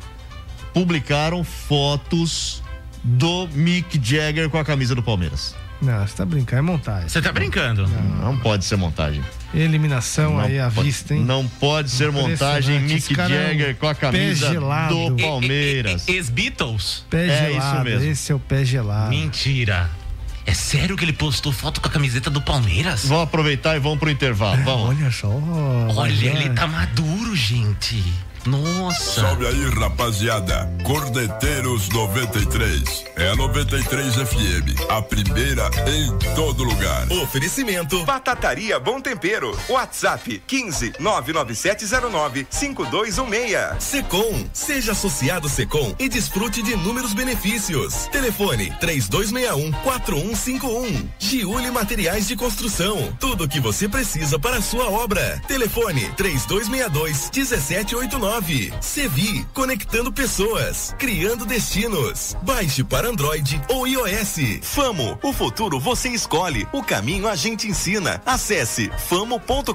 Publicaram 0.73 1.43
fotos 1.43 2.62
do 3.03 3.49
Mick 3.55 4.01
Jagger 4.03 4.49
com 4.49 4.59
a 4.59 4.65
camisa 4.65 4.95
do 4.95 5.03
Palmeiras. 5.03 5.55
Não, 5.81 6.07
você 6.07 6.15
tá 6.15 6.25
brincando, 6.25 6.59
é 6.59 6.63
montagem. 6.63 7.09
Você 7.09 7.21
tá 7.21 7.33
brincando? 7.33 7.89
Não, 8.21 8.39
pode 8.39 8.65
ser 8.65 8.77
montagem. 8.77 9.21
Eliminação 9.53 10.35
Não 10.35 10.41
aí 10.41 10.61
à 10.61 10.71
pode- 10.71 10.87
vista, 10.87 11.13
hein? 11.13 11.25
Não 11.25 11.47
pode 11.49 11.91
ser 11.91 12.13
montagem 12.13 12.79
Mick 12.81 13.13
cara 13.17 13.35
é 13.35 13.39
um 13.47 13.49
Jagger 13.49 13.77
com 13.77 13.89
a 13.89 13.95
camisa 13.95 14.51
gelado. 14.53 15.11
do 15.11 15.17
Palmeiras. 15.23 16.07
Ex-Beatles? 16.09 17.05
Pé 17.11 17.27
É 17.27 17.51
isso 17.51 17.53
gelado, 17.61 17.85
mesmo. 17.85 18.11
esse 18.11 18.31
é 18.31 18.35
o 18.35 18.39
pé 18.39 18.65
gelado. 18.65 19.11
Mentira. 19.11 19.91
É 20.47 20.55
sério 20.55 20.97
que 20.97 21.05
ele 21.05 21.13
postou 21.13 21.53
foto 21.53 21.81
com 21.81 21.89
a 21.89 21.91
camiseta 21.91 22.31
do 22.31 22.41
Palmeiras? 22.41 23.05
Vamos 23.07 23.25
aproveitar 23.25 23.77
e 23.77 23.81
vamos 23.81 23.99
pro 23.99 24.09
intervalo. 24.11 24.63
Vamos. 24.65 24.89
Olha 24.91 25.11
só. 25.11 25.29
Olha, 25.29 25.95
vai, 25.95 26.11
ele 26.13 26.51
tá 26.51 26.67
maduro, 26.69 27.35
gente. 27.35 28.03
Nossa. 28.47 29.21
Salve 29.21 29.47
aí, 29.47 29.69
rapaziada. 29.71 30.69
Cordeteiros 30.85 31.89
93. 31.91 33.05
É 33.17 33.29
a 33.31 33.37
93 33.37 34.15
FM. 34.15 34.91
A 34.91 35.01
primeira 35.01 35.71
em 35.87 36.35
todo 36.35 36.65
lugar. 36.65 37.11
Oferecimento 37.13 38.05
Batataria 38.05 38.81
Bom 38.81 39.01
Tempero. 39.01 39.57
WhatsApp 39.69 40.43
15 40.47 40.95
99709 40.99 42.47
5216. 42.51 43.83
Secom. 43.83 44.45
Seja 44.53 44.93
associado 44.93 45.49
Secom 45.49 45.95
e 45.99 46.09
desfrute 46.09 46.63
de 46.63 46.73
inúmeros 46.73 47.15
benefícios. 47.15 48.07
Telefone 48.09 48.75
3261 48.81 49.71
4151. 49.83 51.09
Giuli 51.19 51.71
Materiais 51.71 52.27
de 52.27 52.35
Construção. 52.35 53.17
Tudo 53.21 53.45
o 53.45 53.49
que 53.49 53.61
você 53.61 53.89
precisa 53.89 54.39
para 54.39 54.57
a 54.57 54.63
sua 54.63 54.91
obra. 54.91 55.41
Telefone 55.47 56.11
3262 56.17 57.31
1789. 57.33 58.32
Sevi. 58.81 59.47
Conectando 59.53 60.11
pessoas. 60.11 60.95
Criando 60.99 61.45
destinos. 61.45 62.35
Baixe 62.41 62.83
para 62.83 63.09
Android 63.09 63.61
ou 63.69 63.87
iOS. 63.87 64.61
Famo. 64.63 65.19
O 65.23 65.35
futuro 65.35 65.79
você 65.79 66.09
escolhe. 66.09 66.67
O 66.73 66.83
caminho 66.83 67.29
a 67.29 67.37
gente 67.37 67.69
ensina. 67.69 68.23
Acesse 68.25 68.91
famo.com.br. 69.07 69.75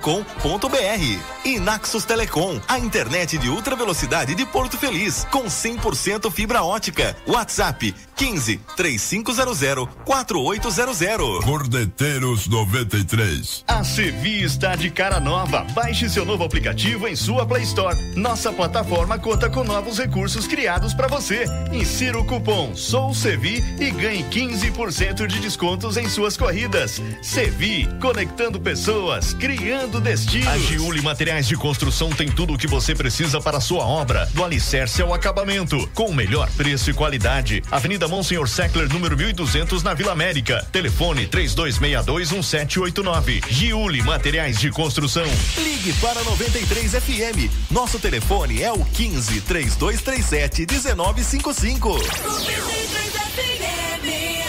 E 1.46 1.60
Naxos 1.60 2.04
Telecom. 2.04 2.60
A 2.68 2.80
internet 2.80 3.38
de 3.38 3.48
ultra 3.48 3.76
velocidade 3.76 4.34
de 4.34 4.44
Porto 4.44 4.76
Feliz. 4.76 5.28
Com 5.30 5.44
100% 5.44 6.32
fibra 6.32 6.64
ótica. 6.64 7.16
WhatsApp 7.28 7.94
15 8.16 8.60
3500 8.76 9.88
4800. 10.04 11.46
Cordeteiros 11.46 12.48
93. 12.48 13.66
A 13.68 13.84
Sevi 13.84 14.42
está 14.42 14.76
de 14.76 14.90
cara 14.90 15.20
nova. 15.20 15.64
Baixe 15.76 16.10
seu 16.10 16.26
novo 16.26 16.44
aplicativo 16.44 17.08
em 17.08 17.16
sua 17.16 17.46
Play 17.46 17.62
Store. 17.62 17.96
Nossa 18.16 18.47
plataforma 18.54 19.20
conta 19.20 19.50
com 19.50 19.64
novos 19.64 19.98
recursos 19.98 20.48
criados 20.48 20.94
para 20.94 21.08
você. 21.08 21.46
Insira 21.72 22.18
o 22.18 22.26
cupom 22.26 22.76
SOUSEVI 22.76 23.64
e 23.80 23.92
ganhe 23.92 24.24
15% 24.24 25.28
de 25.28 25.40
descontos 25.40 25.98
em 25.98 26.08
suas 26.08 26.38
corridas. 26.38 27.02
Sevi, 27.22 27.88
conectando 28.00 28.60
pessoas, 28.60 29.34
criando 29.34 30.00
destinos. 30.00 30.48
A 30.48 30.58
Giuli 30.58 31.02
Materiais 31.02 31.48
de 31.48 31.56
Construção 31.56 32.10
tem 32.10 32.30
tudo 32.30 32.54
o 32.54 32.58
que 32.58 32.68
você 32.68 32.96
precisa 32.96 33.42
para 33.42 33.58
a 33.58 33.62
sua 33.62 33.86
obra, 33.86 34.26
do 34.34 34.44
alicerce 34.44 35.02
ao 35.02 35.14
acabamento, 35.14 35.88
com 35.94 36.06
o 36.06 36.16
melhor 36.16 36.50
preço 36.52 36.90
e 36.90 36.94
qualidade. 36.94 37.62
Avenida 37.70 38.08
Monsenhor 38.08 38.48
Seckler, 38.48 38.88
número 38.88 39.18
1200, 39.18 39.84
na 39.84 39.94
Vila 39.94 40.14
América. 40.14 40.66
Telefone 40.72 41.28
32621789. 41.28 43.44
Giuli 43.50 44.02
Materiais 44.02 44.58
de 44.60 44.72
Construção. 44.72 45.26
Ligue 45.58 45.92
para 45.94 46.24
93 46.24 46.92
FM. 46.92 47.52
Nosso 47.70 48.00
telefone 48.00 48.37
é 48.62 48.72
o 48.72 48.86
15 48.86 49.42
3237 49.42 50.68
1955. 50.70 51.98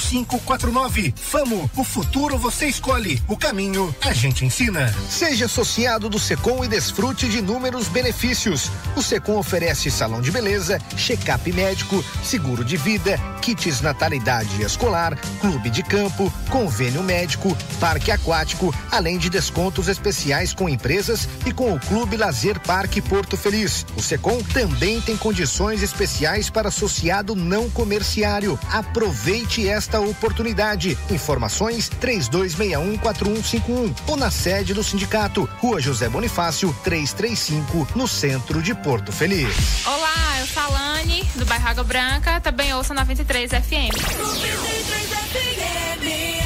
4549. 0.00 1.14
Famo, 1.16 1.70
o 1.76 1.84
futuro 1.84 2.38
você 2.38 2.66
escolhe, 2.66 3.22
o 3.28 3.36
caminho 3.36 3.94
a 4.02 4.12
gente 4.12 4.44
ensina. 4.44 4.92
Seja 5.08 5.44
associado 5.44 6.08
do 6.08 6.18
Secom 6.18 6.64
e 6.64 6.68
desfrute 6.68 7.28
de 7.28 7.38
inúmeros 7.38 7.88
benefícios. 7.88 8.70
O 8.96 9.02
Secom 9.02 9.38
oferece 9.38 9.90
salão 9.90 10.20
de 10.20 10.30
beleza, 10.30 10.78
check-up 10.96 11.52
médico, 11.52 12.04
seguro 12.22 12.64
de 12.64 12.76
vida, 12.76 13.18
kits 13.42 13.80
natalidade 13.80 14.62
escolar, 14.62 15.18
clube 15.40 15.70
de 15.70 15.82
campo, 15.82 16.32
convênio 16.48 17.02
médico, 17.02 17.56
parque 17.78 18.10
aquático, 18.10 18.74
além 18.90 19.18
de 19.18 19.28
descontos 19.28 19.88
especiais 19.88 20.54
com 20.54 20.68
empresas 20.68 21.28
e 21.46 21.52
com 21.52 21.74
o 21.74 21.80
Clube 21.80 22.16
Lazer 22.16 22.58
Parque 22.60 23.00
Porto 23.02 23.36
Feliz. 23.36 23.84
O 23.96 24.02
Secom 24.02 24.42
também 24.52 25.00
tem 25.00 25.16
condições 25.16 25.82
especiais 25.82 26.48
para 26.48 26.68
associado 26.68 27.34
não 27.34 27.68
comerciário. 27.70 28.58
Aproveite 28.72 29.68
esta 29.68 29.89
oportunidade. 29.98 30.96
Informações 31.10 31.90
32614151 32.00 33.92
ou 34.06 34.16
na 34.16 34.30
sede 34.30 34.72
do 34.72 34.84
sindicato, 34.84 35.48
Rua 35.58 35.80
José 35.80 36.08
Bonifácio, 36.08 36.72
335, 36.84 37.88
no 37.96 38.06
centro 38.06 38.62
de 38.62 38.74
Porto 38.74 39.10
Feliz. 39.10 39.84
Olá, 39.86 40.38
eu 40.38 40.46
sou 40.46 40.62
a 40.62 40.68
Lani, 40.68 41.24
do 41.34 41.44
bairro 41.46 41.66
Água 41.68 41.84
Branca, 41.84 42.40
também 42.40 42.72
ouço 42.74 42.94
93 42.94 43.50
FM. 43.50 43.90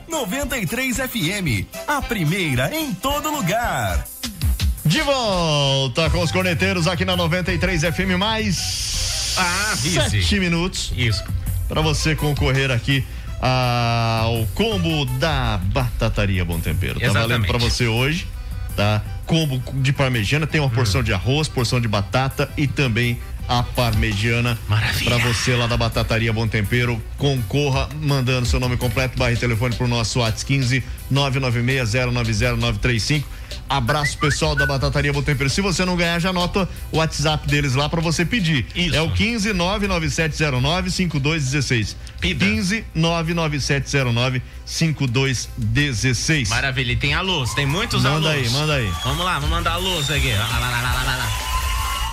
93 0.07 0.97
FM, 0.97 1.67
a 1.89 2.01
primeira 2.03 2.73
em 2.75 2.95
todo 2.95 3.31
lugar. 3.31 4.05
De 4.85 5.03
volta 5.03 6.09
com 6.11 6.23
os 6.23 6.33
corneteiros 6.33 6.87
aqui 6.87 7.05
na 7.05 7.17
93 7.17 7.83
FM, 7.83 8.19
mais 8.19 9.35
ah, 9.37 9.77
sete 9.77 10.41
minutos. 10.41 10.93
Isso. 10.97 11.23
Para 11.69 11.81
você 11.81 12.17
concorrer 12.17 12.71
aqui 12.71 13.05
ao 13.41 14.47
combo 14.55 15.05
da 15.19 15.59
Batataria 15.59 16.45
Bom 16.45 16.61
Tempero. 16.61 16.99
Exatamente. 16.99 17.15
Tá 17.15 17.21
valendo 17.21 17.47
para 17.47 17.59
você 17.59 17.87
hoje, 17.87 18.27
tá? 18.77 19.03
Combo 19.27 19.63
de 19.81 19.93
parmegiana, 19.93 20.47
tem 20.47 20.61
uma 20.61 20.67
hum. 20.67 20.71
porção 20.71 21.03
de 21.03 21.13
arroz, 21.13 21.49
porção 21.49 21.81
de 21.81 21.87
batata 21.87 22.51
e 22.57 22.67
também 22.67 23.19
a 23.51 23.65
parmegiana. 23.65 24.57
Maravilha. 24.69 25.11
Para 25.11 25.19
você 25.27 25.57
lá 25.57 25.67
da 25.67 25.77
Batataria 25.77 26.33
Bom 26.33 26.47
Tempero, 26.47 27.03
concorra 27.19 27.89
mandando 28.01 28.47
seu 28.47 28.61
nome 28.61 28.77
completo, 28.77 29.19
barra 29.19 29.33
e 29.33 29.37
telefone 29.37 29.75
pro 29.75 29.89
nosso 29.89 30.21
WhatsApp 30.21 30.47
15 30.47 30.85
996090935. 31.13 33.25
Abraço 33.69 34.17
pessoal 34.19 34.55
da 34.55 34.65
Batataria 34.67 35.13
Bom 35.13 35.21
Tempero. 35.21 35.51
Se 35.51 35.61
você 35.61 35.85
não 35.85 35.97
ganhar, 35.97 36.21
já 36.21 36.31
anota 36.31 36.69
o 36.93 36.99
WhatsApp 36.99 37.49
deles 37.49 37.75
lá 37.75 37.89
para 37.89 38.01
você 38.01 38.25
pedir. 38.25 38.65
Isso. 38.73 38.95
É 38.95 39.03
o 39.03 39.11
15 39.11 39.53
99709 39.53 40.93
5216. 40.93 41.97
15 42.21 42.85
99709 42.95 44.43
5216. 44.65 46.51
Maravilha. 46.51 46.93
E 46.93 46.97
tem 46.97 47.15
a 47.15 47.21
luz, 47.21 47.53
tem 47.55 47.67
muitos 47.67 48.05
manda 48.05 48.29
alôs. 48.29 48.53
Manda 48.53 48.75
aí, 48.75 48.85
manda 48.85 48.85
aí. 48.93 48.93
Vamos 49.03 49.25
lá, 49.25 49.35
vamos 49.35 49.51
mandar 49.51 49.73
a 49.73 49.77
luz 49.77 50.09
aqui. 50.09 50.33
Lá, 50.33 50.47
lá, 50.47 50.71
lá, 50.71 50.81
lá, 50.81 51.17
lá. 51.17 51.51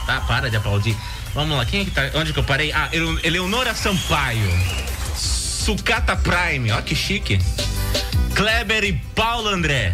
Tá, 0.07 0.21
para 0.21 0.49
de 0.49 0.55
aplaudir. 0.55 0.97
Vamos 1.33 1.57
lá, 1.57 1.65
quem 1.65 1.81
é 1.81 1.85
que 1.85 1.91
tá? 1.91 2.09
Onde 2.15 2.33
que 2.33 2.39
eu 2.39 2.43
parei? 2.43 2.71
Ah, 2.71 2.89
Eleonora 3.23 3.73
Sampaio. 3.75 4.49
Sucata 5.15 6.15
Prime, 6.15 6.71
ó 6.71 6.81
que 6.81 6.95
chique. 6.95 7.39
Kleber 8.33 8.83
e 8.83 8.93
Paulo 9.15 9.49
André. 9.49 9.91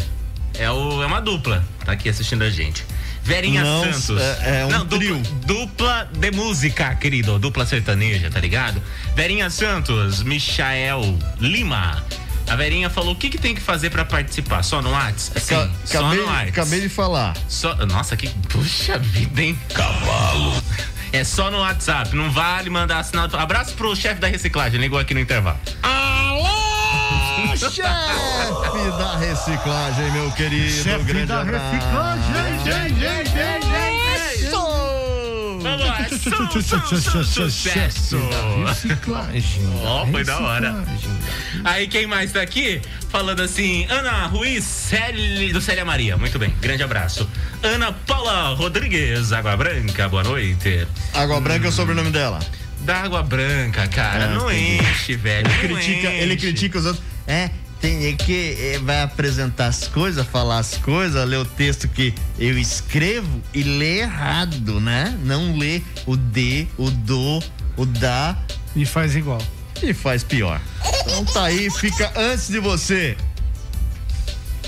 É, 0.58 0.70
o, 0.70 1.02
é 1.02 1.06
uma 1.06 1.20
dupla, 1.20 1.64
tá 1.84 1.92
aqui 1.92 2.08
assistindo 2.08 2.42
a 2.42 2.50
gente. 2.50 2.84
Verinha 3.22 3.64
Não, 3.64 3.92
Santos. 3.92 4.20
É, 4.20 4.60
é 4.60 4.66
um 4.66 4.70
Não, 4.70 4.86
trio. 4.86 5.16
Dupla, 5.16 6.04
dupla 6.04 6.10
de 6.12 6.30
música, 6.30 6.94
querido. 6.94 7.38
Dupla 7.38 7.64
sertaneja, 7.64 8.30
tá 8.30 8.38
ligado? 8.38 8.80
Verinha 9.16 9.48
Santos, 9.48 10.22
Michael 10.22 11.18
Lima. 11.40 12.04
A 12.46 12.54
Verinha 12.56 12.90
falou 12.90 13.14
o 13.14 13.16
que, 13.16 13.30
que 13.30 13.38
tem 13.38 13.54
que 13.54 13.60
fazer 13.62 13.88
para 13.88 14.04
participar? 14.04 14.62
Só 14.62 14.82
no 14.82 14.90
WhatsApp? 14.90 15.40
Sim, 15.40 15.54
Ca 15.54 15.70
só 15.86 15.98
acabei, 15.98 16.18
no 16.18 16.26
WhatsApp. 16.26 16.48
Acabei 16.50 16.80
de 16.82 16.88
falar. 16.90 17.36
Só, 17.48 17.74
nossa, 17.86 18.14
que. 18.16 18.28
Puxa 18.50 18.98
vida, 18.98 19.42
hein? 19.42 19.58
Cavalo. 19.74 20.62
É 21.14 21.22
só 21.22 21.48
no 21.48 21.58
WhatsApp, 21.58 22.12
não 22.16 22.28
vale 22.28 22.68
mandar 22.68 22.98
assinatura. 22.98 23.40
Abraço 23.40 23.72
pro 23.76 23.94
chefe 23.94 24.20
da 24.20 24.26
reciclagem, 24.26 24.80
ligou 24.80 24.98
aqui 24.98 25.14
no 25.14 25.20
intervalo. 25.20 25.56
Alô, 25.80 27.56
chefe 27.56 27.82
da 28.98 29.16
reciclagem, 29.18 30.10
meu 30.10 30.32
querido. 30.32 30.82
Chefe 30.82 31.24
da 31.24 31.44
reciclagem, 31.44 32.64
gente, 32.64 32.98
gente, 32.98 33.30
gente. 33.30 33.73
Sucesso. 37.24 38.18
Ó, 39.82 40.06
foi 40.06 40.24
da 40.24 40.38
hora. 40.40 40.84
Aí 41.64 41.86
quem 41.86 42.06
mais 42.06 42.32
tá 42.32 42.40
aqui? 42.42 42.80
Falando 43.08 43.40
assim, 43.42 43.86
Ana 43.88 44.26
Ruiz 44.26 44.64
Celi, 44.64 45.52
do 45.52 45.60
Célia 45.60 45.84
Maria. 45.84 46.16
Muito 46.16 46.38
bem, 46.38 46.54
grande 46.60 46.82
abraço. 46.82 47.28
Ana 47.62 47.92
Paula 47.92 48.54
Rodrigues, 48.54 49.32
Água 49.32 49.56
Branca, 49.56 50.08
boa 50.08 50.22
noite. 50.22 50.86
Água 51.12 51.40
Branca 51.40 51.66
é 51.66 51.68
o 51.68 51.72
sobrenome 51.72 52.10
dela. 52.10 52.40
Da 52.80 52.98
Água 53.02 53.22
Branca, 53.22 53.86
cara, 53.88 54.24
É, 54.24 54.34
não 54.34 54.52
enche, 54.52 55.16
velho. 55.16 55.46
Ele 55.62 55.68
não 55.68 55.80
critica, 55.80 56.08
enche. 56.08 56.16
ele 56.22 56.36
critica 56.36 56.78
os 56.78 56.84
outros. 56.86 57.04
É, 57.26 57.48
tem 57.84 58.06
é 58.06 58.12
que 58.14 58.56
é, 58.58 58.78
vai 58.78 59.02
apresentar 59.02 59.66
as 59.66 59.86
coisas, 59.86 60.26
falar 60.26 60.58
as 60.58 60.78
coisas, 60.78 61.28
ler 61.28 61.36
o 61.36 61.44
texto 61.44 61.86
que 61.86 62.14
eu 62.38 62.56
escrevo 62.58 63.42
e 63.52 63.62
ler 63.62 64.04
errado, 64.04 64.80
né? 64.80 65.14
Não 65.22 65.58
ler 65.58 65.84
o 66.06 66.16
D, 66.16 66.66
o 66.78 66.90
do, 66.90 67.42
o 67.76 67.84
da. 67.84 68.38
E 68.74 68.86
faz 68.86 69.14
igual. 69.14 69.42
E 69.82 69.92
faz 69.92 70.24
pior. 70.24 70.62
Então 71.02 71.26
tá 71.26 71.44
aí, 71.44 71.70
fica 71.70 72.10
antes 72.16 72.48
de 72.48 72.58
você 72.58 73.18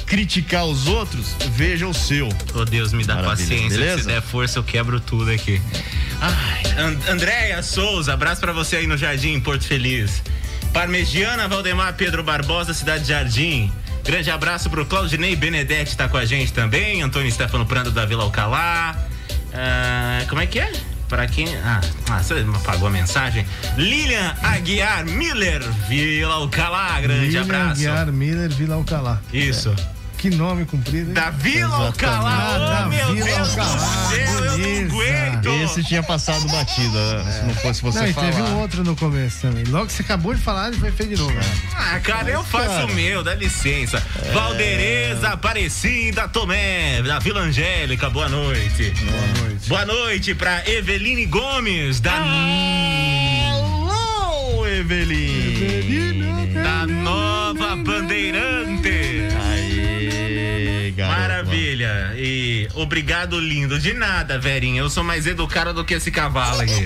criticar 0.05 0.67
os 0.67 0.87
outros, 0.87 1.35
veja 1.53 1.87
o 1.87 1.95
seu. 1.95 2.29
Oh 2.55 2.67
Deus, 2.67 2.93
me 2.93 3.03
dá 3.03 3.15
Maravilha, 3.15 3.49
paciência. 3.49 3.79
beleza? 3.79 4.03
Se 4.03 4.09
der 4.09 4.21
força, 4.21 4.59
eu 4.59 4.63
quebro 4.63 5.01
tudo 5.01 5.31
aqui. 5.31 5.59
Ai, 6.21 6.63
And 6.79 6.99
Andréia 7.11 7.63
Souza, 7.63 8.13
abraço 8.13 8.43
pra 8.43 8.53
você 8.53 8.77
aí 8.77 8.87
no 8.87 8.99
Jardim, 8.99 9.41
Porto 9.41 9.65
Feliz. 9.65 10.23
Parmegiana 10.77 11.49
Valdemar 11.49 11.95
Pedro 11.95 12.23
Barbosa, 12.23 12.75
Cidade 12.75 13.09
Jardim. 13.09 13.73
Grande 14.05 14.31
abraço 14.31 14.69
pro 14.69 14.85
Claudinei 14.85 15.35
Benedetti, 15.35 15.97
tá 15.97 16.07
com 16.07 16.19
a 16.19 16.27
gente 16.27 16.53
também. 16.53 17.01
Antônio 17.01 17.33
Stefano 17.33 17.65
Prando 17.65 17.91
da 17.91 18.05
Vila 18.05 18.25
Alcalá. 18.25 18.95
Ah, 19.55 20.23
como 20.29 20.43
é 20.43 20.47
que 20.47 20.61
é? 20.61 20.71
Pra 21.09 21.27
quem. 21.27 21.49
Ah, 21.65 21.81
ah, 22.11 22.23
você 22.23 22.45
apagou 22.55 22.89
a 22.89 22.91
mensagem. 22.91 23.47
Lilian 23.79 24.35
Aguiar 24.43 25.07
Miller, 25.07 25.63
Vila 25.89 26.35
Alcalá. 26.35 27.01
Grande 27.01 27.25
Lilian 27.25 27.41
abraço. 27.41 27.71
Aguiar 27.71 28.13
Miller 28.13 28.51
Vila 28.51 28.75
Alcalá. 28.75 29.19
Isso. 29.33 29.75
Que 30.29 30.35
nome 30.35 30.65
comprido, 30.65 31.09
hein? 31.11 31.15
Da 31.15 31.31
Vila 31.31 31.87
Alcalá. 31.87 32.57
Ah, 32.59 32.83
Oh, 32.87 32.89
meu 32.89 33.15
Vila 33.15 33.27
Deus 33.27 33.39
Alcalá. 33.59 33.77
do 33.77 34.11
céu, 34.11 34.45
eu 34.45 34.59
não 34.59 34.87
aguento. 34.89 35.49
Esse 35.65 35.85
tinha 35.85 36.03
passado 36.03 36.49
batida, 36.49 37.23
né? 37.23 37.31
se 37.33 37.45
não 37.47 37.55
fosse 37.55 37.81
você 37.83 38.01
Não, 38.07 38.13
falar. 38.13 38.27
teve 38.33 38.43
um 38.43 38.59
outro 38.61 38.83
no 38.83 38.97
começo 38.97 39.43
também. 39.43 39.63
Logo 39.67 39.87
que 39.87 39.93
você 39.93 40.03
acabou 40.03 40.35
de 40.35 40.41
falar, 40.41 40.67
ele 40.69 40.79
foi 40.79 40.91
feito 40.91 41.15
de 41.15 41.21
novo. 41.23 41.33
né? 41.33 41.43
Ah, 41.77 42.01
cara, 42.01 42.29
eu 42.31 42.43
faço 42.43 42.67
cara. 42.71 42.87
o 42.87 42.95
meu, 42.95 43.23
dá 43.23 43.35
licença. 43.37 44.03
É. 44.25 44.33
Valdereza 44.33 45.29
Aparecida 45.29 46.27
Tomé, 46.27 47.01
da 47.03 47.21
Vila 47.21 47.41
Angélica, 47.43 48.11
boa 48.11 48.29
noite. 48.29 48.91
Boa 48.91 49.27
noite. 49.49 49.69
Boa 49.69 49.85
noite 49.87 50.35
pra 50.35 50.69
Eveline 50.69 51.27
Gomes, 51.27 52.01
da. 52.01 52.13
Alô, 53.53 54.67
Evelyn! 54.67 56.21
Da 56.21 56.26
Obrigado, 62.75 63.39
lindo. 63.39 63.79
De 63.79 63.93
nada, 63.95 64.39
Verinha. 64.39 64.81
Eu 64.81 64.91
sou 64.91 65.03
mais 65.05 65.27
educada 65.27 65.73
do 65.73 65.85
que 65.85 65.95
esse 65.95 66.11
cavalo 66.11 66.61
aqui. 66.61 66.85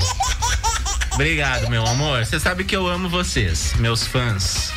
Obrigado, 1.14 1.68
meu 1.68 1.86
amor. 1.86 2.24
Você 2.24 2.38
sabe 2.40 2.64
que 2.64 2.74
eu 2.74 2.86
amo 2.86 3.08
vocês, 3.08 3.74
meus 3.78 4.06
fãs. 4.06 4.72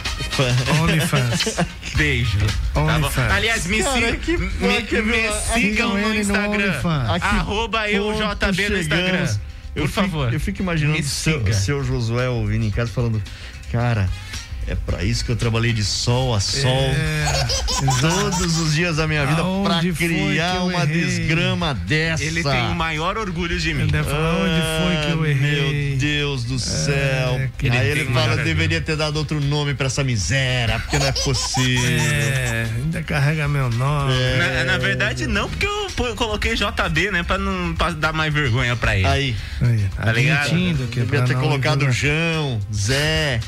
OnlyFans. 0.82 1.56
Beijo. 1.96 2.38
Tá? 2.74 2.82
OnlyFans. 2.82 3.32
Aliás, 3.32 3.66
me, 3.68 3.84
Cara, 3.84 4.12
si- 4.12 4.18
que 4.18 4.38
me, 4.38 4.82
que 4.84 5.02
me 5.02 5.22
viu? 5.22 5.32
sigam 5.54 5.98
no 5.98 6.14
Instagram. 6.16 6.82
Arroba 7.22 7.90
eu, 7.90 8.04
ponto 8.04 8.18
JB 8.52 8.70
no 8.70 8.78
Instagram. 8.80 9.06
chegamos? 9.06 9.40
Por 9.74 9.82
eu 9.82 9.88
favor. 9.88 10.26
Fico, 10.26 10.36
eu 10.36 10.40
fico 10.40 10.62
imaginando 10.62 11.00
o 11.00 11.04
seu, 11.04 11.54
seu 11.54 11.84
Josué 11.84 12.30
ouvindo 12.30 12.66
em 12.66 12.72
casa 12.72 12.92
falando, 12.92 13.22
cara. 13.72 14.10
É 14.68 14.76
pra 14.76 15.04
isso 15.04 15.26
que 15.26 15.32
eu 15.32 15.36
trabalhei 15.36 15.74
de 15.74 15.84
sol 15.84 16.34
a 16.34 16.40
sol 16.40 16.70
É, 16.72 17.26
todos 18.00 18.58
os 18.58 18.74
dias 18.74 18.96
da 18.98 19.08
minha 19.08 19.26
vida 19.26 19.44
foi 19.44 19.92
criar 19.94 20.56
eu 20.56 20.64
uma 20.68 20.84
errei? 20.84 21.04
desgrama 21.04 21.74
dessa. 21.74 22.24
Ele 22.24 22.42
tem 22.44 22.68
o 22.68 22.76
maior 22.76 23.18
orgulho 23.18 23.60
de 23.60 23.74
mim. 23.74 23.84
Ele 23.84 23.92
deve 23.92 24.10
falar 24.10 24.36
onde 24.36 24.62
foi 24.62 25.06
que 25.06 25.12
eu 25.18 25.24
Ah, 25.24 25.30
errei. 25.30 25.90
Meu 25.90 25.98
Deus 25.98 26.44
do 26.46 26.58
céu. 26.60 27.50
que 27.58 27.70
Aí 27.70 27.90
ele 27.90 28.06
fala, 28.06 28.28
maior 28.36 28.44
deveria 28.44 28.80
ter 28.82 28.96
dado 28.96 29.18
outro 29.18 29.40
nome 29.42 29.74
pra 29.74 29.88
essa 29.88 30.04
miséria, 30.04 30.80
porque 30.80 30.98
não 30.98 31.08
é 31.08 31.12
possível. 31.12 32.00
É, 32.00 32.68
ainda 32.76 33.04
carrega 33.04 33.48
meu 33.48 33.70
nome. 33.70 34.14
É. 34.14 34.64
Na, 34.64 34.74
na 34.74 34.78
verdade, 34.78 35.28
não, 35.28 35.50
porque 35.50 35.66
eu, 35.66 36.06
eu 36.06 36.16
coloquei 36.16 36.56
JB, 36.56 37.12
né? 37.12 37.24
Pra 37.24 37.38
não 37.38 37.74
pra 37.76 37.92
dar 37.92 38.14
mais 38.14 38.34
vergonha 38.34 38.76
pra 38.76 38.96
ele. 38.96 39.06
Aí, 39.08 39.36
Aí, 39.62 39.86
Tá 39.96 40.12
ligado? 40.12 40.54
mentindo 40.54 40.88
que 40.88 41.00
é 41.00 41.04
devia 41.04 41.22
ter 41.24 41.34
não 41.34 41.42
colocado 41.42 41.80
divulgar. 41.80 41.94
João, 41.94 42.60
Zé. 42.74 43.40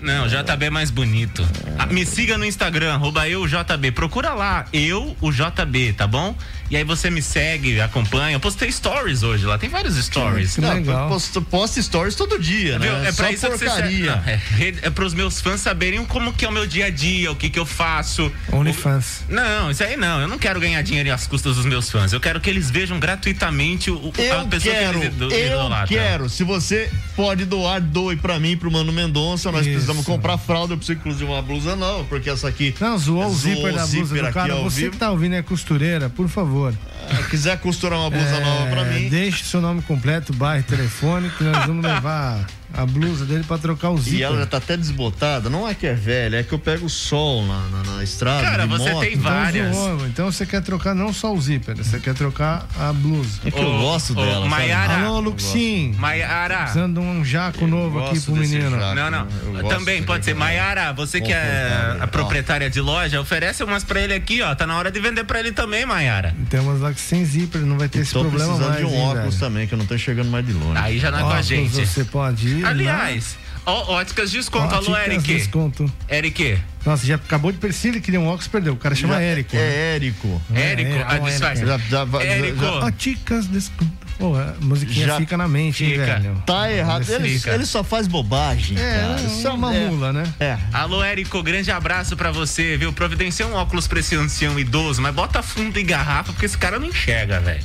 Não, 0.00 0.26
JB 0.26 0.66
é 0.66 0.70
mais 0.70 0.90
bonito. 0.90 1.46
Ah, 1.78 1.86
me 1.86 2.06
siga 2.06 2.38
no 2.38 2.44
Instagram, 2.44 2.94
arroba 2.94 3.28
eu 3.28 3.46
JB. 3.46 3.92
Procura 3.92 4.32
lá, 4.32 4.64
eu, 4.72 5.16
o 5.20 5.30
JB, 5.30 5.92
tá 5.92 6.06
bom? 6.06 6.34
E 6.70 6.76
aí 6.76 6.84
você 6.84 7.10
me 7.10 7.20
segue, 7.20 7.80
acompanha. 7.80 8.36
Eu 8.36 8.40
postei 8.40 8.70
stories 8.70 9.22
hoje 9.24 9.44
lá, 9.44 9.58
tem 9.58 9.68
vários 9.68 9.96
stories. 9.96 10.54
Que 10.54 10.60
legal. 10.60 11.08
Posta, 11.08 11.40
posta 11.40 11.82
stories 11.82 12.14
todo 12.14 12.38
dia, 12.38 12.78
Viu? 12.78 12.92
né? 12.92 13.08
É 13.08 13.12
pra 13.12 13.26
Só 13.26 13.32
isso 13.32 13.46
que 13.50 13.58
você 13.58 13.64
porcaria. 13.64 14.16
não, 14.16 14.22
é, 14.32 14.40
é 14.82 14.90
pros 14.90 15.12
meus 15.12 15.40
fãs 15.40 15.60
saberem 15.60 16.04
como 16.06 16.32
que 16.32 16.44
é 16.44 16.48
o 16.48 16.52
meu 16.52 16.66
dia 16.66 16.86
a 16.86 16.90
dia, 16.90 17.32
o 17.32 17.34
que 17.36 17.50
que 17.50 17.58
eu 17.58 17.66
faço. 17.66 18.30
OnlyFans. 18.52 19.24
Não, 19.28 19.70
isso 19.70 19.82
aí 19.82 19.96
não. 19.96 20.20
Eu 20.20 20.28
não 20.28 20.38
quero 20.38 20.60
ganhar 20.60 20.80
dinheiro 20.82 21.12
às 21.12 21.26
custas 21.26 21.56
dos 21.56 21.64
meus 21.66 21.90
fãs. 21.90 22.12
Eu 22.12 22.20
quero 22.20 22.40
que 22.40 22.48
eles 22.48 22.70
vejam 22.70 23.00
gratuitamente 23.00 23.90
o, 23.90 23.96
o- 23.96 24.12
a 24.16 24.22
Eu 24.22 24.46
pessoa 24.46 24.74
quero, 24.74 25.00
que 25.00 25.06
eles 25.06 25.16
ido- 25.16 25.32
eu 25.34 25.46
idolatram. 25.48 25.88
quero. 25.88 26.28
Se 26.28 26.44
você 26.44 26.88
pode 27.16 27.44
doar, 27.46 27.80
doe 27.80 28.14
pra 28.16 28.38
mim, 28.38 28.56
pro 28.56 28.70
Mano 28.70 28.92
Mendonça. 28.92 29.50
Nós 29.50 29.62
Isso. 29.62 29.70
precisamos 29.72 30.06
comprar 30.06 30.38
fralda. 30.38 30.74
Eu 30.74 30.78
preciso, 30.78 30.98
inclusive, 31.00 31.24
uma 31.30 31.42
blusa 31.42 31.74
nova, 31.74 32.04
porque 32.04 32.30
essa 32.30 32.46
aqui. 32.46 32.74
Não, 32.80 32.96
zoou 32.96 33.26
o 33.26 33.34
Zoou 33.34 33.54
zíper 33.56 33.72
o 33.72 33.76
da 33.76 33.86
blusa 33.86 34.06
zíper 34.14 34.26
do 34.26 34.32
cara. 34.32 34.54
Você 34.56 34.88
que 34.90 34.96
tá 34.96 35.10
ouvindo 35.10 35.34
é 35.34 35.42
costureira, 35.42 36.08
por 36.08 36.28
favor. 36.28 36.59
Ah, 36.68 37.22
quiser 37.28 37.58
costurar 37.60 37.98
uma 37.98 38.10
blusa 38.10 38.36
É, 38.36 38.44
nova 38.44 38.66
pra 38.70 38.84
mim. 38.84 39.08
Deixe 39.08 39.44
seu 39.44 39.60
nome 39.60 39.82
completo, 39.82 40.32
bairro, 40.32 40.64
telefone, 40.64 41.30
que 41.30 41.42
nós 41.44 41.66
vamos 41.66 41.84
levar 41.84 42.46
a 42.72 42.86
blusa 42.86 43.24
dele 43.24 43.44
pra 43.46 43.58
trocar 43.58 43.90
o 43.90 43.98
zíper. 43.98 44.18
E 44.18 44.22
ela 44.22 44.38
já 44.38 44.46
tá 44.46 44.56
até 44.58 44.76
desbotada. 44.76 45.50
Não 45.50 45.68
é 45.68 45.74
que 45.74 45.86
é 45.86 45.94
velha, 45.94 46.36
é 46.38 46.42
que 46.42 46.52
eu 46.52 46.58
pego 46.58 46.86
o 46.86 46.90
sol 46.90 47.44
na, 47.46 47.60
na, 47.68 47.92
na 47.96 48.04
estrada. 48.04 48.42
Cara, 48.42 48.62
de 48.66 48.68
você 48.68 48.90
moto. 48.92 49.00
tem 49.00 49.14
Então, 49.14 49.22
várias. 49.32 49.74
zoou, 49.76 50.06
então 50.06 50.32
você 50.32 50.46
quer 50.46 50.62
trocar 50.62 50.94
não 50.94 51.12
só 51.12 51.32
o 51.34 51.40
zíper, 51.40 51.76
você 51.76 51.98
quer 51.98 52.14
trocar 52.14 52.66
a 52.78 52.92
blusa. 52.92 53.40
É 53.44 53.50
que 53.50 53.58
eu 53.58 53.78
gosto 53.78 54.12
ô, 54.12 54.24
dela. 54.24 54.46
Maiara. 54.46 55.06
Alô, 55.06 55.20
Luxim. 55.20 55.94
Maiara. 55.98 56.58
Precisando 56.62 57.00
de 57.00 57.06
um 57.06 57.24
jaco 57.24 57.66
novo 57.66 58.04
aqui 58.06 58.20
pro 58.20 58.34
menino. 58.36 58.70
jaco. 58.78 58.94
Não, 58.94 59.10
não. 59.10 59.26
Eu 59.44 59.52
gosto 59.62 59.68
Também 59.68 60.00
de 60.00 60.06
pode 60.06 60.24
ser. 60.24 60.34
Maiara, 60.34 60.92
você 60.92 61.20
que 61.20 61.32
é 61.32 61.96
a 62.00 62.06
proprietária 62.06 62.70
de 62.70 62.80
loja, 62.80 63.20
oferece 63.20 63.62
umas 63.64 63.84
pra 63.84 64.00
ele 64.00 64.14
aqui, 64.14 64.40
ó. 64.42 64.54
Tá 64.54 64.66
na 64.66 64.76
hora 64.78 64.90
de 64.90 65.00
vender 65.00 65.24
pra 65.24 65.40
ele 65.40 65.52
também, 65.52 65.84
Maiara. 65.84 66.34
Tem 66.48 66.60
umas 66.60 66.80
lá 66.80 66.92
que 66.92 67.00
sem 67.00 67.24
zíper, 67.24 67.60
não 67.62 67.76
vai 67.78 67.88
ter 67.88 68.00
esse 68.00 68.12
Tô 68.12 68.20
problema 68.20 68.54
precisando 68.54 68.68
mais. 68.74 68.86
de 68.86 68.92
um 68.92 68.96
hein, 68.96 69.02
óculos 69.08 69.34
velho? 69.34 69.38
também, 69.40 69.66
que 69.66 69.74
eu 69.74 69.78
não 69.78 69.86
tô 69.86 69.94
enxergando 69.94 70.30
mais 70.30 70.46
de 70.46 70.52
longe. 70.52 70.78
Aí 70.80 70.98
já 70.98 71.10
não 71.10 71.18
é 71.18 71.22
com 71.22 71.28
a 71.30 71.42
gente. 71.42 71.70
Você 71.86 72.04
pode 72.04 72.48
ir. 72.48 72.59
Aliás, 72.64 73.36
ó, 73.66 73.92
óticas 73.94 74.30
desconto. 74.30 74.74
Alô, 74.74 74.92
Óticas 74.92 75.06
Eric. 75.06 75.34
desconto. 75.34 75.92
Eric. 76.08 76.58
Nossa, 76.84 77.04
já 77.06 77.16
acabou 77.16 77.52
de 77.52 77.58
perceber, 77.58 77.96
ele 77.96 78.00
queria 78.04 78.20
um 78.20 78.26
óculos, 78.26 78.48
perdeu. 78.48 78.72
O 78.72 78.76
cara 78.76 78.94
chama 78.94 79.14
Já- 79.14 79.20
Érico. 79.22 79.54
né? 79.56 79.62
É 79.62 79.94
Érico. 79.96 80.42
Érico. 80.54 80.90
é, 80.92 81.04
ah, 81.06 81.16
é, 81.16 81.20
disfarce. 81.20 81.62
é. 81.62 81.66
Já, 81.66 81.78
já, 81.78 82.04
vai- 82.04 82.26
Érico. 82.26 82.60
já- 82.64 82.72
Óticas 82.86 83.46
desconto. 83.46 84.00
Pô, 84.18 84.34
a 84.36 84.54
musiquinha 84.60 85.06
Já 85.06 85.16
fica 85.16 85.34
na 85.36 85.48
mente, 85.48 85.82
hein, 85.82 85.92
fica. 85.92 86.04
velho? 86.04 86.42
Tá 86.44 86.70
errado. 86.70 87.08
Ele, 87.10 87.38
fica. 87.38 87.54
ele 87.54 87.64
só 87.64 87.82
faz 87.82 88.06
bobagem. 88.06 88.78
É, 88.78 88.80
cara. 89.00 89.20
é 89.22 89.28
Só- 89.28 89.54
uma 89.54 89.74
é, 89.74 89.86
mula, 89.88 90.12
né? 90.12 90.24
É. 90.38 90.58
Alô, 90.74 91.02
Érico, 91.02 91.42
grande 91.42 91.70
abraço 91.70 92.14
pra 92.18 92.30
você, 92.30 92.76
viu? 92.76 92.92
Providencia 92.92 93.46
um 93.46 93.54
óculos 93.54 93.86
pra 93.86 93.98
esse 94.00 94.14
ancião 94.16 94.58
idoso, 94.58 95.00
mas 95.00 95.14
bota 95.14 95.42
fundo 95.42 95.78
e 95.78 95.82
garrafa, 95.82 96.32
porque 96.34 96.44
esse 96.44 96.56
cara 96.58 96.78
não 96.78 96.86
enxerga, 96.88 97.40
velho. 97.40 97.62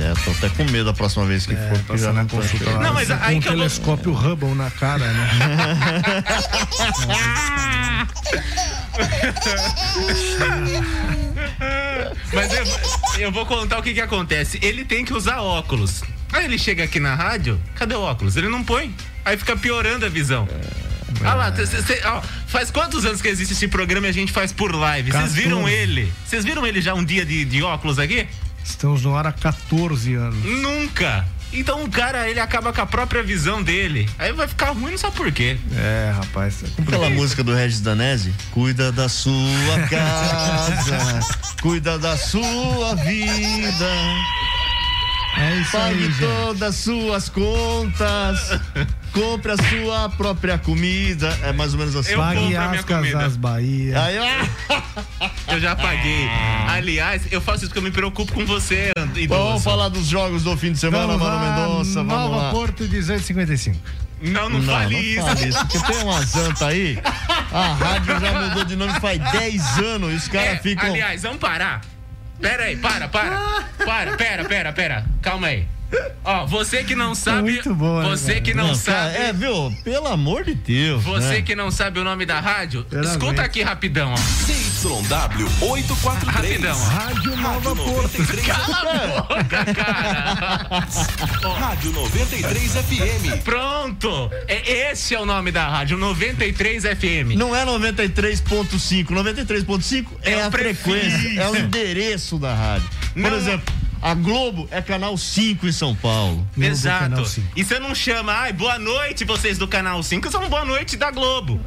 É, 0.00 0.14
tô 0.24 0.30
até 0.32 0.48
com 0.50 0.64
medo 0.64 0.84
da 0.86 0.92
próxima 0.92 1.24
vez 1.24 1.46
que 1.46 1.54
for, 1.56 1.78
porque 1.86 1.98
já 2.02 2.12
não 2.12 2.26
consulta 2.26 2.78
Não, 2.78 2.92
mas 2.94 3.08
Com 3.08 3.14
aí 3.20 3.36
um 3.36 3.40
que 3.40 3.48
eu 3.48 3.52
telescópio 3.52 4.12
Hubble 4.12 4.54
na 4.54 4.70
cara, 4.70 5.04
né? 5.12 6.24
Mas 12.32 12.52
eu, 12.52 12.64
eu 13.18 13.32
vou 13.32 13.46
contar 13.46 13.78
o 13.78 13.82
que 13.82 13.94
que 13.94 14.00
acontece. 14.00 14.58
Ele 14.62 14.84
tem 14.84 15.04
que 15.04 15.12
usar 15.12 15.40
óculos. 15.40 16.02
Aí 16.32 16.44
ele 16.44 16.58
chega 16.58 16.84
aqui 16.84 17.00
na 17.00 17.14
rádio, 17.14 17.60
cadê 17.74 17.94
o 17.94 18.00
óculos? 18.02 18.36
Ele 18.36 18.48
não 18.48 18.62
põe. 18.62 18.94
Aí 19.24 19.36
fica 19.36 19.56
piorando 19.56 20.04
a 20.04 20.08
visão. 20.08 20.46
Olha 21.20 21.34
lá, 21.34 21.56
cê- 21.56 21.66
cê- 21.82 22.02
ó, 22.04 22.20
faz 22.46 22.70
quantos 22.70 23.04
anos 23.04 23.22
que 23.22 23.28
existe 23.28 23.52
esse 23.54 23.66
programa 23.66 24.06
e 24.06 24.10
a 24.10 24.12
gente 24.12 24.30
faz 24.30 24.52
por 24.52 24.74
live? 24.74 25.10
Vocês 25.10 25.34
viram 25.34 25.58
14. 25.62 25.74
ele? 25.74 26.12
Vocês 26.26 26.44
viram 26.44 26.66
ele 26.66 26.80
já 26.82 26.94
um 26.94 27.02
dia 27.04 27.24
de, 27.24 27.44
de 27.46 27.62
óculos 27.62 27.98
aqui? 27.98 28.26
Estamos 28.68 29.02
no 29.02 29.16
ar 29.16 29.26
há 29.26 29.32
14 29.32 30.14
anos. 30.14 30.44
Nunca! 30.44 31.26
Então 31.52 31.82
o 31.82 31.90
cara, 31.90 32.28
ele 32.28 32.38
acaba 32.38 32.72
com 32.72 32.80
a 32.82 32.86
própria 32.86 33.22
visão 33.22 33.62
dele. 33.62 34.08
Aí 34.18 34.32
vai 34.32 34.46
ficar 34.46 34.70
ruim, 34.72 34.90
não 34.90 34.98
sabe 34.98 35.16
por 35.16 35.32
quê. 35.32 35.58
É, 35.74 36.12
rapaz. 36.14 36.56
tá 36.56 36.68
complicado. 36.68 36.94
Aquela 36.94 37.10
música 37.10 37.42
do 37.42 37.54
Regis 37.54 37.80
Danese, 37.80 38.34
cuida 38.50 38.92
da 38.92 39.08
sua 39.08 39.34
casa, 39.88 41.20
cuida 41.62 41.98
da 41.98 42.16
sua 42.18 42.94
vida, 42.96 43.90
É 45.36 45.56
isso 45.60 45.72
pague 45.72 46.04
aí, 46.04 46.14
todas 46.18 46.62
as 46.62 46.74
suas 46.76 47.28
contas, 47.28 48.60
compre 49.12 49.52
a 49.52 49.56
sua 49.56 50.08
própria 50.10 50.58
comida. 50.58 51.28
É 51.42 51.52
mais 51.52 51.72
ou 51.74 51.78
menos 51.78 51.94
assim. 51.94 52.12
Eu 52.12 52.18
Pague 52.18 52.56
as 52.56 52.84
casas 52.84 53.36
Bahia. 53.36 54.02
Aí, 54.02 54.18
ah, 54.18 54.48
Eu 55.48 55.60
já 55.60 55.76
paguei. 55.76 56.28
Aliás, 56.68 57.22
eu 57.30 57.40
faço 57.40 57.58
isso 57.58 57.66
porque 57.68 57.78
eu 57.78 57.82
me 57.82 57.90
preocupo 57.90 58.32
com 58.32 58.44
você, 58.44 58.90
idoso. 59.16 59.42
vamos 59.42 59.64
falar 59.64 59.88
dos 59.88 60.06
jogos 60.06 60.42
do 60.42 60.56
fim 60.56 60.72
de 60.72 60.78
semana, 60.78 61.06
Vamos 61.06 61.22
Mano 61.22 61.36
lá, 61.36 61.68
Mendonça. 61.68 62.02
Vamos 62.02 62.12
Nova 62.12 62.36
lá. 62.36 62.50
Porto 62.50 62.82
1855. 62.82 63.76
Não, 64.20 64.48
não, 64.48 64.58
Não, 64.58 64.74
fale 64.74 64.94
não 64.94 65.00
isso. 65.00 65.22
fale 65.22 65.48
isso, 65.48 65.66
porque 65.66 65.92
tem 65.92 66.02
uma 66.02 66.20
zanta 66.22 66.66
aí 66.66 66.98
A 67.52 67.74
rádio 67.74 68.18
já 68.20 68.40
mudou 68.40 68.64
de 68.64 68.74
nome 68.74 68.92
faz 69.00 69.18
10 69.30 69.78
anos 69.78 70.12
e 70.12 70.16
os 70.16 70.26
caras 70.28 70.48
É, 70.48 70.56
ficam. 70.56 70.90
Aliás, 70.90 71.22
vamos 71.22 71.38
parar. 71.38 71.80
Pera 72.40 72.64
aí, 72.64 72.76
para, 72.76 73.08
para. 73.08 73.38
Para, 73.84 74.16
pera, 74.16 74.44
pera, 74.44 74.72
pera. 74.72 75.04
Calma 75.22 75.48
aí. 75.48 75.66
Ó, 76.24 76.44
você 76.44 76.84
que 76.84 76.94
não 76.94 77.14
sabe. 77.14 77.52
Muito 77.52 77.74
boa, 77.74 78.02
né, 78.02 78.10
Você 78.10 78.40
que 78.42 78.52
não, 78.52 78.68
Não, 78.68 78.74
sabe. 78.74 79.14
cara, 79.14 79.24
é, 79.28 79.32
viu? 79.32 79.72
Pelo 79.82 80.08
amor 80.08 80.44
de 80.44 80.54
Deus. 80.54 81.02
Você 81.04 81.26
né? 81.36 81.42
que 81.42 81.54
não 81.56 81.70
sabe 81.70 81.98
o 81.98 82.04
nome 82.04 82.26
da 82.26 82.38
rádio, 82.40 82.84
Pera 82.84 83.02
escuta 83.06 83.32
vez. 83.32 83.40
aqui 83.44 83.62
rapidão, 83.62 84.12
ó. 84.12 84.16
CYW 84.16 85.48
843. 85.60 86.60
Rapidão, 86.62 86.78
ó. 86.78 86.84
Rádio 86.84 87.36
Nova 87.36 87.74
Porto. 87.76 88.18
Cala 88.46 88.80
a 88.80 89.22
boca, 89.22 89.64
cara. 89.74 90.68
Rádio 91.58 91.92
93 91.92 92.72
FM. 92.72 93.42
Pronto. 93.42 94.30
É, 94.46 94.90
esse 94.92 95.14
é 95.14 95.20
o 95.20 95.24
nome 95.24 95.50
da 95.50 95.66
rádio, 95.68 95.96
93 95.96 96.82
FM. 96.84 97.34
Não 97.36 97.56
é 97.56 97.64
93.5. 97.64 99.06
93.5 99.10 100.06
é, 100.22 100.32
É 100.32 100.42
a 100.44 100.50
prefixo. 100.50 100.82
frequência, 100.84 101.40
é 101.40 101.48
o 101.48 101.56
endereço 101.56 102.38
da 102.38 102.54
rádio. 102.54 102.88
Por 103.14 103.22
Não- 103.22 103.36
exemplo, 103.36 103.74
a 104.00 104.14
Globo 104.14 104.68
é 104.70 104.80
canal 104.80 105.16
5 105.16 105.66
em 105.66 105.72
São 105.72 105.94
Paulo. 105.94 106.46
Exato. 106.56 107.24
E 107.56 107.64
você 107.64 107.78
não 107.78 107.94
chama, 107.94 108.32
ai, 108.32 108.52
boa 108.52 108.78
noite, 108.78 109.24
vocês 109.24 109.58
do 109.58 109.66
Canal 109.66 110.02
5, 110.02 110.30
são 110.30 110.48
boa 110.48 110.64
noite 110.64 110.96
da 110.96 111.10
Globo. 111.10 111.60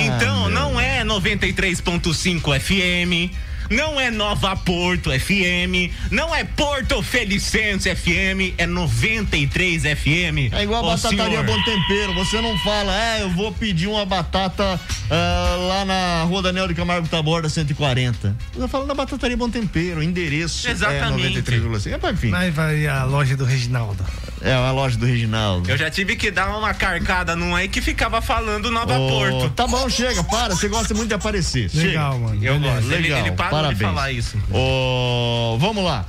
então, 0.00 0.48
não 0.48 0.80
é 0.80 1.04
93.5 1.04 2.60
FM, 2.60 3.34
não 3.70 4.00
é 4.00 4.10
Nova 4.10 4.56
Porto 4.56 5.10
FM, 5.10 5.92
não 6.10 6.34
é 6.34 6.44
Porto 6.44 7.02
Felicense 7.02 7.94
FM, 7.94 8.54
é 8.58 8.66
93 8.66 9.82
FM. 9.82 10.52
É 10.52 10.62
igual 10.62 10.84
a 10.84 10.96
batataria 10.96 11.24
senhor. 11.24 11.44
Bom 11.44 11.62
Tempero. 11.62 12.14
Você 12.14 12.40
não 12.40 12.56
fala, 12.58 12.92
é, 12.96 13.22
eu 13.22 13.30
vou 13.30 13.52
pedir 13.52 13.86
uma 13.86 14.04
batata 14.04 14.80
ah, 15.10 15.56
lá 15.68 15.84
na 15.84 16.22
Rua 16.24 16.42
Daniel 16.42 16.68
de 16.68 16.74
Camargo 16.74 17.08
Taborda 17.08 17.48
140. 17.48 18.36
Você 18.54 18.68
fala 18.68 18.86
da 18.86 18.94
batataria 18.94 19.36
Bom 19.36 19.50
Tempero, 19.50 20.02
endereço. 20.02 20.68
Exatamente. 20.68 21.38
É 21.38 21.42
93,5. 21.42 21.92
É, 21.92 21.98
mas, 22.02 22.14
enfim. 22.14 22.34
Aí 22.34 22.50
vai 22.50 22.86
a 22.86 23.04
loja 23.04 23.36
do 23.36 23.44
Reginaldo. 23.44 24.04
É 24.44 24.52
a 24.52 24.70
loja 24.72 24.98
do 24.98 25.06
Reginaldo. 25.06 25.70
Eu 25.70 25.76
já 25.78 25.90
tive 25.90 26.16
que 26.16 26.30
dar 26.30 26.54
uma 26.58 26.74
carcada 26.74 27.34
num 27.34 27.54
aí 27.56 27.66
que 27.66 27.80
ficava 27.80 28.20
falando 28.20 28.70
Nova 28.70 28.98
Ô, 28.98 29.08
Porto. 29.08 29.50
Tá 29.54 29.66
bom, 29.66 29.88
chega, 29.88 30.22
para. 30.22 30.54
Você 30.54 30.68
gosta 30.68 30.92
muito 30.92 31.08
de 31.08 31.14
aparecer. 31.14 31.70
Legal, 31.72 32.12
chega. 32.12 32.24
mano. 32.26 32.44
Eu 32.44 32.60
gosto. 32.60 32.92
Ele- 32.92 33.02
Legal, 33.04 33.18
ele 33.20 33.32
parou 33.32 33.58
de 33.58 33.64
parabéns. 33.78 33.80
falar 33.80 34.12
isso. 34.12 34.36
Ô, 34.52 35.56
vamos 35.58 35.82
lá. 35.82 36.04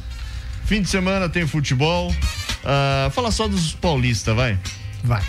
Fim 0.66 0.82
de 0.82 0.90
semana 0.90 1.30
tem 1.30 1.48
futebol. 1.48 2.14
Ah, 2.66 3.10
fala 3.14 3.32
só 3.32 3.48
dos 3.48 3.72
paulistas, 3.74 4.36
vai. 4.36 4.60
Vai. 5.04 5.22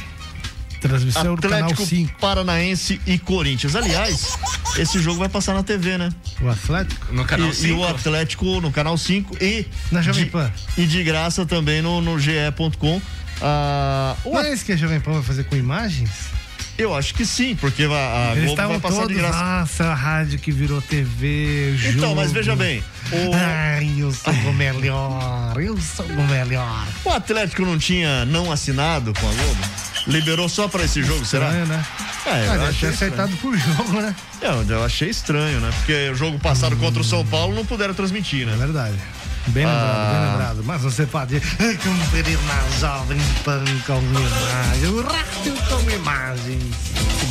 Transmissão 0.80 1.34
do 1.34 1.42
canal 1.42 1.58
Atlético 1.60 1.86
5. 1.86 2.18
Paranaense 2.20 3.00
e 3.06 3.18
Corinthians. 3.18 3.74
Aliás, 3.74 4.36
esse 4.78 4.98
jogo 5.00 5.18
vai 5.18 5.28
passar 5.28 5.54
na 5.54 5.62
TV, 5.62 5.96
né? 5.98 6.10
O 6.40 6.48
Atlético? 6.48 7.12
No 7.12 7.24
Canal 7.24 7.48
e, 7.50 7.54
5? 7.54 7.66
E 7.68 7.72
o 7.72 7.84
Atlético 7.86 8.60
no 8.60 8.70
Canal 8.70 8.96
5 8.96 9.36
e. 9.42 9.66
Na 9.90 10.02
Jovem 10.02 10.24
de- 10.24 10.30
Pan. 10.30 10.50
E 10.76 10.86
de 10.86 11.02
graça 11.02 11.44
também 11.46 11.80
no, 11.82 12.00
no 12.00 12.18
ge.com. 12.18 13.00
Ah, 13.40 14.16
o 14.24 14.32
Não 14.34 14.40
é 14.40 14.52
isso 14.52 14.64
que 14.64 14.72
a 14.72 14.76
Jovem 14.76 15.00
Pan 15.00 15.12
vai 15.12 15.22
fazer 15.22 15.44
com 15.44 15.56
imagens? 15.56 16.10
Eu 16.78 16.94
acho 16.94 17.14
que 17.14 17.24
sim, 17.24 17.54
porque 17.56 17.84
a, 17.84 17.88
a 18.30 18.32
Eles 18.36 18.46
Globo 18.54 18.68
vai 18.68 18.80
passar 18.80 18.96
todos, 19.02 19.08
de 19.08 19.14
graça. 19.22 19.44
nossa, 19.60 19.84
a 19.84 19.94
rádio 19.94 20.38
que 20.38 20.50
virou 20.52 20.80
TV, 20.82 21.74
jogo. 21.76 21.96
Então, 21.98 22.14
mas 22.14 22.32
veja 22.32 22.54
bem, 22.56 22.82
o- 23.12 23.34
Ai, 23.34 23.94
eu 23.98 24.12
sou 24.12 24.32
o 24.32 24.52
melhor, 24.52 25.54
eu 25.60 25.76
sou 25.80 26.06
o 26.06 26.26
melhor. 26.28 26.86
O 27.04 27.10
Atlético 27.10 27.62
não 27.62 27.78
tinha 27.78 28.24
não 28.24 28.50
assinado 28.52 29.12
com 29.14 29.28
a 29.28 29.32
Globo? 29.32 29.60
Liberou 30.06 30.48
só 30.48 30.68
pra 30.68 30.84
esse 30.84 31.02
jogo, 31.02 31.24
será? 31.24 31.46
Estranho, 31.46 31.66
né? 31.66 31.84
É, 32.26 32.30
Ah, 32.30 32.36
eu 32.44 32.52
deve 32.52 32.64
achei 32.66 32.88
ter 32.88 32.94
acertado 32.94 33.36
por 33.38 33.56
jogo, 33.58 34.00
né? 34.00 34.14
Eu, 34.40 34.62
eu 34.68 34.84
achei 34.84 35.08
estranho, 35.10 35.58
né? 35.60 35.70
Porque 35.78 36.10
o 36.10 36.14
jogo 36.14 36.38
passado 36.38 36.76
contra 36.76 37.00
o 37.00 37.04
São 37.04 37.24
Paulo 37.26 37.54
não 37.54 37.64
puderam 37.64 37.92
transmitir, 37.94 38.46
né? 38.46 38.52
É 38.52 38.56
verdade. 38.56 38.96
Bem 39.48 39.64
lembrado, 39.64 40.10
bem 40.10 40.16
Ah. 40.16 40.28
lembrado. 40.32 40.64
Mas 40.64 40.82
você 40.82 41.06
pode 41.06 41.40
conferir 41.82 42.38
na 42.44 42.78
Jovem 42.78 43.18
Pan 43.44 43.64
com 43.86 43.98
imagens. 44.00 44.88
O 44.90 45.02
rádio 45.02 45.54
com 45.68 45.90
imagens. 45.90 46.74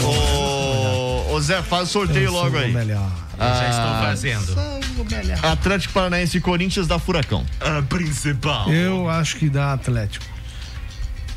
Ô, 0.02 1.34
ô 1.34 1.42
Zé, 1.42 1.62
faz 1.62 1.90
o 1.90 1.92
sorteio 1.92 2.26
Eu 2.26 2.32
sou 2.32 2.44
logo 2.44 2.56
o 2.58 2.60
aí. 2.60 2.74
melhor. 2.74 3.12
Eu 3.34 3.40
já 3.40 3.70
estou 3.70 3.84
Ah, 3.86 4.02
fazendo. 4.06 4.54
Sou 4.54 4.80
o 5.04 5.06
melhor. 5.12 5.46
Atlético 5.46 5.94
Paranaense 5.94 6.38
e 6.38 6.42
Corinthians 6.42 6.88
da 6.88 6.98
Furacão. 7.00 7.46
A 7.60 7.82
principal. 7.82 8.72
Eu 8.72 9.10
acho 9.10 9.36
que 9.38 9.50
dá 9.50 9.74
Atlético. 9.74 10.26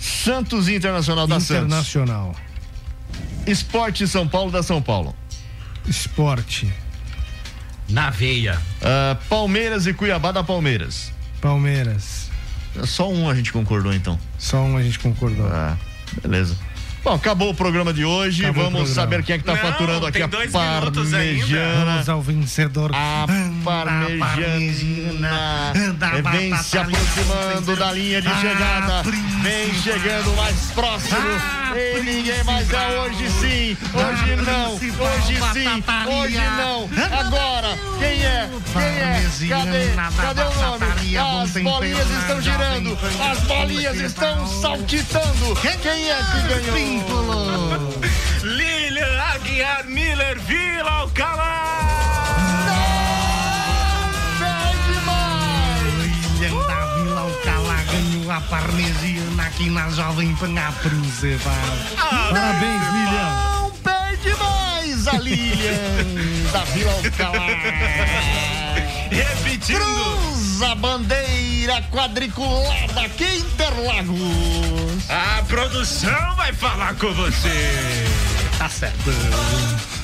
Santos 0.00 0.68
e 0.68 0.74
Internacional 0.76 1.26
da 1.26 1.40
Santos. 1.40 1.50
Internacional. 1.66 2.34
Esporte 3.46 4.06
São 4.06 4.28
Paulo 4.28 4.50
da 4.52 4.62
São 4.62 4.80
Paulo. 4.80 5.14
Esporte. 5.86 6.72
Na 7.88 8.10
veia. 8.10 8.60
Ah, 8.82 9.16
Palmeiras 9.28 9.86
e 9.86 9.94
Cuiabá 9.94 10.32
da 10.32 10.44
Palmeiras. 10.44 11.12
Palmeiras. 11.40 12.30
Só 12.84 13.10
um 13.10 13.28
a 13.28 13.34
gente 13.34 13.52
concordou 13.52 13.92
então. 13.92 14.18
Só 14.38 14.58
um 14.58 14.76
a 14.76 14.82
gente 14.82 14.98
concordou. 14.98 15.46
Ah, 15.46 15.76
beleza. 16.22 16.56
Bom, 17.04 17.14
acabou 17.14 17.50
o 17.50 17.54
programa 17.54 17.92
de 17.92 18.04
hoje. 18.04 18.44
Acabou 18.44 18.64
Vamos 18.70 18.90
saber 18.90 19.22
quem 19.22 19.36
é 19.36 19.38
que 19.38 19.44
tá 19.44 19.54
Não, 19.54 19.60
faturando 19.60 20.04
aqui 20.06 20.14
tem 20.18 20.24
a 20.24 20.26
dois 20.26 20.52
minutos 20.52 21.14
ainda. 21.14 21.36
parmegiana. 21.36 21.84
Vamos 21.92 22.08
ao 22.08 22.20
vencedor. 22.22 22.90
A 22.94 23.26
parmegiana 23.64 25.72
vem 26.32 26.56
se 26.56 26.76
aproximando 26.78 27.76
da 27.76 27.92
linha 27.92 28.20
de 28.20 28.28
chegada. 28.40 29.02
Vem 29.42 29.72
chegando 29.74 30.34
mais 30.36 30.56
próximo. 30.74 31.18
E 31.76 32.00
ninguém 32.02 32.42
mais 32.44 32.68
é 32.72 32.98
hoje 33.00 33.30
sim. 33.30 33.76
Hoje 33.94 34.36
não. 34.44 34.72
Hoje 34.74 35.38
sim. 35.52 35.84
Hoje 36.08 36.40
não. 36.56 36.88
Agora, 37.18 37.78
quem 37.98 38.22
é? 38.24 38.48
Quem 38.72 38.82
é? 38.82 39.28
Cadê? 39.48 39.88
Cadê 40.20 40.42
o 40.42 40.54
nome? 40.54 40.86
As 41.16 41.52
bolinhas 41.52 42.10
estão 42.10 42.40
girando. 42.40 42.98
As 43.30 43.38
bolinhas 43.42 43.96
estão 44.00 44.46
saltitando. 44.60 45.54
Quem 45.60 45.70
é 45.70 45.76
que 45.76 46.40
ganhou? 46.48 46.87
Lilian 48.42 49.18
Aguiar 49.34 49.84
Miller 49.86 50.38
Vila 50.40 50.90
Alcalá! 50.90 51.54
William 56.38 56.66
da 56.66 56.80
Vila 56.94 57.20
Alcalá 57.20 57.82
ganhou 57.90 58.30
a 58.30 58.40
parmegiana 58.40 59.42
aqui 59.42 59.68
na 59.70 59.90
Jovem 59.90 60.34
Pan 60.36 60.54
a 60.56 60.72
Principal. 60.72 61.52
Parabéns, 61.96 62.82
Lilian. 62.92 63.30
Não 63.60 63.70
perde 63.82 64.34
mais 64.38 65.08
a 65.08 65.18
Lilian 65.18 66.50
da 66.52 66.64
Vila 66.64 66.92
Alcalá. 66.92 68.67
Repetindo. 69.10 69.78
Cruza 69.78 70.72
a 70.72 70.74
bandeira 70.74 71.82
quadriculada 71.90 73.00
aqui 73.02 73.24
em 73.24 73.38
Interlagos. 73.38 75.08
A 75.08 75.42
produção 75.44 76.34
vai 76.36 76.52
falar 76.52 76.94
com 76.96 77.12
você. 77.14 78.04
Tá 78.58 78.68
certo. 78.68 79.10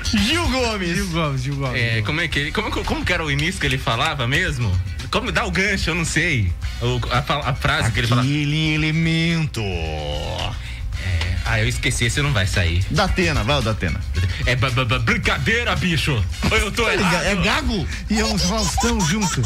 Gil 0.03 0.49
Gomes. 0.49 0.97
Gil 0.97 1.07
Gomes, 1.09 1.43
Gil 1.43 1.57
Gomes. 1.57 1.81
É, 1.81 2.03
como 2.03 2.21
é 2.21 2.29
que 2.29 2.39
ele, 2.39 2.53
como, 2.53 2.71
como 2.85 3.05
que 3.05 3.13
era 3.13 3.25
o 3.25 3.31
início 3.31 3.61
que 3.61 3.67
ele 3.67 3.79
falava 3.79 4.27
mesmo? 4.27 4.71
Como 5.11 5.31
dá 5.31 5.45
o 5.45 5.51
gancho, 5.51 5.91
eu 5.91 5.95
não 5.95 6.05
sei. 6.05 6.53
O, 6.83 7.01
a, 7.11 7.51
a, 7.51 7.55
frase 7.55 7.89
Aquele 7.89 7.93
que 7.93 8.01
ele 8.01 8.07
falava. 8.09 8.27
Aquele 8.27 8.75
elemento. 8.75 9.61
É, 9.61 11.37
ah, 11.45 11.61
eu 11.61 11.69
esqueci, 11.69 12.07
esse 12.07 12.21
não 12.21 12.33
vai 12.33 12.47
sair. 12.47 12.85
Da 12.91 13.05
Atena, 13.05 13.45
vai 13.45 13.59
o 13.59 13.63
da 13.63 13.71
Atena. 13.71 14.01
É 14.45 14.57
b 14.57 14.67
-b 14.67 14.85
-b 14.85 14.99
brincadeira, 15.01 15.77
bicho. 15.77 16.23
Eu 16.51 16.73
tô 16.73 16.89
errado. 16.91 17.25
É 17.25 17.37
gago? 17.37 17.87
E 18.11 18.19
é 18.19 18.25
uns 18.25 18.43
Faustão 18.43 19.01
junto. 19.01 19.43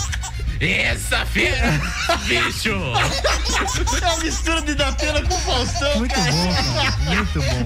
Essa 0.64 1.26
feira, 1.26 1.80
bicho! 2.28 2.70
É 4.00 4.06
a 4.06 4.16
mistura 4.18 4.62
de 4.62 4.74
Datena 4.76 5.20
com 5.22 5.36
Faustão, 5.40 5.98
Muito 5.98 6.14
cara. 6.14 6.30
bom, 6.30 6.54
cara. 6.54 7.16
Muito 7.16 7.42
bom. 7.42 7.64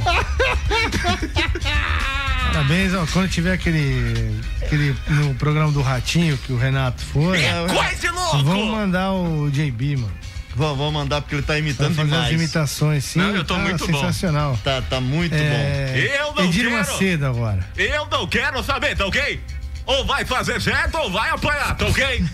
Parabéns, 2.53 2.95
ó. 2.95 3.07
Quando 3.13 3.29
tiver 3.29 3.53
aquele, 3.53 4.41
aquele. 4.63 4.97
No 5.09 5.35
programa 5.35 5.71
do 5.73 5.83
Ratinho 5.83 6.39
que 6.39 6.53
o 6.53 6.57
Renato 6.59 7.05
foi. 7.05 7.43
É 7.43 7.53
quase 7.69 8.09
louco! 8.09 8.43
Vamos 8.45 8.67
mandar 8.71 9.13
o 9.13 9.51
JB, 9.51 9.97
mano. 9.97 10.13
Vamos, 10.55 10.79
vamos 10.79 10.93
mandar 10.95 11.21
porque 11.21 11.35
ele 11.35 11.43
tá 11.43 11.59
imitando 11.59 11.89
Vai 11.95 11.97
fazer 12.07 12.09
demais. 12.13 12.27
as 12.29 12.33
imitações, 12.33 13.05
sim. 13.05 13.19
Não, 13.19 13.37
eu 13.37 13.45
tô 13.45 13.55
tá 13.57 13.61
muito 13.61 13.87
bom. 13.87 14.01
sensacional. 14.01 14.59
Tá, 14.65 14.81
tá 14.81 15.03
muito 15.03 15.35
É, 15.35 16.19
Eu 16.19 16.33
não 16.35 16.45
Edir 16.47 16.63
quero. 16.65 16.77
Macedo 16.77 17.27
agora. 17.27 17.61
Eu 17.77 18.07
não 18.07 18.27
quero 18.27 18.63
saber, 18.63 18.97
tá 18.97 19.05
ok? 19.05 19.39
Ou 19.85 20.07
vai 20.07 20.25
fazer 20.25 20.59
certo 20.63 20.97
ou 20.97 21.11
vai 21.11 21.29
apanhar, 21.29 21.77
tá 21.77 21.85
ok? 21.87 22.25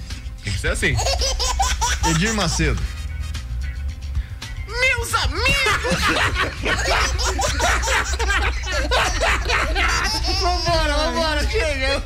Tem 0.45 0.53
que 0.53 0.59
ser 0.59 0.73
assim. 0.73 0.97
Edir 2.11 2.33
Macedo. 2.35 2.81
Meus 4.81 5.15
amigos! 5.15 5.53
Vambora, 10.41 10.97
vambora, 10.97 11.49
chega. 11.49 12.03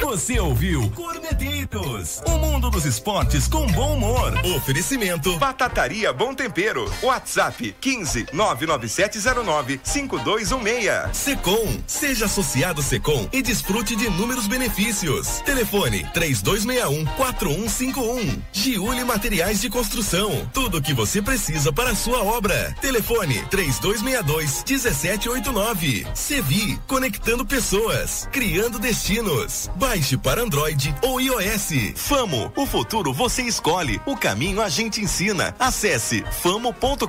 Você 0.00 0.38
ouviu 0.38 0.90
Corneteiros, 0.90 2.22
o 2.26 2.38
mundo 2.38 2.70
dos 2.70 2.84
esportes 2.84 3.46
com 3.48 3.66
bom 3.66 3.94
humor. 3.94 4.32
Oferecimento 4.56 5.36
Batataria 5.38 6.12
Bom 6.12 6.34
Tempero. 6.34 6.90
WhatsApp 7.02 7.74
15 7.80 8.26
99709 8.32 9.80
5216. 9.82 11.16
Secom, 11.16 11.82
seja 11.86 12.26
associado 12.26 12.82
Secom 12.82 13.28
e 13.32 13.42
desfrute 13.42 13.96
de 13.96 14.06
inúmeros 14.06 14.46
benefícios. 14.46 15.40
Telefone 15.40 16.08
3261 16.14 17.04
4151. 17.16 18.42
Giuli 18.52 19.04
Materiais 19.04 19.60
de 19.60 19.68
Construção. 19.68 20.48
Tudo 20.52 20.80
que 20.84 20.92
você 20.92 21.22
precisa 21.22 21.72
para 21.72 21.90
a 21.90 21.96
sua 21.96 22.22
obra. 22.22 22.76
Telefone 22.80 23.42
3262 23.50 24.62
1789. 24.68 26.06
Sevi, 26.14 26.78
conectando 26.86 27.46
pessoas, 27.46 28.28
criando 28.30 28.78
destinos. 28.78 29.70
Baixe 29.76 30.18
para 30.18 30.42
Android 30.42 30.94
ou 31.02 31.18
iOS. 31.20 31.94
Famo, 31.96 32.52
o 32.54 32.66
futuro 32.66 33.12
você 33.14 33.42
escolhe, 33.42 34.00
o 34.04 34.14
caminho 34.14 34.60
a 34.60 34.68
gente 34.68 35.00
ensina. 35.00 35.56
Acesse 35.58 36.22
famo.com.br. 36.42 37.08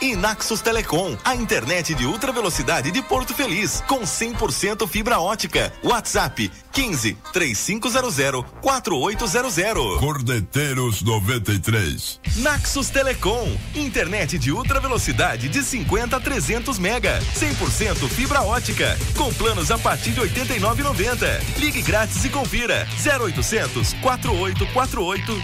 E 0.00 0.16
Naxos 0.16 0.62
Telecom, 0.62 1.16
a 1.24 1.36
internet 1.36 1.94
de 1.94 2.06
ultra 2.06 2.32
velocidade 2.32 2.90
de 2.90 3.02
Porto 3.02 3.34
Feliz, 3.34 3.82
com 3.86 4.00
100% 4.00 4.88
fibra 4.88 5.20
ótica. 5.20 5.70
WhatsApp 5.84 6.50
15 6.72 7.16
3500 7.32 8.44
4800. 8.62 9.98
Cordeteiros 9.98 11.02
93. 11.02 12.21
Naxos 12.36 12.88
Telecom, 12.88 13.54
internet 13.74 14.38
de 14.38 14.50
ultra 14.50 14.80
velocidade 14.80 15.48
de 15.48 15.62
50 15.62 16.16
a 16.16 16.20
300 16.20 16.78
mega, 16.78 17.20
100% 17.34 18.08
fibra 18.08 18.42
ótica, 18.42 18.96
com 19.16 19.32
planos 19.34 19.70
a 19.70 19.78
partir 19.78 20.12
de 20.12 20.20
89,90. 20.20 21.58
Ligue 21.58 21.82
grátis 21.82 22.24
e 22.24 22.30
confira 22.30 22.86
0800 23.04 23.92
4848 23.94 25.42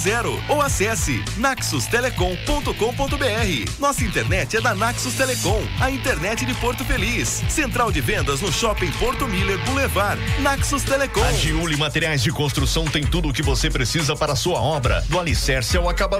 000 0.00 0.42
ou 0.48 0.60
acesse 0.60 1.22
naxustelecom.com.br. 1.36 3.70
Nossa 3.78 4.04
internet 4.04 4.56
é 4.56 4.60
da 4.60 4.74
Naxos 4.74 5.14
Telecom, 5.14 5.62
a 5.80 5.90
internet 5.90 6.44
de 6.44 6.54
Porto 6.54 6.84
Feliz. 6.84 7.42
Central 7.48 7.92
de 7.92 8.00
vendas 8.00 8.40
no 8.40 8.52
Shopping 8.52 8.90
Porto 8.92 9.28
Miller 9.28 9.58
Boulevard. 9.64 10.20
Naxos 10.40 10.82
Telecom. 10.82 11.22
A 11.22 11.32
Giuli 11.32 11.76
Materiais 11.76 12.22
de 12.22 12.32
Construção 12.32 12.86
tem 12.86 13.04
tudo 13.04 13.28
o 13.28 13.32
que 13.32 13.42
você 13.42 13.70
precisa 13.70 14.16
para 14.16 14.32
a 14.32 14.36
sua 14.36 14.60
obra, 14.60 15.04
do 15.08 15.20
alicerce 15.20 15.76
ao 15.76 15.88
acabamento, 15.88 16.13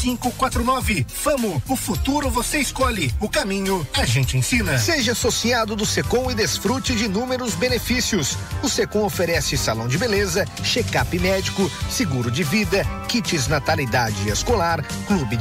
4549. 0.00 1.06
Famo, 1.08 1.62
o 1.68 1.76
futuro 1.76 2.30
você 2.30 2.58
escolhe, 2.58 3.12
o 3.20 3.28
caminho 3.28 3.86
a 3.94 4.04
gente 4.04 4.36
ensina. 4.36 4.78
Seja 4.78 5.12
associado 5.12 5.76
do 5.76 5.84
Secom 5.84 6.30
e 6.30 6.34
desfrute 6.34 6.94
de 6.94 7.04
inúmeros 7.04 7.54
benefícios. 7.54 8.36
O 8.62 8.68
Secom 8.68 9.04
oferece 9.04 9.58
salão 9.58 9.86
de 9.86 9.98
beleza, 9.98 10.46
check-up 10.62 11.18
médico, 11.18 11.70
seguro 11.90 12.30
de 12.30 12.42
vida, 12.42 12.84
kits 13.08 13.48
natalidade 13.48 14.28
escolar, 14.28 14.82
clube 15.06 15.36